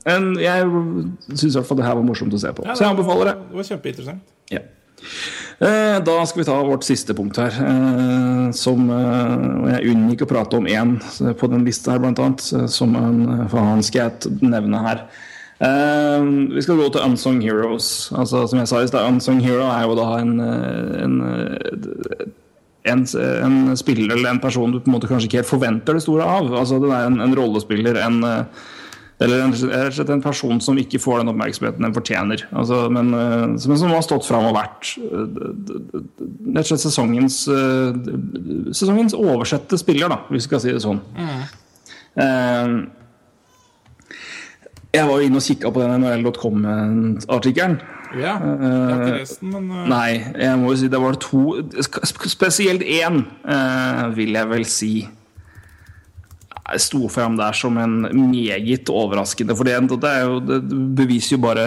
[0.04, 0.66] Jeg
[1.38, 2.64] syns i hvert fall det her var morsomt å se på.
[2.66, 3.34] Ja, Så jeg anbefaler det.
[3.50, 4.32] Det var kjempeinteressant.
[4.50, 4.62] Ja.
[5.60, 7.52] Eh, Da skal vi ta vårt siste punkt her.
[7.52, 10.96] eh, Som eh, Jeg unngikk å prate om én
[11.36, 12.40] på den lista her, blant annet.
[12.70, 15.04] Som en, for han skal nevne her.
[15.60, 18.08] Vi skal gå til Unsung Heroes.
[18.16, 21.18] Altså, som jeg sa i stad, Unsung Hero er jo da en, en,
[22.88, 26.02] en, en spiller eller en person du på en måte kanskje ikke helt forventer det
[26.06, 26.48] store av.
[26.62, 28.22] Altså Det er en, rollespiller, en
[29.20, 32.46] eller rett og slett en person som ikke får den oppmerksomheten den fortjener.
[32.56, 35.26] Altså, men eh, som, som har stått fram og vært eh,
[36.54, 38.00] rett og slett sesongens, eh,
[38.72, 41.02] sesongens oversette spiller, da, hvis vi skal si det sånn.
[41.20, 42.80] Mm.
[44.90, 47.78] jeg var jo inne og kikka på den NHL.com-artikkelen.
[48.10, 51.60] Ja, jeg har ikke lest den, men Nei, jeg må jo si det var to
[52.02, 53.20] Spesielt én,
[54.16, 54.94] vil jeg vel si
[56.78, 59.56] sto fram der som en meget overraskende.
[59.56, 60.60] For det, det, er jo, det
[61.00, 61.66] beviser jo bare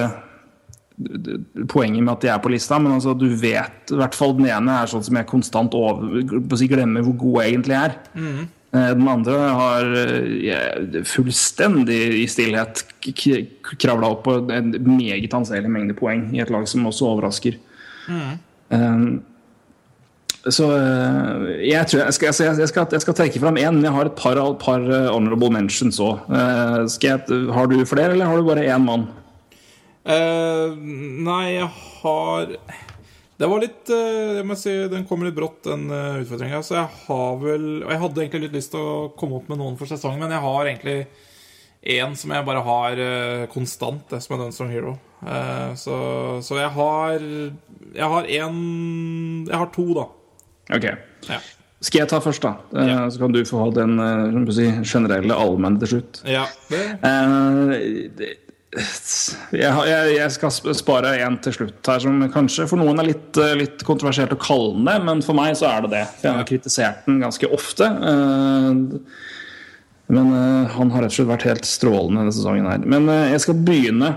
[1.70, 2.80] poenget med at de er på lista.
[2.80, 6.22] Men altså, du vet i hvert fall den ene er sånn som jeg konstant over,
[6.58, 7.98] si, glemmer hvor god jeg egentlig er.
[8.14, 8.44] Mm.
[8.74, 15.94] Den andre har eh, jeg, fullstendig i stillhet kravla opp på en meget anselig mengde
[15.98, 17.60] poeng i et lag som også overrasker.
[18.74, 19.22] Um,
[20.52, 23.78] så eh, jeg tror jeg skal, jeg, skal, jeg, skal, jeg skal trekke fram én,
[23.78, 26.26] men jeg har et par, par eh, honorable mentions òg.
[26.30, 29.08] har du flere, eller har du bare én mann?
[30.04, 31.70] Uh, Nei, jeg
[32.02, 32.50] har
[33.40, 36.60] Det var litt uh, Jeg må si, Den kom litt brått, den uh, utfordringa.
[36.60, 39.62] Så jeg har vel Og jeg hadde egentlig litt lyst til å komme opp med
[39.62, 40.98] noen for sesongen, men jeg har egentlig
[41.84, 44.98] én som jeg bare har uh, konstant, det som er Unsung Hero.
[45.24, 45.98] Eh, så,
[46.44, 47.22] så jeg har
[47.96, 48.58] Jeg har én
[49.48, 50.08] Jeg har to, da.
[50.72, 50.86] Ok.
[51.30, 51.40] Ja.
[51.84, 52.54] Skal jeg ta først, da?
[52.76, 53.10] Eh, Ja.
[53.12, 56.22] Så kan du få ha den eh, si, generelle allmenne til slutt.
[56.26, 58.38] ja det, Eh,
[60.16, 64.34] jeg, skal spare en til slutt her, som kanskje for noen er litt, litt kontroversielt
[64.34, 66.06] å kalle den det, men for meg så er det det.
[66.24, 67.86] Jeg har kritisert den ganske ofte.
[70.14, 70.32] Men
[70.74, 72.80] han har rett og slett vært helt strålende denne sesongen her.
[72.82, 74.16] Men jeg skal begynne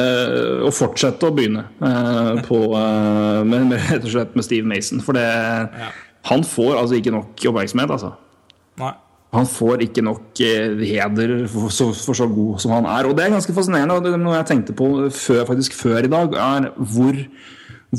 [0.00, 4.68] eh, og fortsette å begynne uh, på, uh, med, med, rett og slett med Steve
[4.68, 5.02] Mason.
[5.04, 5.24] For det,
[6.30, 8.14] han får altså ikke nok oppmerksomhet, altså.
[8.82, 8.94] Nei.
[9.34, 13.08] Han får ikke nok heder for så, for så god som han er.
[13.08, 13.96] Og det er ganske fascinerende.
[13.98, 17.18] og det Noe jeg tenkte på før, faktisk før i dag, er hvor,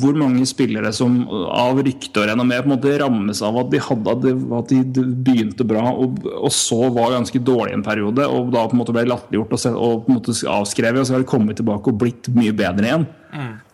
[0.02, 3.82] hvor mange spillere som av rykte og renommé på en måte rammes av at de,
[3.84, 8.66] hadde, at de, begynte bra, og, og så var ganske dårlig en periode, og da
[8.66, 11.30] på en måte ble latterliggjort og, og på en måte avskrevet, og så har de
[11.30, 13.08] kommet tilbake og blitt mye bedre igjen.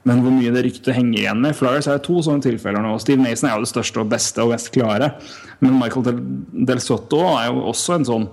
[0.10, 2.95] Men hvor mye det ryktet henger igjen med Flyers er det to sånne tilfeller nå.
[3.02, 5.11] Steve Mason er jo det største og beste og mest klare.
[5.61, 6.22] Men Michael Del,
[6.72, 8.30] Del Sotto er jo også en sånn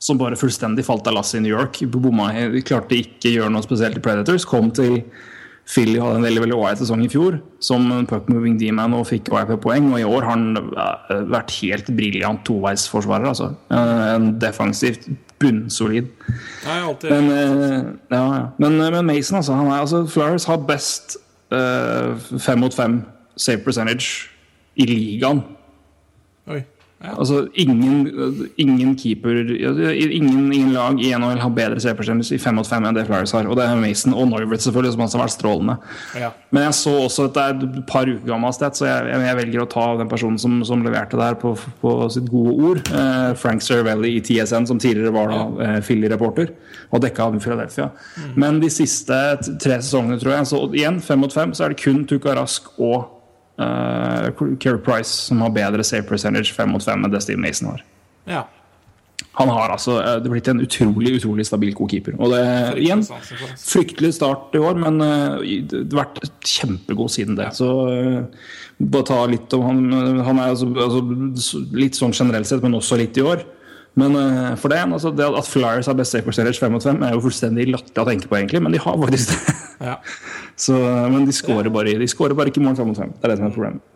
[0.00, 1.82] som bare fullstendig falt av lasset i New York.
[1.92, 2.30] Bomma,
[2.64, 4.46] klarte ikke å gjøre noe spesielt i Predators.
[4.48, 5.02] Kom til
[5.70, 9.92] Philly hadde en veldig veldig ålreit sesong i fjor som puck-moving D-man og fikk OIP-poeng.
[9.92, 13.28] Og i år har han eh, vært helt briljant toveisforsvarer.
[13.30, 13.52] Altså.
[13.70, 15.06] Eh, En defensivt
[15.40, 16.10] bunnsolid.
[16.66, 17.78] Nei, alltid Men, eh,
[18.10, 18.42] ja, ja.
[18.58, 21.16] men, men Mason, altså, han er, altså Flowers har best
[21.54, 23.00] uh, fem mot fem
[23.36, 24.28] save percentage
[24.76, 25.40] i ligaen.
[26.50, 26.60] Oi.
[27.00, 27.14] Ja.
[27.16, 32.68] Altså ingen, ingen keeper ingen, ingen lag i NHL har bedre percentage i fem mot
[32.68, 33.46] fem enn det Flyers har.
[33.48, 35.76] Og det er Mason og Norwood selvfølgelig som også har vært strålende.
[36.20, 36.28] Ja.
[36.52, 39.38] Men jeg så også at det er et par uker gammel sted, så jeg, jeg,
[39.38, 42.82] velger å ta den personen som, som leverte der på, på sitt gode ord.
[42.92, 46.52] Eh, Frank Cervelli i TSN, som tidligere var da eh, Philly-reporter
[46.90, 47.88] og dekka Philadelphia.
[48.36, 51.80] Men de siste tre sesongene, tror jeg, så igjen fem mot fem, så er det
[51.80, 53.19] kun Tuka Rask og
[53.60, 57.74] uh, Keir Price som har bedre save percentage fem mot fem enn det Steve Mason
[57.74, 57.84] har.
[58.38, 58.46] ja.
[59.38, 62.16] Han har altså uh, det er blitt en utrolig utrolig stabil god keeper.
[62.18, 62.40] Og det,
[62.82, 63.04] igjen,
[63.62, 67.50] fryktelig start i år, men uh, det har vært kjempegod siden det.
[67.56, 68.48] Så eh,
[68.80, 69.80] bare ta litt om han.
[70.26, 73.44] Han er altså, altså, litt sånn generelt sett, men også litt i år.
[73.98, 77.02] Men uh, for det, altså, det at Flyers har best safe percentage 5 mot 5,
[77.02, 79.56] er jo fullstendig latterlig å tenke på, egentlig, men de har faktisk det.
[79.80, 79.96] Ja.
[80.60, 80.76] Så,
[81.08, 83.14] men de skårer bare, de scorer bare ikke mål 5 mot 5.
[83.16, 83.86] Det er det som er problemet.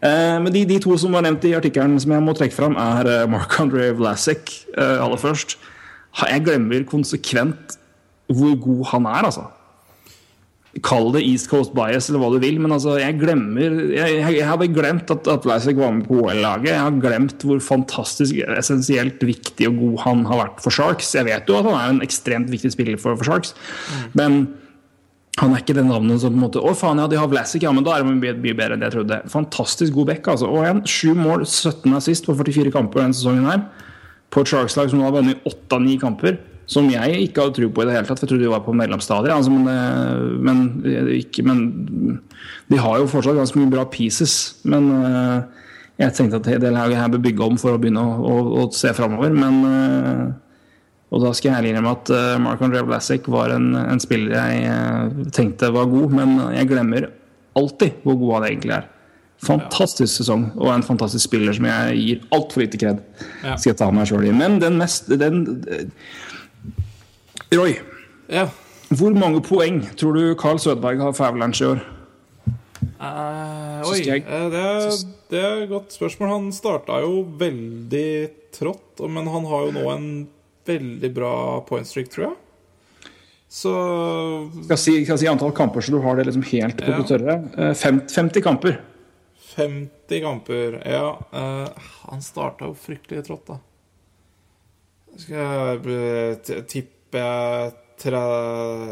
[0.00, 2.76] Uh, men de, de to som var nevnt i artikkelen som jeg må trekke fram,
[2.80, 5.56] er eh, Marc-André Vlasic eh, aller først.
[6.20, 7.76] Jeg glemmer konsekvent
[8.30, 9.46] hvor god han er, altså.
[10.86, 14.34] Kall det East Coast bias eller hva du vil, men altså, jeg glemmer Jeg, jeg,
[14.36, 16.70] jeg hadde glemt at, at Leisek var med på OL-laget.
[16.70, 21.10] Jeg har glemt hvor fantastisk essensielt viktig og god han har vært for Sharks.
[21.18, 23.56] Jeg vet jo at han er en ekstremt viktig spiller for, for Sharks,
[24.14, 24.44] men
[25.40, 27.64] han er ikke det navnet som på en måte Å, faen, ja, de har Vlasic,
[27.64, 29.20] ja, men da er de mye, mye bedre enn det jeg trodde.
[29.32, 30.50] Fantastisk god back, altså.
[30.50, 33.62] Og en sju mål, 17 assist på 44 kamper denne sesongen her.
[34.30, 36.38] På et Sharks-lag som nå har vunnet 8 av 9 kamper.
[36.70, 38.62] Som jeg ikke hadde tro på i det hele tatt, for jeg trodde de var
[38.62, 39.32] på mellomstadier.
[39.34, 42.20] Altså, men, eh, men, eh, ikke, men
[42.70, 44.36] de har jo fortsatt ganske mye bra pieces.
[44.62, 45.64] Men eh,
[46.04, 48.68] jeg tenkte at det laget her bør bygge om for å begynne å, å, å
[48.76, 49.34] se framover.
[49.34, 50.38] Men
[51.10, 54.30] og da skal jeg ærlig innrømme at uh, Mark André Vlasic var en, en spiller
[54.30, 57.08] jeg tenkte var god, men jeg glemmer
[57.58, 58.86] alltid hvor god han egentlig er.
[59.42, 63.00] Fantastisk sesong og en fantastisk spiller som jeg gir altfor lite kred.
[63.42, 63.56] Ja.
[63.56, 64.34] Skal jeg ta meg sjøl i.
[64.36, 65.42] Men den mest den,
[67.54, 67.74] Roy,
[68.30, 68.44] ja.
[68.94, 71.80] hvor mange poeng tror du Carl Sødberg har for Avalanche i år?
[73.00, 74.90] Eh, oi, jeg- eh, det, er,
[75.32, 76.28] det er et godt spørsmål.
[76.30, 80.06] Han starta jo veldig trått, men han har jo nå en
[80.68, 81.32] veldig bra
[81.66, 82.36] point streak, tror jeg.
[83.50, 83.72] Så
[84.64, 86.98] Skal si, skal si antall kamper, så du har det liksom helt på Ja.
[87.00, 87.34] det tørre.
[87.58, 88.78] Eh, 50 kamper.
[89.56, 91.68] 50 kamper Ja, eh,
[92.06, 93.58] han starta jo fryktelig trått, da.
[95.18, 96.62] Skal jeg eh,
[97.12, 98.20] t- jeg tre...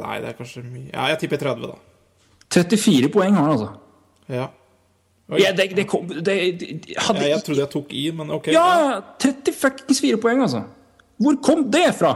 [0.03, 1.79] Nei, det er kanskje mye Ja, jeg tipper 30, da.
[2.53, 3.69] 34 poeng har han, altså.
[4.33, 4.49] Ja.
[5.29, 5.43] Oi.
[5.43, 6.35] Ja, det, det kom, det,
[6.97, 8.47] hadde Ja, jeg trodde jeg tok i, men OK.
[8.55, 10.63] Ja, 30 fuckings 4 poeng, altså.
[11.21, 12.15] Hvor kom det fra?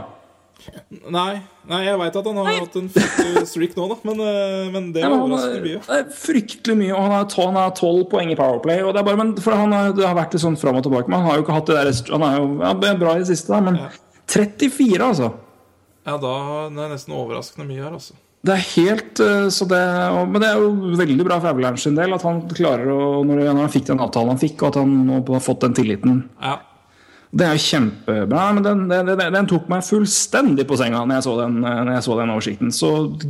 [1.11, 4.69] Nei, nei, jeg veit at han har hatt en fryktelig streak nå, da, men, eh,
[4.71, 5.81] men det Ja, er overraskende er- mye.
[5.83, 8.79] Det er fryktelig mye, og han har tolv- 12 poeng i Powerplay.
[8.85, 10.85] Og det er bare, men for han har, det har vært litt sånn fram og
[10.87, 13.25] tilbake, men han har jo ikke hatt det der Han er jo ja, bra i
[13.25, 13.89] det siste, da, men Ja.
[14.33, 15.33] 34, altså.
[16.03, 16.35] Ja, da
[16.73, 18.15] det er nesten overraskende mye her, altså.
[18.43, 19.79] Det er helt eh, så det,
[20.27, 23.45] Men det er jo veldig bra for Aulern sin del at han klarer å Når
[23.47, 26.57] han fikk den avtalen han fikk, og at han nå har fått den tilliten Ja.
[27.33, 31.25] Det er jo kjempebra, men den, den, den, tok meg fullstendig på senga når jeg
[31.25, 32.73] så den, når jeg så den oversikten.
[32.77, 32.89] Så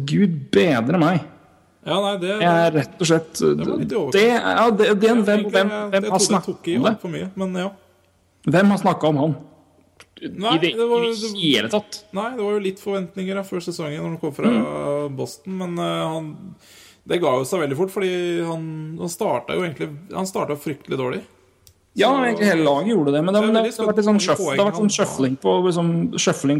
[0.09, 1.21] gud bedre meg.
[1.87, 6.09] Ja, nei, det, Jeg er rett og slett Det ja, det, det, hvem, hvem, hvem,
[6.11, 6.93] har snakka om det?
[7.15, 7.69] mye, men ja.
[8.43, 9.39] Hvem har snakka om han?
[10.31, 11.99] Nei, I det, det var, I hele tatt?
[12.15, 15.15] nei, det var jo litt forventninger da, før sesongen når han kom fra Mm.
[15.17, 16.29] Boston, men uh, han
[17.07, 18.11] Det ga jo seg veldig fort, fordi
[18.47, 18.63] han,
[19.01, 21.21] han starta jo egentlig Han starta fryktelig dårlig.
[21.93, 23.19] Ja, egentlig hele laget gjorde det.
[23.21, 25.91] Men det, det, det sånn, på det har vært sånn shuffling, på, liksom,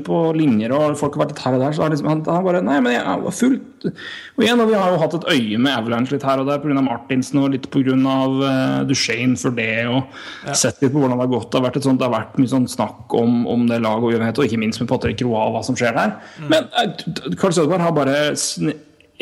[0.05, 1.73] på linjer, og folk har vært litt her og der.
[1.73, 4.77] Så har liksom, han, han bare Nei, men jeg var fullt Og igjen, og vi
[4.77, 6.85] har jo hatt et øye med Avalanche litt her og der pga.
[6.85, 7.97] Martinsen og litt pga.
[7.97, 11.49] Uh, Duchene for det, og sett litt på hvordan det har gått.
[11.49, 14.05] Det har vært, et sånt, det har vært mye sånn snakk om, om det laget
[14.05, 16.18] og uenighet, og ikke minst med Patrick Roa og hva som skjer der.
[16.45, 16.93] Men uh,
[17.41, 18.19] Carl Sødberg har bare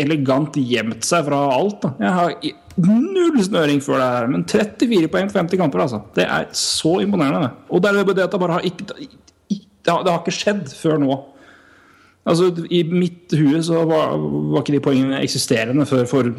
[0.02, 1.80] elegant gjemt seg fra alt.
[1.84, 1.96] Da.
[2.02, 2.36] Jeg har
[2.77, 6.02] null snøring før det her, men 34 poeng på 50 kamper, altså.
[6.15, 7.52] Det er så imponerende.
[7.69, 8.95] Og det er det at bare har ikke
[9.81, 11.15] det har, det har ikke skjedd før nå.
[12.30, 14.14] Altså, I mitt hue så var,
[14.53, 16.30] var ikke de poengene eksisterende før for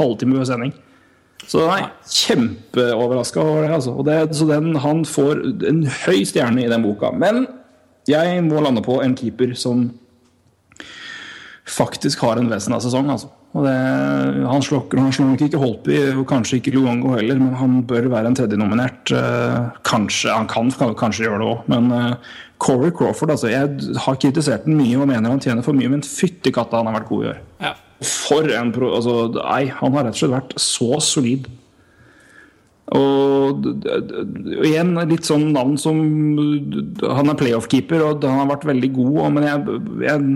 [0.00, 0.74] halvtime ved sending.
[1.44, 3.74] Så nei, kjempeoverraska over det.
[3.76, 3.94] Altså.
[4.06, 7.12] Det, så den, han får en høy stjerne i den boka.
[7.14, 7.44] Men
[8.10, 9.86] jeg må lande på en keeper som
[11.70, 13.12] faktisk har en vesentlig sesong.
[13.14, 13.30] Altså.
[13.54, 13.74] Og det,
[14.50, 18.08] han, slokker han slår nok ikke Holpi og kanskje ikke Luongo heller, men han bør
[18.10, 19.12] være en tredjenominert.
[19.14, 23.94] Uh, kanskje, han kan, kan kanskje gjøre det òg, men uh, Corey Crawford altså, Jeg
[24.02, 26.98] har kritisert den mye og mener han tjener for mye, men fytti katta, han har
[26.98, 27.42] vært god i år.
[27.62, 27.74] Ja.
[28.04, 28.90] For en pro...
[28.96, 31.46] Altså, nei, han har rett og slett vært så solid.
[32.94, 36.02] Og, og igjen litt sånn navn som
[37.00, 40.26] Han er playoff-keeper, og han har vært veldig god, men jeg, jeg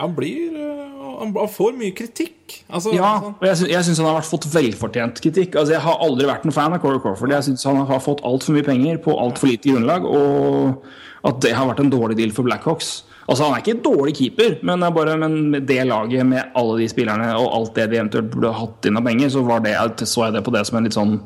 [0.00, 0.79] Han blir eh,
[1.20, 2.56] Han får mye kritikk.
[2.72, 3.34] Altså, Ja, sånn.
[3.38, 5.54] og jeg, jeg syns han har fått velfortjent kritikk.
[5.60, 7.30] Altså, Jeg har aldri vært noen fan av Corey Crawford.
[7.36, 10.82] Jeg syns han har fått altfor mye penger på altfor lite grunnlag, og
[11.28, 13.02] at det har vært en dårlig deal for Blackhawks.
[13.28, 16.88] Altså, Han er ikke en dårlig keeper, men, bare, men det laget, med alle de
[16.90, 19.76] spillerne og alt det de eventuelt burde hatt inn av penger, så var det,
[20.08, 21.20] så jeg det på det som en litt sånn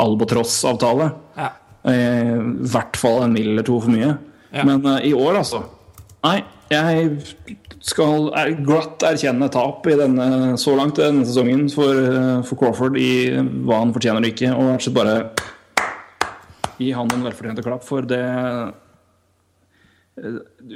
[0.00, 1.10] albatross-avtale.
[1.36, 1.50] Ja.
[1.84, 4.14] Eh, I hvert fall en mil eller to for mye.
[4.54, 4.64] Ja.
[4.64, 5.64] Men eh, i år, altså
[6.24, 6.38] Nei,
[6.72, 7.10] jeg
[7.84, 8.30] skal
[8.64, 11.98] glatt erkjenne tap i denne, så langt denne sesongen for,
[12.48, 13.10] for Crawford i
[13.66, 14.54] hva han fortjener og ikke.
[14.56, 15.18] Og slett bare
[16.80, 18.72] gi han en velfortjent klapp for det eh,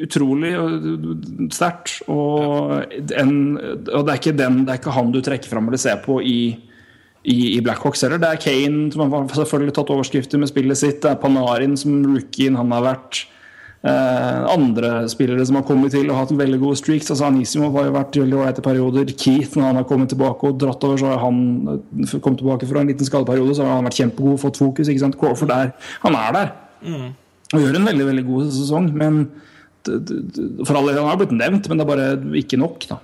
[0.05, 0.53] Utrolig
[1.55, 2.03] sterkt.
[2.13, 6.21] Og, og det, er den, det er ikke han du trekker fram eller ser på
[6.21, 6.41] i
[7.29, 8.21] i, i Blackhawks heller.
[8.23, 11.03] Det er Kane som har selvfølgelig tatt overskrifter med spillet sitt.
[11.03, 13.27] Det er Panarin som rookien han har vært.
[13.79, 17.11] Eh, andre spillere som har kommet til og hatt veldig gode streaks.
[17.13, 19.13] altså Anisimov har jo vært veldig ålreit i perioder.
[19.15, 21.39] Keith, når han har kommet tilbake og dratt over, så har han
[21.77, 24.89] eh, kommet tilbake fra en liten skadeperiode, så har han vært kjempegod, fått fokus.
[24.91, 25.19] ikke sant?
[25.19, 25.71] Crawford er
[26.03, 26.51] han er der.
[27.55, 28.91] Og gjør en veldig veldig god sesong.
[28.99, 29.21] Men
[29.87, 32.83] for alle han har blitt nevnt, men det er bare ikke nok.
[32.91, 32.99] da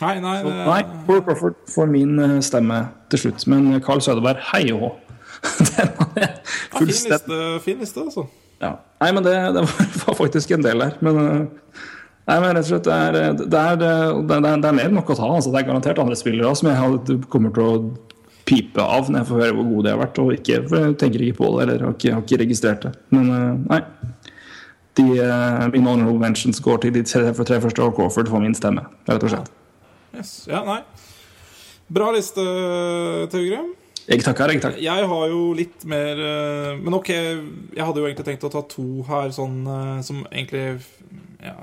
[0.00, 2.82] Nei, nei, så, Nei, Paul Crawford får min eh, stemme
[3.12, 3.46] til slutt.
[3.48, 4.90] Men Carl Sødeberg, hei og hå.
[5.70, 6.34] Den har jeg
[6.72, 8.26] fullstendig fin liste, altså.
[8.62, 8.72] Ja.
[9.02, 9.64] Nei, men det, det
[10.06, 10.96] var, faktisk en del der.
[11.04, 11.80] Men, eh,
[12.30, 15.12] nei, men rett og slett, det er, det er, det er, er mer enn nok
[15.12, 15.28] å ta.
[15.28, 15.52] Altså.
[15.52, 17.78] Det er garantert andre spillere også, som jeg kommer til å
[18.46, 20.20] pipe av når jeg får høre hvor gode de har vært.
[20.22, 22.94] Og ikke, jeg tenker ikke på det, eller har ikke, har ikke registrert det.
[23.14, 23.82] Men eh, nei.
[24.96, 28.56] De, eh, mine honorable mentions går til de tre, tre første, og Crawford får min
[28.56, 28.86] stemme.
[29.10, 29.50] Rett og slett.
[30.16, 30.38] Yes.
[30.48, 30.80] Ja, nei.
[31.92, 32.42] Bra liste,
[33.30, 33.74] Taugrem.
[34.06, 34.82] Jeg takker, jeg takker.
[34.82, 38.62] Jeg har jo litt mer eh, Men ok, jeg hadde jo egentlig tenkt å ta
[38.70, 40.78] to her sånn eh, som egentlig
[41.42, 41.56] ja,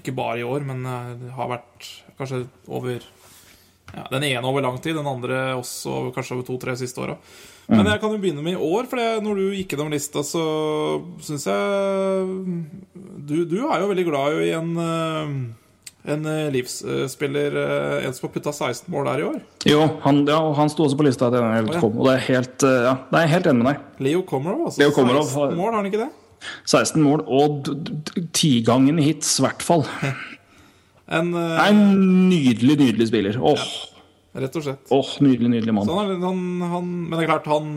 [0.00, 4.80] Ikke bare i år, men eh, har vært kanskje over ja, Den ene over lang
[4.82, 7.14] tid, den andre også kanskje over to-tre siste åra.
[7.70, 10.22] Men jeg kan jo begynne med i år, for det, når du gikk gjennom lista,
[10.26, 10.42] så
[11.22, 12.26] syns jeg
[13.26, 14.70] du, du er jo veldig glad i en
[16.06, 19.40] en eh, livsspiller, eh, en som har putta 16 mål der i år.
[19.66, 22.24] Jo, han, ja, han sto også på lista til denne helt kom, og det er
[22.28, 23.82] helt, eh, ja, det er helt enig med deg.
[24.06, 24.82] Leo Komarov, altså.
[24.84, 26.10] Leo Komarov 16 har- mål, har han ikke det?
[26.68, 27.70] 16 mål og
[28.36, 29.84] tigangen hits, i hvert fall.
[31.08, 31.80] En, uh, en
[32.30, 33.38] nydelig, nydelig spiller.
[33.38, 33.66] Åh,
[34.36, 34.90] Rett og slett.
[34.92, 35.88] åh, nydelig, nydelig mann.
[35.88, 36.40] Han, er- han,
[36.72, 37.68] han, men det er klart, han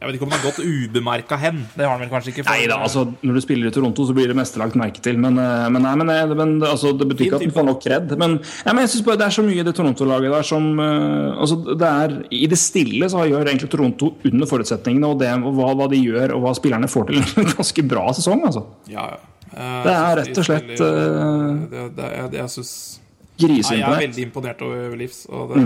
[0.00, 1.58] Jeg vet ikke om han har gått ubemerka hen.
[1.76, 2.44] Det har han vel kanskje ikke.
[2.44, 5.00] for- Nei da, altså, når du spiller i Toronto, så blir det meste lagt merke
[5.04, 5.18] til.
[5.20, 7.80] Men, eh, men, nei, men, eh, men altså, det betyr ikke at han får nok
[7.84, 8.14] kred.
[8.20, 10.70] Men, ja, men jeg synes bare det er så mye i det Toronto-laget der som
[10.80, 15.32] uh, altså, det er, I det stille så gjør egentlig Toronto under forutsetningene og, det,
[15.42, 18.44] og hva, hva de gjør og hva spillerne får til, en ganske bra sesong.
[18.48, 18.64] altså.
[18.88, 19.20] Ja, ja.
[19.50, 23.00] Uh, Det er rett og slett, uh, det, det, jeg, jeg synes
[23.48, 25.62] Nei, jeg er veldig imponert over Leafs Og det,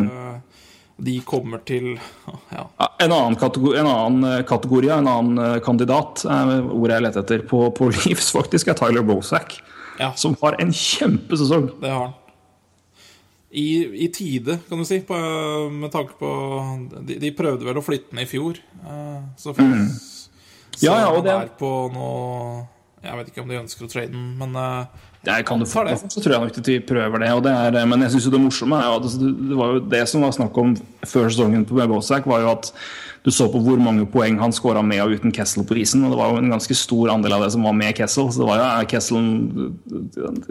[1.05, 1.95] de kommer til
[2.53, 2.67] Ja.
[2.79, 7.21] Ja, En annen kategori, en annen eh, kategori en annen eh, kandidat, ordet jeg leter
[7.25, 9.57] etter, på, på Leafs faktisk, er Tyler Bozak.
[9.99, 10.13] Ja.
[10.19, 11.73] Som har en kjempesesong.
[11.81, 12.15] Det har han.
[13.55, 15.15] I, I tide, kan du si, på,
[15.71, 16.31] med tanke på
[17.07, 18.59] de, de prøvde vel å flytte den i fjor.
[18.83, 19.89] eh, Så, så Mm.
[20.83, 22.67] Ja, ja, og det- er på noe
[23.05, 24.87] Jeg vet ikke om de ønsker å trade den, men eh,
[25.25, 25.97] Jeg kan Tar det.
[26.13, 27.31] Så tror jeg nok de prøver det.
[27.33, 29.73] Og det er, men jeg synes jo det morsomme er jo at det, det var
[29.73, 30.75] jo det som var snakk om
[31.07, 32.71] før sesongen på Bozak, var jo at
[33.25, 36.05] du så på hvor mange poeng han skåra med og uten Kessel på isen.
[36.05, 38.29] Og det var jo en ganske stor andel av det som var med Kessel.
[38.29, 39.31] Så det var jo Kessel,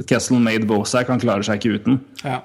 [0.09, 2.01] Kessel made Bozak, han klarer seg ikke uten.
[2.25, 2.41] ja.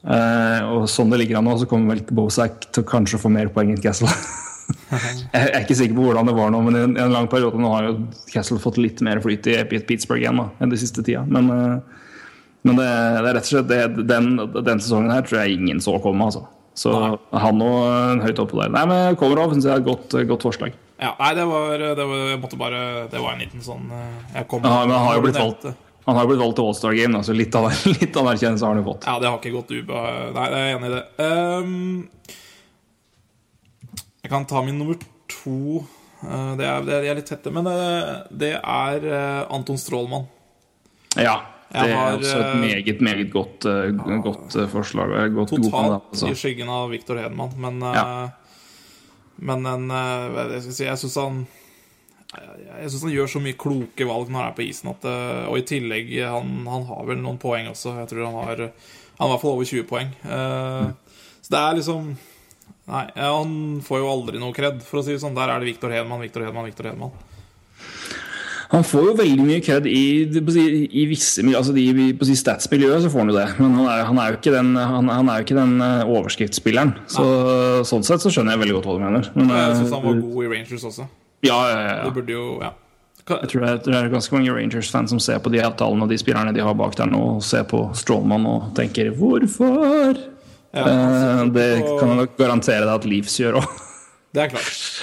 [0.00, 3.32] Eh, og sånn det ligger an nå, så kommer vel Bozak til kanskje å få
[3.32, 4.08] mer poeng enn Kessel.
[5.34, 7.60] jeg er ikke sikker på hvordan det var nå, men i en, en lang periode
[7.60, 7.96] nå har jo
[8.30, 11.24] Kessel fått litt mer flyt i Pittsburgh igjen da, enn de siste tida.
[11.28, 12.06] Men, eh,
[12.68, 15.82] men det, det er rett og slett det, den, den sesongen her tror jeg ingen
[15.84, 16.28] så komme.
[16.28, 16.44] Altså.
[16.80, 16.92] Så
[17.32, 18.72] han òg høyt oppe der.
[18.72, 20.76] Nei, men Komarov syns jeg er et godt, godt forslag.
[21.02, 21.12] ja.
[21.18, 22.80] Nei, det var, det var Jeg måtte bare
[23.10, 25.66] Det var en liten sånn eh, Jeg kom Ja, men han har jo blitt valgt.
[26.06, 27.66] Han har blitt valgt til All-Star Game, så av
[28.00, 29.04] litt anerkjennelse har han jo fått.
[29.06, 30.04] Ja, det har ikke gått uba...
[30.34, 31.02] Nei, jeg er enig i det.
[31.26, 32.38] Ehm,
[34.30, 34.94] jeg kan ta min nummer
[35.26, 35.80] to.
[36.22, 37.78] Eh, det er, det er litt tette, men det,
[38.38, 40.28] det er eh, Anton Strålmann.
[41.18, 41.40] Ja.
[41.70, 43.90] Det er har, også et eh, meget, meget godt, eh,
[44.22, 45.16] godt eh, forslag.
[45.34, 46.30] Godt Totalt altså.
[46.30, 48.28] i skyggen av Viktor Hedman, men eh, Ja.
[49.40, 51.36] Men en eh, jeg skal si Jeg syns han
[52.30, 54.90] jeg, synes han gjør så mye kloke valg når han er på isen.
[54.92, 57.96] At, eh, og i tillegg, han, han har vel noen poeng også.
[58.02, 60.12] Jeg tror han har Han har i hvert fall over 20 poeng.
[60.22, 62.12] Eh, Så det er liksom
[62.90, 63.50] Nei, han
[63.86, 65.36] får jo aldri noe kred, for å si det sånn.
[65.36, 67.12] Der er det Viktor Hedman, Viktor Hedman, Viktor Hedman.
[68.70, 73.02] Han får jo veldig mye kred i, i, i visse altså i, på si Stats-miljøet,
[73.02, 73.46] så får han jo det.
[73.58, 76.04] Men han er, han er jo ikke den, han, han er jo ikke den eh,
[76.06, 76.92] overskriftsspilleren.
[77.10, 77.24] Så,
[77.90, 79.32] sånn sett så skjønner jeg veldig godt hva du mener.
[79.34, 81.08] Men, Jeg syns han var eh, god i Rangers også.
[81.46, 82.76] ja, ja, ja, Det burde jo Ja.
[83.30, 86.16] Jeg tror det, det er ganske mange Rangers-fans som ser på de avtalene og de
[86.18, 90.29] spillerne de har bak der nå, og ser på Strawman og tenker 'hvorfor'?
[90.74, 91.68] Ja, Eh, det
[91.98, 93.68] kan jeg nok garantere deg at Leafs gjør òg.
[94.34, 95.02] Det er klart.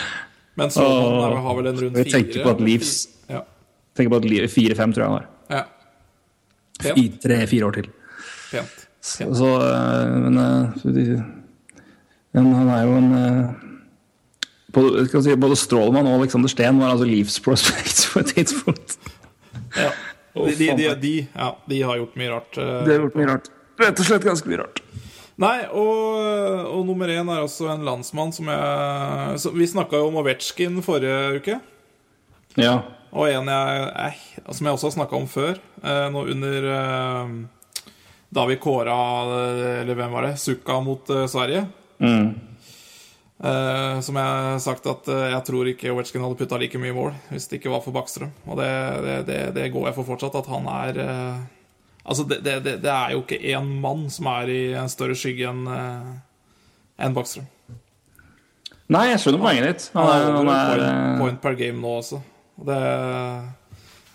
[0.57, 2.11] Men så og, har vel en rundt fire?
[2.13, 3.41] tenker på at Leafs- Ja.
[3.97, 5.65] Tenker på at fire-fem tror jeg han har.
[6.85, 6.93] ja.
[6.95, 7.89] I tre-fire år til.
[8.51, 8.87] Pent.
[9.01, 11.21] Så, så, øh, men, øh,
[12.33, 13.55] men han er jo en
[14.73, 18.97] både, skal si, både Strålmann og Alexander Steen var altså Leafs prospects på et tidspunkt.
[19.75, 19.91] Ja.
[20.37, 22.55] De, de, de, de, ja, de har gjort mye rart.
[22.55, 23.47] De har gjort mye rart.
[23.81, 24.81] Rett og slett ganske mye rart.
[25.37, 30.07] Nei, og, og nummer én er også en landsmann som jeg så Vi snakka jo
[30.09, 31.59] om Ovetsjkin forrige uke.
[32.57, 32.79] Ja.
[33.13, 37.35] Og en jeg, eh, som jeg også har snakka om før, eh, nå under eh,
[38.33, 38.97] Da vi kåra
[39.37, 40.39] eh, Eller hvem var det?
[40.41, 41.67] Sukka mot eh, Sverige.
[42.01, 42.33] Mm.
[43.37, 46.95] Eh, som jeg har sagt at eh, jeg tror ikke Ovetsjkin hadde putta like mye
[46.97, 48.33] mål hvis det ikke var for Bakstrøm.
[48.49, 48.71] Og det,
[49.05, 51.45] det, det, det går jeg for fortsatt, at han er eh,
[52.07, 55.49] Altså, det, det, det, er jo ikke én mann som er i en større skygge
[55.51, 55.67] enn
[56.97, 57.45] en Bakstrøm.
[58.95, 59.85] Nei, jeg skjønner poenget ditt.
[59.93, 62.21] Han er, han er, point, point per game nå også.
[62.67, 62.77] Det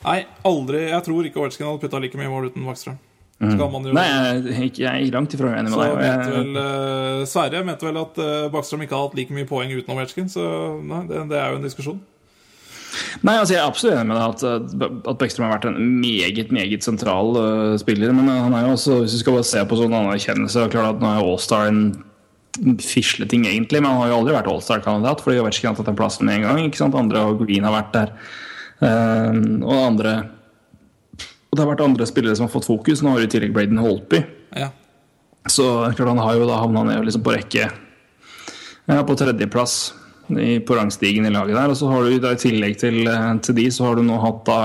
[0.02, 0.16] Nei,
[0.48, 2.96] aldri Jeg tror ikke Ovetsjkin hadde putta like mye mål uten Bakstrøm.
[3.42, 5.96] Man jo Nei, jeg er, ikke, jeg langt ifra uenig med deg.
[5.98, 9.72] mente vel eh, Sverre mente vel at uh, Backstrøm ikke hadde hatt like mye poeng
[9.74, 10.44] uten Ovetsjkin, så
[10.78, 11.98] nei, det, det er jo en diskusjon.
[13.20, 16.52] Nei, altså Jeg er absolutt enig med deg at, at Beckstrøm har vært en meget
[16.54, 18.14] meget sentral uh, spiller.
[18.16, 21.02] Men han er jo også, hvis du skal bare se på sånn anerkjennelse klart at
[21.02, 21.84] Nå er Allstar en
[22.82, 26.28] fisleting, egentlig, men han har jo aldri vært Allstar-kandidat fordi Ovechkin har tatt den plassen
[26.28, 26.60] med en gang.
[26.66, 26.96] ikke sant?
[26.98, 28.14] Andre og Green har vært der.
[28.82, 29.32] Uh,
[29.62, 30.16] og andre
[31.52, 33.04] Og det har vært andre spillere som har fått fokus.
[33.04, 34.24] Nå har du i tillegg Braden Holtby.
[34.56, 34.72] Ja.
[35.50, 35.64] Så
[35.96, 37.66] klart han har jo da havna ned liksom på rekke
[38.86, 39.92] ja, på tredjeplass
[40.38, 41.72] i, på rangstigen i laget der.
[41.72, 44.20] Og så har du da i tillegg til, eh, til de, så har du nå
[44.22, 44.60] hatt da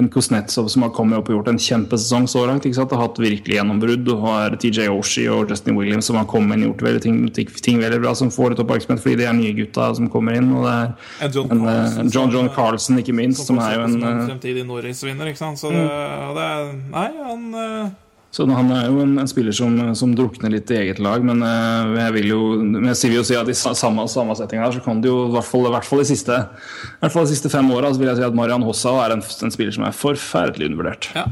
[0.00, 2.64] en Kuznetsov som har kommet opp og gjort en kjempesesong så langt.
[2.64, 2.92] ikke sant?
[2.96, 4.04] Har hatt virkelig gjennombrudd.
[4.06, 7.18] Du har TJ Oshie og Justin Williams som har kommet inn og gjort veldig ting,
[7.36, 10.38] ting, ting veldig bra, som får litt oppmerksomhet fordi de er nye gutta som kommer
[10.40, 10.48] inn.
[10.56, 13.58] Og det er En John en, eh, Carlson, John, John som- Carlson, ikke minst, som
[13.58, 15.58] er jo en en eh, fremtidig Norris-vinner, ikke sant.
[15.58, 16.34] Så det, mm.
[16.34, 17.96] det er Nei, han
[18.30, 21.42] Så han er jo en, en spiller som, som drukner litt i eget lag, men
[21.42, 25.00] eh, jeg vil jo vil jo si at i samme, samme setting her så kan
[25.02, 27.50] det jo i hvert fall, i hvert fall de siste, i hvert fall de siste
[27.50, 30.70] fem åra vil jeg si at Marian Hossa er en, en spiller som er forferdelig
[30.70, 31.10] undervurdert.
[31.18, 31.26] Ja.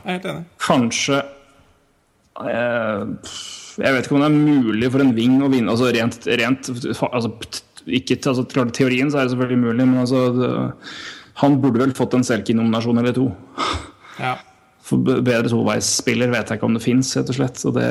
[0.00, 0.44] Jeg er helt enig.
[0.64, 1.20] Kanskje
[2.40, 3.04] eh,
[3.84, 6.72] Jeg vet ikke om det er mulig for en ving å vinne altså rent, rent
[6.72, 7.34] altså,
[7.84, 10.52] ikke, altså, teorien så er det selvfølgelig mulig, men altså det,
[11.44, 13.28] han burde vel fått en Selkie-nominasjon eller to.
[14.16, 14.38] Ja.
[14.90, 17.60] For be- bedre toveisspiller vet jeg ikke om det fins, rett og slett.
[17.62, 17.88] Så det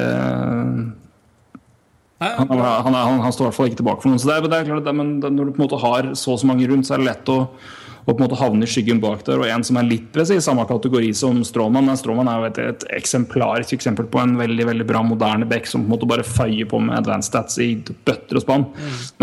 [2.19, 4.19] Han, han, han, han, står i hvert fall ikke tilbake for noen.
[4.19, 6.41] Så det det er klart det, men når du på en måte har så og
[6.41, 8.99] så mange rundt, så er det lett å, å på en måte havne i skyggen
[8.99, 9.39] bak der.
[9.39, 11.87] Og en som er litt presis, samme kategori som Stråmann.
[11.87, 15.69] Men Stråmann er jo et, et eksemplarisk eksempel på en veldig veldig bra moderne back
[15.71, 18.67] som på en måte bare feier på med advanced stats i bøtter og spann.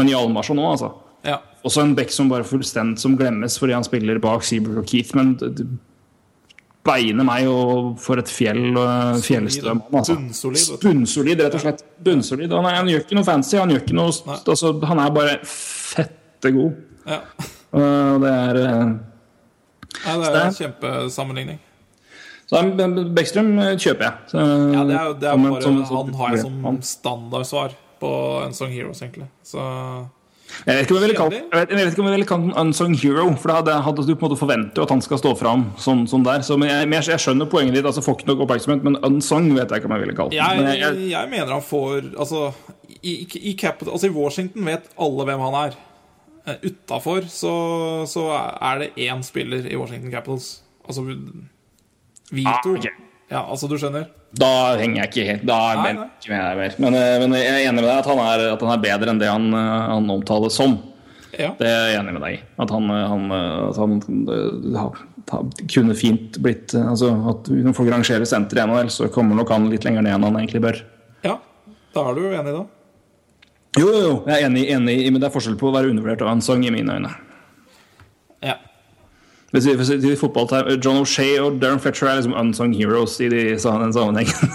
[0.01, 0.95] Men Hjalmarsson òg, altså.
[1.27, 1.43] Ja.
[1.67, 5.13] Også en back som bare fullstendig som glemmes fordi han spiller bak Seabrook og Keith.
[5.19, 5.37] Men
[6.87, 9.21] beiner meg og for et fjell fjellstrøm.
[9.27, 9.75] fjellstø.
[9.93, 10.17] Altså.
[10.17, 10.71] Bunnsolid.
[10.85, 11.85] Bunnsolid, rett og slett.
[12.07, 12.55] Bunnsolid.
[12.57, 13.59] Han, han gjør ikke noe fancy.
[13.61, 16.81] Han, gjør ikke noe, altså, han er bare fette god.
[17.11, 17.21] ja.
[17.77, 18.83] Og det er eh,
[20.07, 21.59] Nei, det er en kjempesammenligning.
[22.47, 22.61] Så
[23.17, 24.15] Bekkstrøm eh, kjøper jeg.
[24.31, 27.75] Så, Ja, det er jo det er en- bare, som Han har jeg som standardsvar
[28.01, 28.13] på
[28.47, 29.27] Unsung Heroes, egentlig.
[29.45, 29.61] Så
[30.67, 32.55] Jeg vet ikke om jeg ville kalt jeg vet, ikke om jeg ville kalt den
[32.61, 33.27] unsung hero.
[33.41, 36.05] For da hadde, hadde du på en måte forventer at han skal stå fram sånn,
[36.11, 36.45] sånn der.
[36.47, 37.89] Så, men jeg, jeg, skjønner poenget ditt.
[37.89, 40.41] altså Får ikke nok oppmerksomhet, men unsung vet jeg ikke om jeg ville kalt den.
[40.41, 42.45] jeg, Men jeg, jeg mener han får Altså,
[43.01, 45.81] i, i, Capital, altså, i Washington vet alle hvem han er.
[46.47, 47.57] Uh, Utafor så,
[48.11, 50.61] så er det én spiller i Washington Capitals.
[50.87, 52.51] Altså Vito.
[52.51, 52.95] Ah, okay.
[53.31, 54.09] Ja, altså, du skjønner?
[54.35, 56.07] Da henger jeg ikke helt Da er Nei, jeg nei.
[56.21, 56.75] ikke med deg mer.
[56.85, 59.09] Men, eh, men jeg er enig med deg at han er, at han er bedre
[59.15, 60.75] enn det han, eh, han omtales som.
[61.39, 61.51] Ja.
[61.59, 62.41] Det er jeg enig med deg i.
[62.59, 64.93] At han, eh, han, at han ha-
[65.31, 69.49] ha- kunne fint blitt altså At når folk rangerer senter i NHL, så kommer nok
[69.51, 70.83] han litt lenger ned enn han egentlig bør.
[71.25, 71.39] ja.
[71.95, 72.67] Da er du jo enig, da?
[73.81, 74.25] Jo, jo, jo.
[74.27, 76.71] Jeg er enig, enig men det er forskjell på å være undervurdert og sang i
[76.71, 77.11] mine øyne.
[78.43, 78.55] Ja.
[78.55, 83.17] Hvis vi- hvis vi- i fotballterm- John O'Shea og Darren Fletcher er liksom unsung heroes
[83.21, 84.55] i de, den sammenhengen.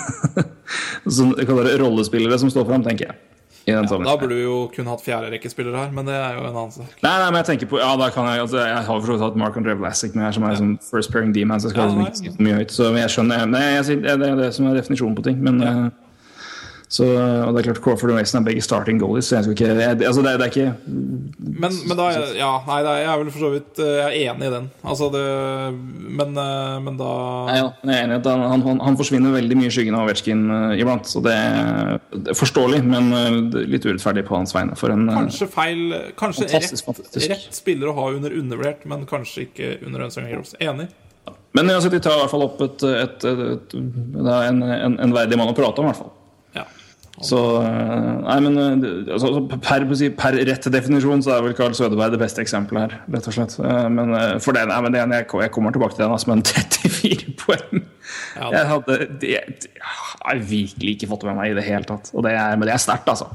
[1.09, 3.19] Så kaller det rollespillere som står fram, tenker jeg.
[3.65, 6.55] I den Da burde du jo kun hatt fjerderekkespillere her, men det er jo en
[6.55, 6.95] annen sak.
[7.03, 9.37] Nei, nei, men jeg tenker på Ja, da kan jeg altså, Jeg har for hatt
[9.37, 11.91] Mark André Vlasic med her, som er sånn first pairing D-man, så jeg skal Ja,
[11.91, 12.73] liksom ikke si så mye høyt.
[12.73, 15.37] Så jeg skjønner Nei, jeg, det er det som er definisjonen på ting.
[15.45, 15.83] Men eh,
[16.91, 17.05] så,
[17.47, 19.67] Og det er klart Crawford og Mason er begge starting goalies, så jeg skal ikke
[19.79, 20.73] jeg, Altså, det, er- det er ikke
[21.63, 24.33] Men, men da er- Ja, nei, er jeg vel for så vidt eh, Jeg er
[24.33, 24.65] enig i den.
[24.83, 25.21] Altså, det
[26.19, 27.11] Men, eh, men da
[27.47, 29.95] Nei, ja, jeg er enig i at han, han, han forsvinner veldig mye i skyggen
[29.95, 31.07] av Ovetsjkin uh, iblant.
[31.07, 33.23] Så det er, det er forståelig, men uh,
[33.61, 34.75] er litt urettferdig på hans vegne.
[34.79, 35.83] For en eh, Kanskje feil
[36.19, 37.29] Kanskje Fantastisk, rett, fantastisk.
[37.31, 40.55] rett spiller å ha under undervurdert, men kanskje ikke under Unsung Heroes.
[40.59, 40.89] Enig.
[41.55, 45.15] Men altså, de tar i hvert fall opp et, et, et, er en, en, en
[45.15, 46.17] verdig mann å prate om, i hvert fall.
[47.25, 51.75] Så eh, Nei, men eh, altså, per, per, per rett definisjon så er vel Carl
[51.77, 53.57] Sødeberg det beste eksempelet her, rett og slett.
[53.61, 57.35] Eh, Men for det, nei, men det, jeg, kommer tilbake til den, altså, men 34
[57.43, 57.83] poeng
[58.37, 62.09] Ja, Jeg hadde det, det har virkelig ikke fått med meg i det hele tatt.
[62.15, 63.29] Og det er, men det er sterkt, altså.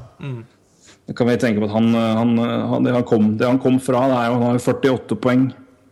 [1.07, 3.79] Da kan vi tenke på at han, han, han, det, han kom, det han kom
[3.83, 5.47] fra, det er jo, han har 48 poeng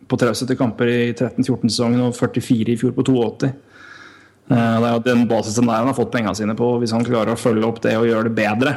[0.05, 3.53] på 73 kamper i 13-14-sesongen og 44 i fjor på 82.
[4.49, 6.79] Eh, Det er jo den basisen der han har fått pengene sine på.
[6.81, 8.75] Hvis han klarer å følge opp det og gjøre det bedre,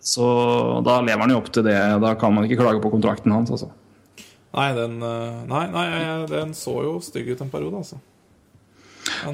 [0.00, 1.78] så da lever han jo opp til det.
[2.00, 3.50] Da kan man ikke klage på kontrakten hans.
[3.50, 3.70] Altså.
[4.54, 7.98] Nei, den, eh, nei, nei, den så jo stygg ut en periode, altså.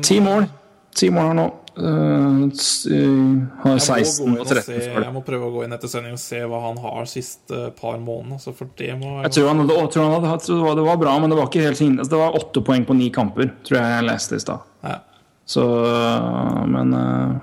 [0.02, 0.48] Ti mål.
[0.94, 1.52] Ti mål her nå.
[1.74, 2.44] Uh,
[2.86, 6.14] eh, har 16 og og 13 se, jeg må prøve å gå inn etter sending
[6.14, 8.36] og se hva han har siste par månedene.
[8.38, 10.96] Altså, for det må Jeg tror han jeg tror han hadde det var- det var
[11.02, 13.80] bra, men det var ikke helt altså, Det var åtte poeng på ni kamper, tror
[13.80, 14.60] jeg jeg leste i stad.
[14.84, 14.98] ja.
[15.46, 15.64] Så
[16.70, 17.34] Men øh,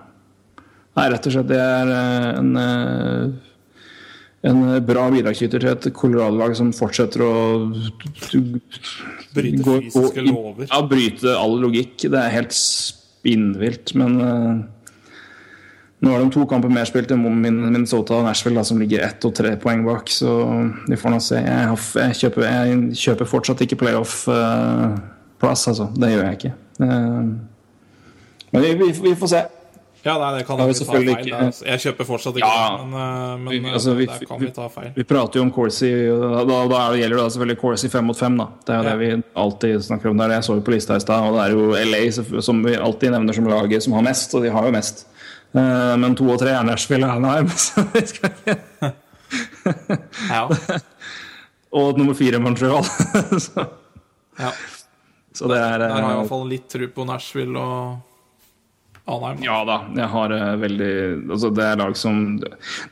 [0.98, 3.32] Nei, rett og slett, det er øh, en øh,
[4.44, 7.34] en bra bidragsyter til et Colorado-lag som fortsetter å
[9.36, 10.66] Bryte gå- fysiske lover.
[10.66, 12.08] Ja, bryte all logikk.
[12.10, 14.18] Det er helt spinnvilt, men
[16.02, 19.22] nå har de to kamper mer spilt enn Minnesota og Nashville, da, som ligger ett
[19.30, 20.10] og tre poeng bak.
[20.10, 20.34] Så
[20.90, 21.38] vi får nå se.
[21.38, 25.92] Jeg, har, jeg, kjøper, jeg kjøper fortsatt ikke playoff-plass, altså.
[26.02, 26.56] Det gjør jeg ikke.
[28.54, 29.42] Eh, Men vi, vi, vi får se.
[30.04, 31.10] Ja, nei, det kan Ja, vi ta feil.
[31.14, 31.66] ikke- altså.
[31.66, 32.78] Jeg kjøper fortsatt ikke Ja.
[32.84, 34.92] men, eh, men eh, altså, vi- der kan vi- vi ta feil.
[34.96, 38.38] Vi prater jo om Corsi, da, da er gjelder det selvfølgelig Corsi fem mot fem.
[38.38, 38.48] da.
[38.66, 38.96] Det er jo Ja.
[38.96, 41.34] det vi alltid snakker om Det er det Jeg så på lista i stad, og
[41.38, 44.50] det er jo LA som vi alltid nevner som laget som har mest, og de
[44.50, 45.06] har jo mest.
[45.54, 48.94] Eh, men to og tre er Nashville og Anaheim, så vi skal ikke
[50.30, 50.48] Ja,
[51.74, 52.84] Og nummer fire Montreal.
[53.40, 53.68] så,
[54.40, 54.52] ja.
[55.34, 58.00] så det er Der har jeg i eh, hvert fall litt tro på Nashville og
[59.16, 59.42] Anheim.
[59.46, 60.94] Ja da, jeg har eh, veldig
[61.32, 62.22] altså Det er lag som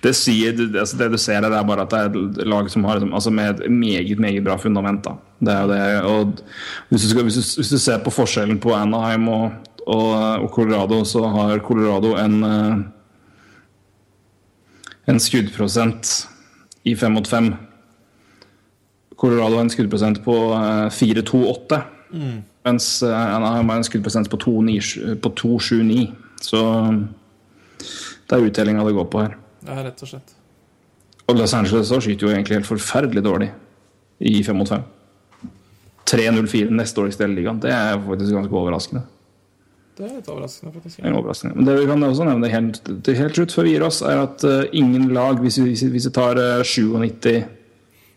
[0.03, 2.01] Det sier altså det du ser her, er bare at det
[2.43, 5.03] er lag som har altså med et meget meget bra fundament.
[5.03, 6.43] da Det er det og
[6.89, 9.51] hvis du, skal, hvis, du, hvis du ser på forskjellen på Anaheim og,
[9.87, 10.11] og,
[10.43, 12.77] og Colorado, så har Colorado en eh,
[15.09, 16.27] En skuddprosent
[16.85, 17.55] i fem mot fem.
[19.17, 21.79] Colorado har en skuddprosent på eh, 4-2-8.
[22.69, 26.05] Mens eh, Anaheim har en skuddprosent på 2,79.
[26.45, 26.61] Så
[28.29, 29.37] det er uttellinga det går på her.
[29.65, 30.35] Ja, rett og slett.
[31.29, 33.51] Og Los Angeles skyter jo egentlig helt forferdelig dårlig
[34.25, 34.85] i fem mot fem.
[36.09, 37.59] 3-0-4 nest dårligste i ligaen.
[37.61, 39.03] Det er faktisk ganske overraskende.
[39.99, 41.01] Det er litt overraskende, faktisk.
[41.03, 41.57] Er overraskende.
[41.57, 44.21] Men det vi kan også nevne helt, til helt slutt før vi gir oss, er
[44.23, 46.63] at eh, ingen lag, hvis vi, hvis vi tar uh,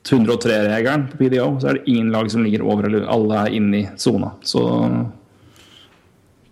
[0.08, 3.78] 97-103-regelen på PDO, så er det ingen lag som ligger over, eller alle er inne
[3.78, 4.32] i sona.
[4.42, 4.62] Så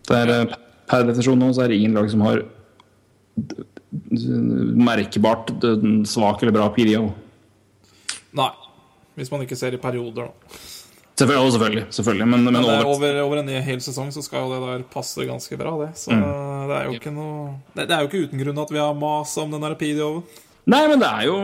[0.08, 0.56] det er, eh,
[0.90, 2.44] per definisjon nå så er det ingen lag som har
[4.90, 5.50] merkbart
[6.06, 7.08] svak eller bra PDO.
[8.38, 8.50] Nei.
[9.18, 10.60] Hvis man ikke ser i perioder, da.
[11.20, 12.26] Selvfølgelig, selvfølgelig, selvfølgelig.
[12.28, 14.84] Men, men Men er over, over, over en hel sesong så skal jo det der
[14.88, 15.90] passe ganske bra, det.
[16.00, 18.94] Så det er jo ikke noe det, er jo ikke uten grunn at vi har
[18.96, 20.22] mas om den der PDO-en.
[20.70, 21.38] Nei, men det er jo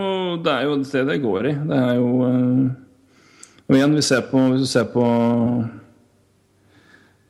[0.45, 1.55] det er jo det det går i.
[1.67, 2.67] Det er jo eh,
[3.67, 5.05] Og igjen, vi ser på, hvis du ser på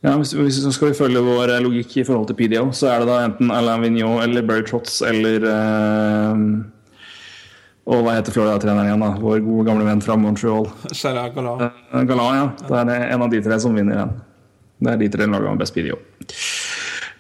[0.05, 3.03] ja, hvis, hvis så skal vi følge vår logikk i forhold til PDO, så er
[3.03, 6.45] det da enten Alain Vigneault eller Berry Trotz eller eh,
[7.87, 9.13] Og hva heter Florida-treneren igjen, da?
[9.23, 10.69] Vår gode gamle venn fra Montreal.
[10.93, 11.69] Gerard Gallat.
[11.91, 12.47] Eh, Galan, ja.
[12.61, 14.17] Det er en av de tre som vinner igjen.
[14.83, 15.97] Det er de tre lagene med best PDO.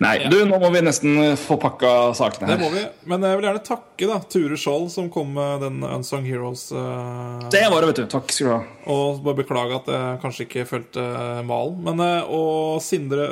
[0.02, 2.59] Nei, du, nå må vi nesten eh, få pakka sakene her.
[2.59, 2.82] Det må vi.
[3.09, 6.66] Men jeg vil gjerne takke da Ture Skjold, som kom med den Unsung Heroes.
[6.74, 8.09] Uh, Det var det, vet du.
[8.12, 8.60] Takk skal du ha.
[8.93, 11.06] Og bare beklage at jeg kanskje ikke fulgte
[11.48, 11.81] malen.
[11.86, 13.31] Men, uh, og Sindre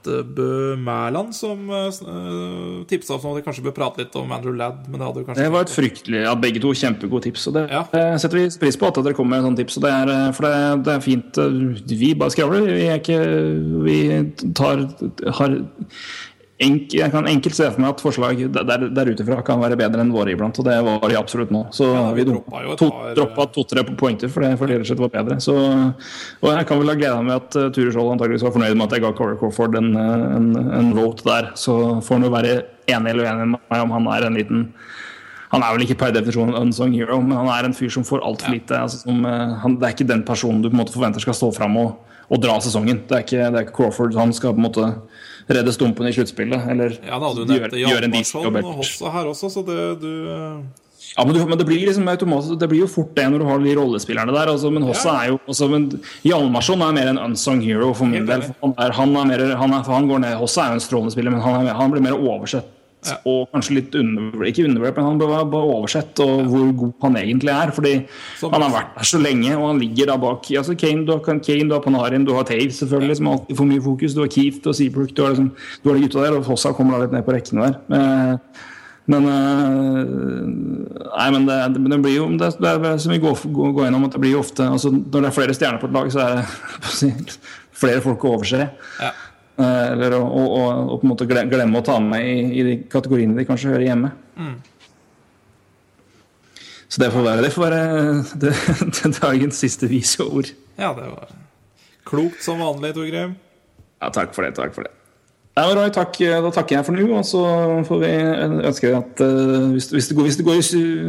[0.00, 4.54] Østebø Mæland som uh, tipsa oss om at vi kanskje bør prate litt om Andrew
[4.56, 4.86] Ladd.
[4.88, 7.46] Men det hadde jo kanskje Det var et fryktelig Ja, begge to kjempegode tips.
[7.50, 7.82] Og det Ja.
[7.92, 9.76] eh, setter vi pris på at dere kommer med sånne tips.
[9.76, 11.38] Og det er, eh, for det, det er fint.
[11.38, 12.64] eh, Vi bare skravler.
[12.66, 13.20] Vi er ikke
[13.84, 14.86] Vi tar
[15.32, 15.58] har
[16.62, 19.78] enk, Jeg kan enkelt se for meg at forslag der, der ute fra kan være
[19.80, 21.66] bedre enn våre iblant, og det var de absolutt nå.
[21.74, 24.88] Så Ja, vi vi droppa jo et to, droppa to-tre fordi for det, rett og
[24.90, 25.40] slett var bedre.
[25.40, 28.76] Så, og jeg kan vel ha gleda meg at uh, Ture Skjold antakeligvis var fornøyd
[28.76, 30.50] med at jeg ga Corey Crawford en, eh, en,
[30.80, 31.52] en vote der.
[31.58, 32.56] Så får han jo være
[32.90, 34.66] enig eller uenig med meg om han er en liten
[35.50, 38.04] han er vel ikke per definisjon en unsung hero, men han er en fyr som
[38.06, 38.76] får altfor lite.
[38.84, 41.34] Altså, som, eh, han, det er ikke den personen du på en måte forventer skal
[41.34, 41.96] stå fram og,
[42.30, 43.02] og dra sesongen.
[43.08, 44.14] Det er, ikke, det er ikke Crawford.
[44.14, 44.92] Han skal på en måte
[45.56, 46.68] redde stumpen i sluttspillet.
[46.70, 48.56] Eller Ja, da du gjøre, gjør en decent jobb.
[48.64, 50.12] og her også, så det du
[51.16, 53.44] Ja, men, du, men det blir liksom automatisk Det blir jo fort det når du
[53.48, 54.50] har de rollespillerne der.
[54.52, 55.22] Altså, men Hossa Ja.
[55.24, 55.88] er jo altså, men
[56.22, 58.42] Hjalmarsson er mer en unsung hero for min del.
[58.62, 61.12] Han, er, han, er mer, han, er, han går ned Hossa er jo en strålende
[61.12, 62.68] spiller, men han, er, han blir mer oversett.
[63.08, 63.14] Ja.
[63.24, 67.16] Og kanskje litt under, ikke undervurdert, men han bør være oversett og hvor god han
[67.16, 67.70] egentlig er.
[67.72, 67.92] Fordi
[68.36, 70.44] Som- han har vært der så lenge, og han ligger da bak.
[70.60, 73.70] Altså Kane, du har, Kane, du har Panarin, du har Taves selvfølgelig, som alltid får
[73.72, 74.14] mye fokus.
[74.14, 75.52] Du har Keith og Seabrook, du har, liksom,
[75.82, 77.80] du har de gutta der, og Hossa kommer da litt ned på rekkene der.
[78.34, 78.36] Eh,
[79.10, 81.56] Men eh, Nei, men det,
[81.90, 84.36] det, blir jo det, det er som vi går, går, går gjennom, at det blir
[84.36, 87.24] jo ofte altså Når det er flere stjerner på et lag, så er det
[87.80, 88.68] flere folk å overse.
[89.00, 89.10] Ja.
[89.60, 90.42] Eh, Eller å, å,
[90.94, 93.88] å, på en måte glemme, å ta med i, i de kategoriene de kanskje hører
[93.90, 94.12] hjemme.
[96.90, 97.82] Så det får være, det får være
[98.42, 98.54] det,
[98.96, 100.50] det dagens siste vise ord.
[100.80, 101.36] ja, det var
[102.10, 103.36] klokt som vanlig, Torgrim.
[104.00, 104.56] Ja, takk for det.
[104.56, 104.94] takk for det.
[105.58, 107.40] Ja, Roy, takk, da takker jeg for nå, og så
[107.88, 108.10] får vi
[108.70, 110.60] ønske at uh, hvis, hvis, det går, hvis, det går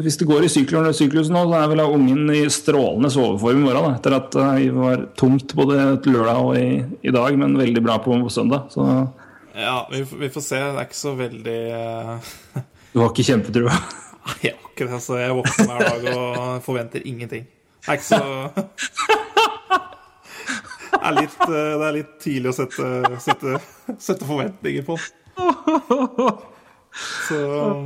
[0.02, 3.68] hvis det går i syklusen, syklus nå, så er vel ungen i strålende soveform i
[3.68, 3.86] morgen.
[3.94, 5.78] Da, etter at eh, vi var tungt både
[6.10, 8.66] lørdag og i, i dag, men veldig bra på søndag.
[8.74, 8.88] Så
[9.54, 10.60] Ja, vi, får- vi får se.
[10.66, 12.62] Det er ikke så veldig uh...
[12.92, 13.78] du har ikke kjempetrua?
[14.26, 15.02] Nei, jeg har ikke det.
[15.06, 17.46] Så jeg våkner hver dag og forventer ingenting.
[17.86, 18.22] Det er ikke så
[20.98, 22.88] er litt, eh, det er litt tidlig å sette,
[23.24, 23.60] sette,
[23.98, 24.98] sette forventninger på.
[27.28, 27.38] Så,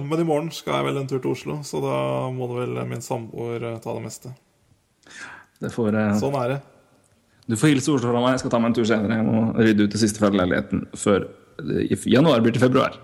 [0.09, 1.97] men i morgen skal jeg vel en tur til Oslo, så da
[2.33, 4.33] må det vel min samboer eh, ta det meste.
[5.61, 6.61] Det får, eh, Sånn er det.
[7.45, 8.33] Du får hilse Oslo fra meg.
[8.35, 9.19] Jeg skal ta meg en tur senere.
[9.19, 11.27] Jeg må rydde ut det siste fra leiligheten før
[11.85, 12.97] i januar blir til februar.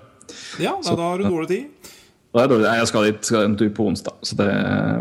[0.60, 1.92] Ja, nei, da har du dårlig tid.
[2.32, 2.66] Da er dårlig.
[2.66, 4.50] Jeg skal dit skal en tur på onsdag, så det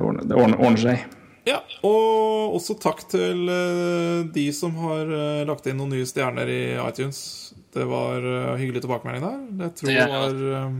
[0.03, 1.20] ordner, det ordner, ordner seg.
[1.49, 6.51] Ja, og også takk til eh, de som har eh, lagt inn noen nye stjerner
[6.53, 7.23] i iTunes.
[7.73, 9.41] Det var eh, hyggelig tilbakemelding der.
[9.65, 10.77] Jeg tror det var,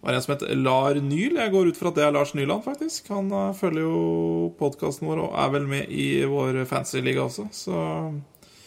[0.00, 1.36] var en som het Lar Nyl.
[1.36, 3.12] Jeg går ut fra at det er Lars Nyland, faktisk.
[3.12, 4.00] Han følger jo
[4.60, 7.86] podkasten vår og er vel med i vår fancy-liga også, så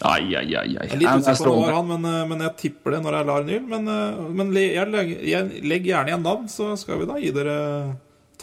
[0.04, 0.66] Ai, ai, ai.
[0.68, 0.72] ai.
[0.74, 3.20] Jeg er litt er usikker på var han, men, men jeg tipper det når det
[3.22, 3.68] er Lar Nyl.
[3.72, 3.92] Men,
[4.36, 7.62] men jeg legg, jeg legg gjerne igjen navn, så skal vi da gi dere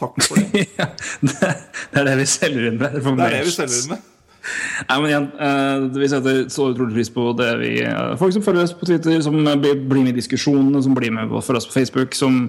[0.01, 0.67] takk for det.
[0.81, 0.87] Ja,
[1.21, 1.51] det
[1.93, 2.97] det er det vi selger inn med.
[2.97, 4.07] Det er det vi selger inn med.
[4.41, 8.41] Nei, men igjen, eh, Vi setter så utrolig pris på det vi eh, Folk som
[8.41, 11.59] følger oss på Twitter, som blir, blir med i diskusjonene, som blir med på- for
[11.59, 12.39] oss på Facebook, som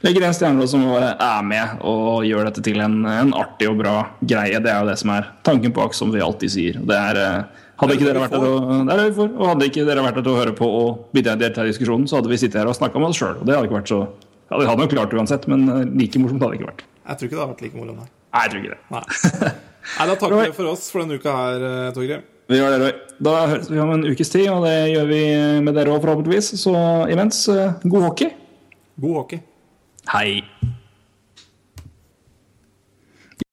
[0.00, 3.76] legger igjen stjerner og som er med og gjør dette til en, en artig og
[3.82, 3.92] bra
[4.24, 4.56] greie.
[4.64, 6.80] Det er jo det som er tanken bak, som vi alltid sier.
[6.80, 7.20] Det er,
[7.82, 9.30] hadde ikke er dere vært der og, det er vi får.
[9.36, 12.22] Og hadde ikke dere vært der til å høre på og bidra til diskusjonen, så
[12.22, 13.36] hadde vi sittet her og snakka med oss sjøl.
[13.44, 14.00] Det hadde ikke vært så
[14.48, 16.82] Ja, De hadde nok klart uansett, men eh, like morsomt hadde det ikke vært.
[17.04, 18.06] Jeg tror ikke det har vært like moro, nei.
[18.34, 18.78] Nei, jeg tror ikke det.
[18.94, 19.02] Nei,
[19.98, 22.22] nei da takker vi for oss for denne uka her, eh, Torgrim.
[22.48, 22.92] Vi gjør det, Roy.
[23.24, 25.20] Da høres vi om en ukes tid, og det gjør vi
[25.64, 26.50] med dere òg, forhåpentligvis.
[26.60, 26.72] Så
[27.12, 28.32] imens, eh, god hockey.
[29.00, 29.40] God hockey.
[30.12, 30.42] Hei.